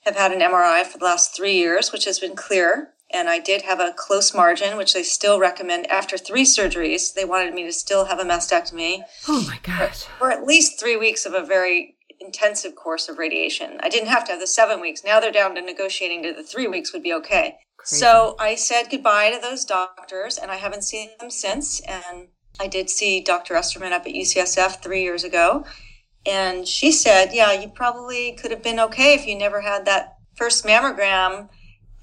have 0.06 0.16
had 0.16 0.32
an 0.32 0.40
MRI 0.40 0.84
for 0.84 0.98
the 0.98 1.06
last 1.06 1.36
three 1.36 1.56
years, 1.56 1.92
which 1.92 2.06
has 2.06 2.20
been 2.20 2.36
clear. 2.36 2.94
And 3.12 3.28
I 3.28 3.40
did 3.40 3.64
have 3.64 3.80
a 3.80 3.94
close 3.96 4.34
margin, 4.34 4.78
which 4.78 4.94
they 4.94 5.04
still 5.04 5.40
recommend 5.40 5.88
after 5.88 6.18
three 6.18 6.44
surgeries. 6.44 7.14
They 7.14 7.26
wanted 7.26 7.54
me 7.54 7.64
to 7.64 7.72
still 7.72 8.06
have 8.06 8.20
a 8.20 8.24
mastectomy. 8.24 9.02
Oh 9.28 9.44
my 9.48 9.60
gosh. 9.64 10.04
For, 10.04 10.32
at 10.32 10.46
least 10.46 10.80
three 10.80 10.96
weeks 10.96 11.26
of 11.26 11.34
a 11.34 11.44
very 11.44 11.96
intensive 12.20 12.76
course 12.76 13.10
of 13.10 13.18
radiation. 13.18 13.78
I 13.82 13.90
didn't 13.90 14.10
have 14.10 14.26
to 14.26 14.32
have 14.34 14.42
the 14.42 14.48
seven 14.48 14.80
weeks. 14.80 15.04
Now 15.04 15.20
they're 15.20 15.32
down 15.32 15.56
to 15.56 15.62
negotiating 15.62 16.22
to 16.24 16.34
the 16.34 16.44
three 16.44 16.68
weeks 16.68 16.94
would 16.94 17.04
be 17.04 17.14
okay. 17.14 17.58
Crazy. 17.78 17.98
So 17.98 18.36
I 18.40 18.56
said 18.56 18.90
goodbye 18.92 19.32
to 19.32 19.40
those 19.40 19.66
doctors 19.66 20.38
and 20.38 20.52
I 20.52 20.58
haven't 20.58 20.84
seen 20.84 21.10
them 21.20 21.32
since. 21.32 21.80
And 21.82 22.28
I 22.60 22.68
did 22.68 22.90
see 22.90 23.22
Dr. 23.22 23.54
Esserman 23.54 23.92
up 23.92 24.06
at 24.06 24.14
UCSF 24.14 24.82
three 24.82 25.04
years 25.04 25.24
ago. 25.24 25.66
And 26.26 26.68
she 26.68 26.92
said, 26.92 27.30
yeah, 27.34 27.54
you 27.54 27.70
probably 27.70 28.34
could 28.34 28.52
have 28.52 28.62
been 28.62 28.80
okay 28.80 29.14
if 29.14 29.26
you 29.26 29.38
never 29.38 29.62
had 29.62 29.86
that 29.86 30.18
first 30.36 30.66
mammogram 30.66 31.50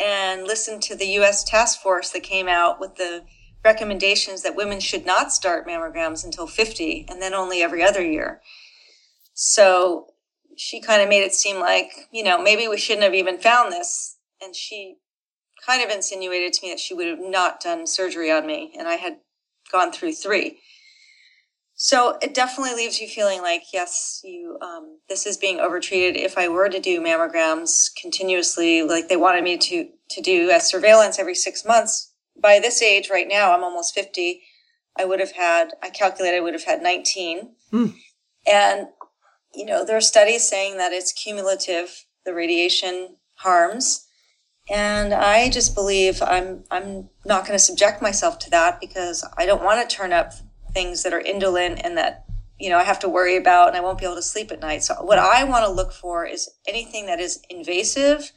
and 0.00 0.44
listened 0.44 0.82
to 0.82 0.96
the 0.96 1.06
US 1.20 1.44
task 1.44 1.80
force 1.80 2.10
that 2.10 2.22
came 2.22 2.48
out 2.48 2.80
with 2.80 2.96
the 2.96 3.24
recommendations 3.64 4.42
that 4.42 4.56
women 4.56 4.80
should 4.80 5.04
not 5.04 5.32
start 5.32 5.66
mammograms 5.66 6.24
until 6.24 6.46
50 6.46 7.06
and 7.08 7.20
then 7.20 7.34
only 7.34 7.62
every 7.62 7.82
other 7.82 8.04
year. 8.04 8.40
So 9.34 10.06
she 10.56 10.80
kind 10.80 11.02
of 11.02 11.08
made 11.08 11.22
it 11.22 11.34
seem 11.34 11.60
like, 11.60 12.08
you 12.10 12.24
know, 12.24 12.40
maybe 12.40 12.68
we 12.68 12.78
shouldn't 12.78 13.04
have 13.04 13.14
even 13.14 13.38
found 13.38 13.72
this. 13.72 14.16
And 14.40 14.54
she 14.54 14.96
kind 15.64 15.82
of 15.82 15.90
insinuated 15.90 16.52
to 16.54 16.66
me 16.66 16.70
that 16.70 16.80
she 16.80 16.94
would 16.94 17.06
have 17.06 17.18
not 17.20 17.60
done 17.60 17.86
surgery 17.86 18.30
on 18.30 18.46
me. 18.46 18.72
And 18.78 18.88
I 18.88 18.94
had 18.94 19.18
gone 19.70 19.92
through 19.92 20.12
three. 20.12 20.58
So 21.78 22.16
it 22.22 22.32
definitely 22.32 22.74
leaves 22.74 23.00
you 23.00 23.06
feeling 23.06 23.42
like, 23.42 23.64
yes, 23.72 24.22
you, 24.24 24.58
um, 24.62 24.98
this 25.10 25.26
is 25.26 25.36
being 25.36 25.60
overtreated. 25.60 26.16
If 26.16 26.38
I 26.38 26.48
were 26.48 26.70
to 26.70 26.80
do 26.80 27.02
mammograms 27.02 27.90
continuously, 28.00 28.82
like 28.82 29.08
they 29.08 29.16
wanted 29.16 29.44
me 29.44 29.58
to, 29.58 29.88
to 30.10 30.22
do 30.22 30.48
as 30.48 30.66
surveillance 30.66 31.18
every 31.18 31.34
six 31.34 31.66
months, 31.66 32.14
by 32.40 32.58
this 32.60 32.80
age 32.80 33.10
right 33.10 33.28
now, 33.28 33.54
I'm 33.54 33.62
almost 33.62 33.94
50. 33.94 34.42
I 34.98 35.04
would 35.04 35.20
have 35.20 35.32
had, 35.32 35.68
I 35.82 35.90
calculated 35.90 36.38
I 36.38 36.40
would 36.40 36.54
have 36.54 36.64
had 36.64 36.82
19. 36.82 37.50
Mm. 37.72 37.94
And, 38.50 38.86
you 39.54 39.66
know, 39.66 39.84
there 39.84 39.96
are 39.96 40.02
studies 40.02 40.48
saying 40.48 40.78
that 40.78 40.92
it's 40.92 41.12
cumulative, 41.12 42.04
the 42.24 42.32
radiation 42.32 43.16
harms. 43.34 44.05
And 44.68 45.14
I 45.14 45.48
just 45.48 45.74
believe 45.74 46.20
I'm, 46.22 46.64
I'm 46.70 47.08
not 47.24 47.46
going 47.46 47.52
to 47.52 47.58
subject 47.58 48.02
myself 48.02 48.38
to 48.40 48.50
that 48.50 48.80
because 48.80 49.26
I 49.36 49.46
don't 49.46 49.62
want 49.62 49.88
to 49.88 49.96
turn 49.96 50.12
up 50.12 50.32
things 50.72 51.02
that 51.04 51.12
are 51.12 51.20
indolent 51.20 51.80
and 51.84 51.96
that 51.96 52.24
you 52.58 52.68
know 52.68 52.78
I 52.78 52.84
have 52.84 52.98
to 53.00 53.08
worry 53.08 53.36
about 53.36 53.68
and 53.68 53.76
I 53.76 53.80
won't 53.80 53.98
be 53.98 54.04
able 54.04 54.16
to 54.16 54.22
sleep 54.22 54.50
at 54.50 54.60
night. 54.60 54.82
So 54.82 54.94
what 54.96 55.18
I 55.18 55.44
want 55.44 55.64
to 55.64 55.70
look 55.70 55.92
for 55.92 56.26
is 56.26 56.50
anything 56.66 57.06
that 57.06 57.20
is 57.20 57.40
invasive 57.48 58.32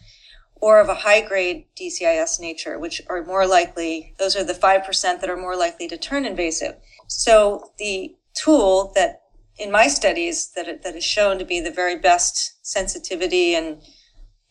or 0.62 0.80
of 0.80 0.90
a 0.90 0.94
high 0.94 1.22
grade 1.22 1.66
DCIS 1.80 2.40
nature, 2.40 2.78
which 2.78 3.02
are 3.10 3.24
more 3.24 3.48
likely, 3.48 4.14
those 4.20 4.36
are 4.36 4.44
the 4.44 4.54
5% 4.54 5.22
that 5.22 5.30
are 5.30 5.38
more 5.38 5.56
likely 5.56 5.88
to 5.88 5.98
turn 5.98 6.26
invasive. 6.26 6.76
So 7.08 7.72
the 7.78 8.16
tool 8.34 8.92
that 8.96 9.22
in 9.58 9.72
my 9.72 9.88
studies 9.88 10.52
that, 10.56 10.84
that 10.84 10.96
is 10.96 11.04
shown 11.04 11.40
to 11.40 11.46
be 11.46 11.60
the 11.60 11.72
very 11.72 11.98
best 11.98 12.66
sensitivity 12.66 13.56
and 13.56 13.82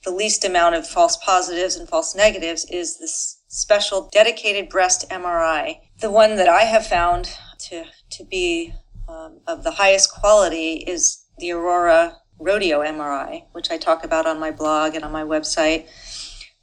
the 0.04 0.10
least 0.10 0.44
amount 0.44 0.74
of 0.74 0.86
false 0.86 1.16
positives 1.16 1.76
and 1.76 1.88
false 1.88 2.14
negatives 2.14 2.64
is 2.70 2.98
this 2.98 3.40
special 3.48 4.08
dedicated 4.12 4.68
breast 4.68 5.08
MRI. 5.10 5.80
The 6.00 6.10
one 6.10 6.36
that 6.36 6.48
I 6.48 6.62
have 6.62 6.86
found 6.86 7.30
to 7.58 7.84
to 8.10 8.24
be 8.24 8.72
um, 9.08 9.40
of 9.46 9.64
the 9.64 9.72
highest 9.72 10.12
quality 10.12 10.84
is 10.86 11.24
the 11.38 11.52
Aurora 11.52 12.18
Rodeo 12.38 12.80
MRI, 12.80 13.44
which 13.52 13.70
I 13.70 13.78
talk 13.78 14.04
about 14.04 14.26
on 14.26 14.38
my 14.38 14.50
blog 14.50 14.94
and 14.94 15.04
on 15.04 15.12
my 15.12 15.24
website. 15.24 15.88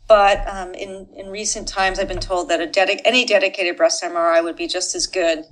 But 0.08 0.48
um, 0.48 0.74
in 0.74 1.08
in 1.15 1.28
recent 1.30 1.67
times, 1.67 2.00
I've 2.00 2.08
been 2.08 2.19
told 2.19 2.50
that 2.50 2.62
a 2.62 3.08
any 3.08 3.26
dedicated 3.26 3.76
breast 3.76 4.04
MRI 4.04 4.43
would 4.43 4.56
be 4.56 4.67
just 4.67 4.95
as 4.95 5.08
good, 5.08 5.45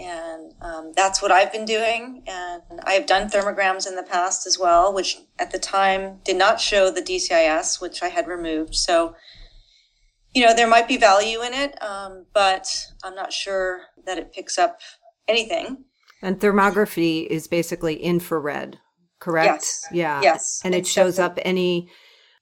and 0.00 0.54
um, 0.60 0.92
that's 0.96 1.20
what 1.20 1.30
I've 1.30 1.52
been 1.52 1.64
doing. 1.64 2.22
And 2.26 2.80
I 2.84 2.92
have 2.92 3.06
done 3.06 3.28
thermograms 3.28 3.86
in 3.86 3.96
the 3.96 4.02
past 4.02 4.46
as 4.46 4.58
well, 4.58 4.92
which 4.92 5.18
at 5.38 5.50
the 5.50 5.58
time 5.58 6.20
did 6.24 6.36
not 6.36 6.60
show 6.60 6.90
the 6.90 7.02
DCIS, 7.02 7.80
which 7.80 8.02
I 8.02 8.08
had 8.08 8.26
removed. 8.26 8.74
So 8.74 9.14
you 10.34 10.46
know, 10.46 10.54
there 10.54 10.68
might 10.68 10.86
be 10.86 10.96
value 10.96 11.42
in 11.42 11.52
it, 11.52 11.80
um, 11.82 12.26
but 12.32 12.68
I'm 13.02 13.14
not 13.14 13.32
sure 13.32 13.82
that 14.06 14.18
it 14.18 14.32
picks 14.32 14.58
up 14.58 14.78
anything. 15.26 15.84
And 16.22 16.38
thermography 16.38 17.26
is 17.26 17.48
basically 17.48 17.96
infrared, 17.96 18.78
correct? 19.18 19.48
Yes. 19.48 19.86
Yeah. 19.92 20.20
Yes. 20.22 20.60
And 20.64 20.74
it 20.74 20.86
shows 20.86 21.18
up 21.18 21.38
any 21.42 21.88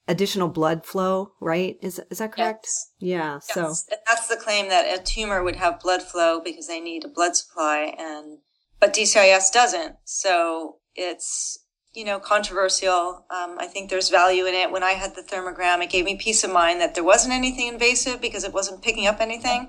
additional 0.09 0.49
blood 0.49 0.85
flow, 0.85 1.33
right? 1.41 1.77
Is 1.81 2.01
is 2.11 2.19
that 2.19 2.33
correct? 2.33 2.67
Yes. 2.67 2.93
Yeah. 2.99 3.35
Yes. 3.35 3.49
So 3.53 3.67
and 3.67 4.01
that's 4.09 4.27
the 4.27 4.37
claim 4.37 4.69
that 4.69 4.99
a 4.99 5.03
tumor 5.03 5.45
would 5.45 5.57
have 5.57 5.81
blood 5.81 6.03
flow 6.03 6.41
because 6.41 6.67
they 6.67 6.81
need 6.81 7.05
a 7.05 7.09
blood 7.09 7.37
supply, 7.37 7.95
and 7.99 8.39
but 8.81 8.95
DCIS 8.95 9.53
doesn't. 9.53 9.97
So 10.05 10.79
it's 10.95 11.59
you 11.95 12.05
know, 12.05 12.21
controversial. 12.21 13.27
Um, 13.31 13.57
I 13.59 13.67
think 13.67 13.91
there's 13.91 14.09
value 14.09 14.47
in 14.47 14.55
it. 14.55 14.71
When 14.71 14.85
I 14.85 14.93
had 14.93 15.17
the 15.17 15.23
thermogram, 15.23 15.83
it 15.83 15.91
gave 15.91 16.05
me 16.05 16.17
peace 16.17 16.45
of 16.45 16.53
mind 16.53 16.81
that 16.81 16.95
there 16.95 17.03
wasn't 17.03 17.35
anything 17.35 17.67
invasive 17.67 18.21
because 18.21 18.45
it 18.45 18.53
wasn't 18.53 18.83
picking 18.83 19.07
up 19.07 19.21
anything. 19.21 19.69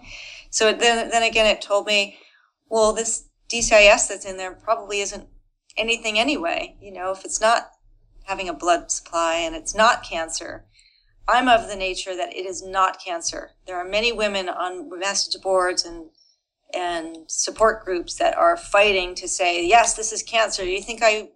So 0.52 0.72
then, 0.72 1.10
then 1.10 1.24
again, 1.24 1.48
it 1.48 1.62
told 1.62 1.88
me, 1.88 2.18
well, 2.70 2.94
this 2.94 3.28
DCIS 3.50 4.10
that's 4.10 4.26
in 4.26 4.38
there 4.38 4.54
probably 4.54 5.00
isn't 5.00 5.28
anything 5.78 6.20
anyway. 6.20 6.76
You 6.80 6.92
know, 6.94 7.12
if 7.12 7.26
it's 7.26 7.42
not 7.42 7.72
having 8.30 8.48
a 8.48 8.54
blood 8.54 8.92
supply 8.92 9.36
and 9.36 9.56
it's 9.56 9.76
not 9.76 10.04
cancer, 10.04 10.66
I'm 11.28 11.50
of 11.50 11.68
the 11.68 11.76
nature 11.76 12.16
that 12.16 12.34
it 12.34 12.46
is 12.46 12.64
not 12.64 13.04
cancer. 13.04 13.52
There 13.68 13.76
are 13.76 13.88
many 13.88 14.12
women 14.12 14.48
on 14.48 14.90
message 14.98 15.42
boards 15.42 15.84
and 15.84 16.10
and 16.72 17.18
support 17.28 17.84
groups 17.84 18.14
that 18.16 18.38
are 18.38 18.56
fighting 18.56 19.16
to 19.16 19.28
say, 19.28 19.66
yes, 19.66 19.96
this 19.96 20.14
is 20.14 20.22
cancer. 20.22 20.64
Do 20.64 20.70
you 20.70 20.84
think 20.84 21.02
I 21.02 21.30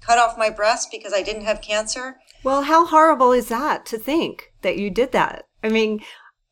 cut 0.00 0.18
off 0.18 0.38
my 0.38 0.50
breast 0.50 0.90
because 0.90 1.12
I 1.12 1.22
didn't 1.22 1.44
have 1.44 1.60
cancer. 1.60 2.18
Well, 2.44 2.62
how 2.62 2.86
horrible 2.86 3.32
is 3.32 3.48
that 3.48 3.86
to 3.86 3.98
think 3.98 4.52
that 4.62 4.78
you 4.78 4.90
did 4.90 5.12
that? 5.12 5.44
I 5.62 5.68
mean, 5.68 6.00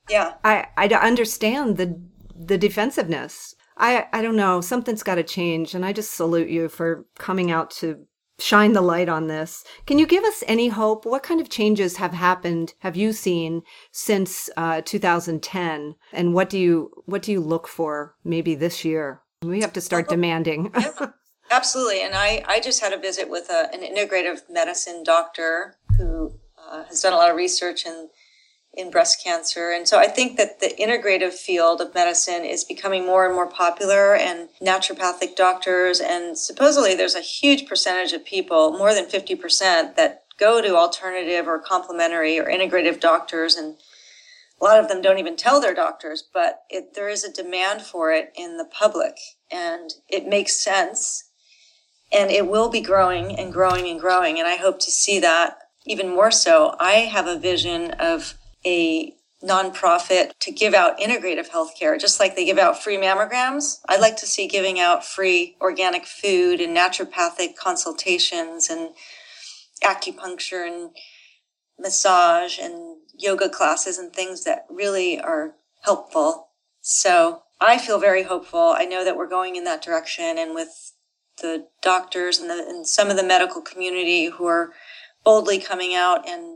yeah, 0.09 0.35
I 0.44 0.66
I 0.76 0.87
understand 0.88 1.76
the 1.76 2.00
the 2.35 2.59
defensiveness. 2.59 3.54
I 3.76 4.06
I 4.12 4.22
don't 4.22 4.37
know, 4.37 4.61
something's 4.61 5.02
got 5.02 5.16
to 5.16 5.22
change, 5.22 5.74
and 5.74 5.85
I 5.85 5.92
just 5.92 6.12
salute 6.12 6.48
you 6.48 6.68
for 6.68 7.06
coming 7.18 7.50
out 7.50 7.70
to 7.72 8.06
shine 8.38 8.72
the 8.72 8.83
light 8.83 9.09
on 9.09 9.27
this. 9.27 9.64
Can 9.87 9.99
you 9.99 10.07
give 10.07 10.25
us 10.25 10.44
any 10.46 10.68
hope? 10.68 11.05
What 11.07 11.22
kind 11.22 11.40
of 11.40 11.49
changes 11.49 11.96
have 11.96 12.12
happened? 12.12 12.75
Have 12.81 12.96
you 12.96 13.12
seen 13.12 13.62
since 13.92 14.51
uh, 14.57 14.83
2010? 14.85 15.94
And 16.12 16.35
what 16.35 16.51
do 16.51 16.59
you 16.59 16.90
what 17.07 17.22
do 17.22 17.33
you 17.33 17.40
look 17.40 17.66
for 17.66 18.14
maybe 18.25 18.55
this 18.55 18.85
year? 18.85 19.22
We 19.42 19.61
have 19.61 19.72
to 19.75 19.81
start 19.81 20.09
demanding. 20.09 20.72
yeah. 20.79 21.11
Absolutely. 21.51 22.03
And 22.03 22.14
I, 22.14 22.42
I 22.46 22.61
just 22.61 22.81
had 22.81 22.92
a 22.92 22.99
visit 22.99 23.31
with 23.31 23.49
a, 23.51 23.72
an 23.72 23.81
integrative 23.81 24.40
medicine 24.51 25.05
doctor 25.05 25.77
who 25.96 26.33
uh, 26.59 26.85
has 26.85 27.03
done 27.03 27.12
a 27.12 27.16
lot 27.16 27.31
of 27.31 27.37
research 27.37 27.87
in, 27.87 28.09
in 28.76 28.90
breast 28.90 29.22
cancer. 29.24 29.70
And 29.70 29.88
so 29.88 29.98
I 29.98 30.06
think 30.06 30.36
that 30.36 30.60
the 30.60 30.74
integrative 30.78 31.32
field 31.32 31.80
of 31.80 31.94
medicine 31.94 32.44
is 32.44 32.62
becoming 32.62 33.06
more 33.06 33.24
and 33.24 33.34
more 33.34 33.48
popular 33.48 34.14
and 34.14 34.48
naturopathic 34.60 35.34
doctors. 35.34 36.00
And 36.00 36.36
supposedly 36.36 36.94
there's 36.94 37.14
a 37.14 37.20
huge 37.20 37.66
percentage 37.66 38.12
of 38.12 38.24
people, 38.24 38.76
more 38.76 38.94
than 38.94 39.06
50%, 39.06 39.96
that 39.96 40.24
go 40.38 40.60
to 40.60 40.76
alternative 40.76 41.48
or 41.48 41.59
complementary 41.59 42.38
or 42.38 42.44
integrative 42.44 43.01
doctors. 43.01 43.57
And 43.57 43.76
a 44.61 44.64
lot 44.64 44.78
of 44.78 44.88
them 44.88 45.01
don't 45.01 45.18
even 45.18 45.36
tell 45.36 45.61
their 45.61 45.74
doctors, 45.74 46.22
but 46.32 46.61
it, 46.68 46.94
there 46.94 47.09
is 47.09 47.24
a 47.24 47.32
demand 47.32 47.82
for 47.82 48.12
it 48.12 48.32
in 48.36 48.59
the 48.59 48.66
public. 48.66 49.16
And 49.51 49.90
it 50.09 50.28
makes 50.28 50.62
sense 50.62 51.30
and 52.12 52.30
it 52.30 52.48
will 52.48 52.68
be 52.68 52.80
growing 52.80 53.36
and 53.36 53.53
growing 53.53 53.88
and 53.88 54.01
growing. 54.01 54.38
And 54.38 54.46
I 54.46 54.57
hope 54.57 54.78
to 54.80 54.90
see 54.90 55.18
that 55.20 55.59
even 55.86 56.09
more 56.09 56.30
so. 56.30 56.74
I 56.78 56.92
have 56.92 57.26
a 57.26 57.38
vision 57.38 57.92
of 57.92 58.34
a 58.66 59.14
nonprofit 59.44 60.32
to 60.40 60.50
give 60.50 60.74
out 60.74 60.98
integrative 60.98 61.50
healthcare, 61.50 61.98
just 62.00 62.18
like 62.18 62.34
they 62.34 62.44
give 62.44 62.58
out 62.58 62.82
free 62.82 62.96
mammograms. 62.96 63.78
I'd 63.88 64.00
like 64.00 64.16
to 64.18 64.26
see 64.26 64.48
giving 64.48 64.80
out 64.80 65.04
free 65.04 65.56
organic 65.60 66.06
food 66.06 66.60
and 66.60 66.76
naturopathic 66.76 67.56
consultations 67.56 68.68
and 68.68 68.90
acupuncture 69.84 70.66
and 70.66 70.90
massage 71.78 72.58
and 72.58 72.96
yoga 73.16 73.48
classes 73.48 73.98
and 73.98 74.12
things 74.12 74.44
that 74.44 74.66
really 74.70 75.20
are 75.20 75.54
helpful. 75.82 76.48
So 76.80 77.42
I 77.60 77.78
feel 77.78 77.98
very 77.98 78.22
hopeful. 78.22 78.74
I 78.76 78.84
know 78.84 79.04
that 79.04 79.16
we're 79.16 79.28
going 79.28 79.56
in 79.56 79.64
that 79.64 79.82
direction 79.82 80.38
and 80.38 80.54
with 80.54 80.92
the 81.40 81.68
doctors 81.82 82.38
and, 82.38 82.48
the, 82.48 82.64
and 82.66 82.86
some 82.86 83.10
of 83.10 83.16
the 83.16 83.22
medical 83.22 83.60
community 83.60 84.26
who 84.26 84.46
are 84.46 84.72
boldly 85.24 85.58
coming 85.58 85.94
out 85.94 86.26
and 86.26 86.55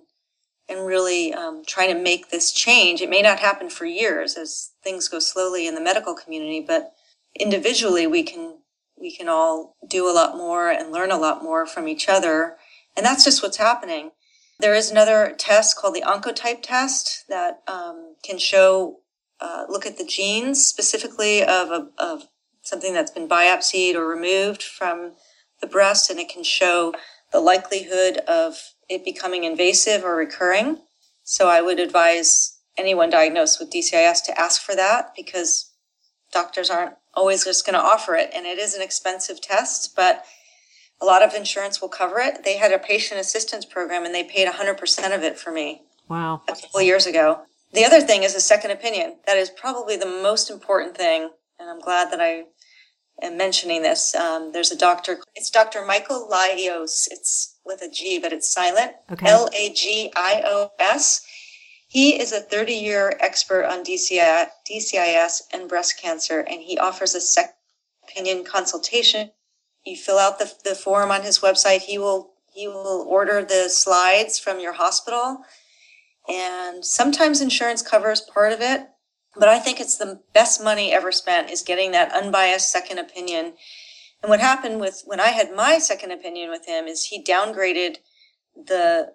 and 0.70 0.86
really 0.86 1.34
um, 1.34 1.62
trying 1.66 1.94
to 1.94 2.00
make 2.00 2.30
this 2.30 2.52
change. 2.52 3.00
It 3.00 3.10
may 3.10 3.20
not 3.20 3.40
happen 3.40 3.68
for 3.68 3.84
years 3.84 4.36
as 4.36 4.70
things 4.82 5.08
go 5.08 5.18
slowly 5.18 5.66
in 5.66 5.74
the 5.74 5.80
medical 5.80 6.14
community, 6.14 6.64
but 6.66 6.92
individually 7.38 8.06
we 8.06 8.22
can 8.22 8.58
we 8.98 9.14
can 9.14 9.28
all 9.28 9.76
do 9.88 10.08
a 10.08 10.12
lot 10.12 10.36
more 10.36 10.70
and 10.70 10.92
learn 10.92 11.10
a 11.10 11.16
lot 11.16 11.42
more 11.42 11.66
from 11.66 11.88
each 11.88 12.08
other, 12.08 12.56
and 12.96 13.04
that's 13.04 13.24
just 13.24 13.42
what's 13.42 13.56
happening. 13.56 14.12
There 14.58 14.74
is 14.74 14.90
another 14.90 15.34
test 15.38 15.76
called 15.76 15.94
the 15.94 16.02
Oncotype 16.02 16.62
test 16.62 17.24
that 17.28 17.62
um, 17.66 18.16
can 18.22 18.38
show 18.38 18.98
uh, 19.40 19.64
look 19.70 19.86
at 19.86 19.96
the 19.96 20.04
genes 20.04 20.64
specifically 20.66 21.42
of, 21.42 21.70
a, 21.70 21.88
of 21.96 22.24
something 22.60 22.92
that's 22.92 23.10
been 23.10 23.26
biopsied 23.26 23.94
or 23.94 24.06
removed 24.06 24.62
from 24.62 25.12
the 25.62 25.66
breast, 25.66 26.10
and 26.10 26.20
it 26.20 26.28
can 26.28 26.42
show 26.42 26.92
the 27.32 27.40
likelihood 27.40 28.18
of 28.28 28.56
it 28.88 29.04
becoming 29.04 29.44
invasive 29.44 30.04
or 30.04 30.16
recurring. 30.16 30.78
So 31.22 31.48
I 31.48 31.60
would 31.60 31.78
advise 31.78 32.58
anyone 32.76 33.10
diagnosed 33.10 33.60
with 33.60 33.70
DCIS 33.70 34.24
to 34.24 34.40
ask 34.40 34.62
for 34.62 34.74
that 34.74 35.12
because 35.16 35.70
doctors 36.32 36.70
aren't 36.70 36.94
always 37.14 37.44
just 37.44 37.66
going 37.66 37.74
to 37.74 37.84
offer 37.84 38.14
it. 38.14 38.30
And 38.34 38.46
it 38.46 38.58
is 38.58 38.74
an 38.74 38.82
expensive 38.82 39.40
test, 39.40 39.94
but 39.94 40.24
a 41.00 41.04
lot 41.04 41.22
of 41.22 41.34
insurance 41.34 41.80
will 41.80 41.88
cover 41.88 42.18
it. 42.18 42.44
They 42.44 42.56
had 42.56 42.72
a 42.72 42.78
patient 42.78 43.20
assistance 43.20 43.64
program 43.64 44.04
and 44.04 44.14
they 44.14 44.24
paid 44.24 44.48
100% 44.48 45.14
of 45.14 45.22
it 45.22 45.38
for 45.38 45.50
me. 45.50 45.82
Wow. 46.08 46.42
A 46.48 46.54
couple 46.54 46.82
years 46.82 47.06
ago. 47.06 47.42
The 47.72 47.84
other 47.84 48.00
thing 48.00 48.24
is 48.24 48.34
a 48.34 48.40
second 48.40 48.72
opinion. 48.72 49.16
That 49.26 49.36
is 49.36 49.48
probably 49.48 49.96
the 49.96 50.06
most 50.06 50.50
important 50.50 50.96
thing. 50.96 51.30
And 51.58 51.70
I'm 51.70 51.80
glad 51.80 52.10
that 52.10 52.20
I 52.20 52.44
am 53.22 53.36
mentioning 53.36 53.82
this. 53.82 54.14
Um, 54.14 54.52
there's 54.52 54.70
a 54.70 54.76
doctor, 54.76 55.20
it's 55.34 55.50
Dr. 55.50 55.84
Michael 55.84 56.28
Lagios. 56.30 57.08
It's 57.10 57.58
with 57.64 57.82
a 57.82 57.90
G, 57.90 58.18
but 58.18 58.32
it's 58.32 58.52
silent. 58.52 58.92
Okay. 59.10 59.28
L 59.28 59.48
A 59.54 59.72
G 59.72 60.12
I 60.16 60.42
O 60.44 60.70
S. 60.78 61.24
He 61.86 62.20
is 62.20 62.32
a 62.32 62.40
30 62.40 62.72
year 62.72 63.16
expert 63.20 63.64
on 63.64 63.84
DCI, 63.84 64.46
DCIS 64.70 65.42
and 65.52 65.68
breast 65.68 66.00
cancer, 66.00 66.40
and 66.40 66.60
he 66.60 66.78
offers 66.78 67.14
a 67.14 67.20
second 67.20 67.54
opinion 68.04 68.44
consultation. 68.44 69.30
You 69.84 69.96
fill 69.96 70.18
out 70.18 70.38
the, 70.38 70.52
the 70.64 70.74
form 70.74 71.10
on 71.10 71.22
his 71.22 71.40
website. 71.40 71.82
He 71.82 71.98
will 71.98 72.30
he 72.52 72.66
will 72.68 73.06
order 73.08 73.44
the 73.44 73.68
slides 73.68 74.38
from 74.38 74.60
your 74.60 74.72
hospital 74.72 75.44
and 76.28 76.84
sometimes 76.84 77.40
insurance 77.40 77.82
covers 77.82 78.20
part 78.20 78.52
of 78.52 78.60
it 78.60 78.88
but 79.36 79.48
i 79.48 79.58
think 79.58 79.80
it's 79.80 79.96
the 79.96 80.20
best 80.34 80.62
money 80.62 80.92
ever 80.92 81.12
spent 81.12 81.50
is 81.50 81.62
getting 81.62 81.92
that 81.92 82.12
unbiased 82.12 82.70
second 82.70 82.98
opinion. 82.98 83.54
And 84.22 84.28
what 84.28 84.40
happened 84.40 84.80
with 84.80 85.02
when 85.06 85.20
i 85.20 85.28
had 85.28 85.54
my 85.54 85.78
second 85.78 86.10
opinion 86.10 86.50
with 86.50 86.66
him 86.66 86.86
is 86.86 87.04
he 87.04 87.22
downgraded 87.22 87.96
the 88.54 89.12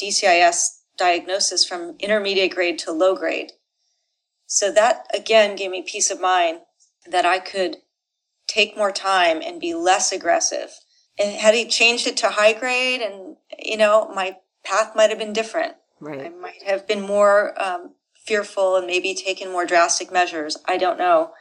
dcis 0.00 0.78
diagnosis 0.96 1.64
from 1.64 1.96
intermediate 1.98 2.54
grade 2.54 2.78
to 2.78 2.92
low 2.92 3.14
grade. 3.14 3.52
So 4.46 4.72
that 4.72 5.06
again 5.14 5.56
gave 5.56 5.70
me 5.70 5.82
peace 5.82 6.10
of 6.10 6.20
mind 6.20 6.60
that 7.10 7.26
i 7.26 7.38
could 7.38 7.78
take 8.46 8.76
more 8.76 8.92
time 8.92 9.42
and 9.42 9.60
be 9.60 9.74
less 9.74 10.12
aggressive. 10.12 10.70
And 11.18 11.32
had 11.36 11.54
he 11.54 11.66
changed 11.66 12.06
it 12.06 12.16
to 12.18 12.30
high 12.30 12.52
grade 12.52 13.00
and 13.00 13.36
you 13.58 13.76
know 13.76 14.10
my 14.14 14.36
path 14.64 14.94
might 14.94 15.10
have 15.10 15.18
been 15.18 15.32
different. 15.32 15.74
Right. 16.00 16.26
I 16.26 16.28
might 16.28 16.62
have 16.66 16.86
been 16.86 17.00
more 17.00 17.60
um, 17.60 17.95
fearful 18.26 18.76
and 18.76 18.86
maybe 18.86 19.14
taken 19.14 19.50
more 19.50 19.64
drastic 19.64 20.12
measures. 20.12 20.56
I 20.66 20.76
don't 20.76 20.98
know. 20.98 21.32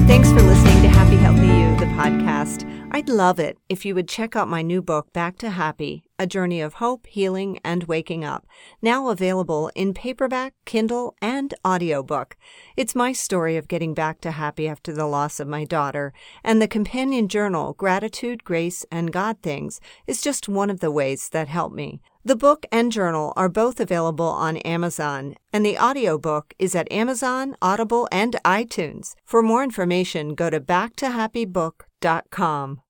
Thanks 0.07 0.31
for 0.31 0.41
listening 0.41 0.83
to 0.83 0.87
Happy 0.87 1.17
Healthy 1.17 1.47
You, 1.47 1.75
the 1.75 1.93
podcast. 1.97 2.63
I'd 2.91 3.09
love 3.09 3.39
it 3.39 3.57
if 3.67 3.85
you 3.85 3.93
would 3.93 4.07
check 4.07 4.37
out 4.37 4.47
my 4.47 4.61
new 4.61 4.81
book, 4.81 5.11
Back 5.11 5.37
to 5.39 5.49
Happy 5.49 6.05
A 6.17 6.25
Journey 6.25 6.61
of 6.61 6.75
Hope, 6.75 7.05
Healing, 7.07 7.59
and 7.61 7.83
Waking 7.83 8.23
Up, 8.23 8.47
now 8.81 9.09
available 9.09 9.69
in 9.75 9.93
paperback, 9.93 10.53
Kindle, 10.63 11.13
and 11.21 11.53
audiobook. 11.67 12.37
It's 12.77 12.95
my 12.95 13.11
story 13.11 13.57
of 13.57 13.67
getting 13.67 13.93
back 13.93 14.21
to 14.21 14.31
happy 14.31 14.65
after 14.65 14.93
the 14.93 15.05
loss 15.05 15.41
of 15.41 15.49
my 15.49 15.65
daughter, 15.65 16.13
and 16.41 16.61
the 16.61 16.69
companion 16.69 17.27
journal, 17.27 17.73
Gratitude, 17.73 18.45
Grace, 18.45 18.85
and 18.89 19.11
God 19.11 19.41
Things, 19.43 19.81
is 20.07 20.21
just 20.21 20.47
one 20.47 20.69
of 20.69 20.79
the 20.79 20.89
ways 20.89 21.27
that 21.29 21.49
help 21.49 21.73
me. 21.73 22.01
The 22.27 22.35
book 22.35 22.65
and 22.73 22.91
journal 22.91 23.31
are 23.37 23.47
both 23.47 23.79
available 23.79 24.27
on 24.27 24.57
Amazon, 24.57 25.35
and 25.53 25.65
the 25.65 25.77
audiobook 25.77 26.53
is 26.59 26.75
at 26.75 26.91
Amazon, 26.91 27.55
Audible, 27.61 28.09
and 28.11 28.35
iTunes. 28.43 29.13
For 29.23 29.41
more 29.41 29.63
information, 29.63 30.35
go 30.35 30.49
to 30.49 30.59
backtohappybook.com. 30.59 32.81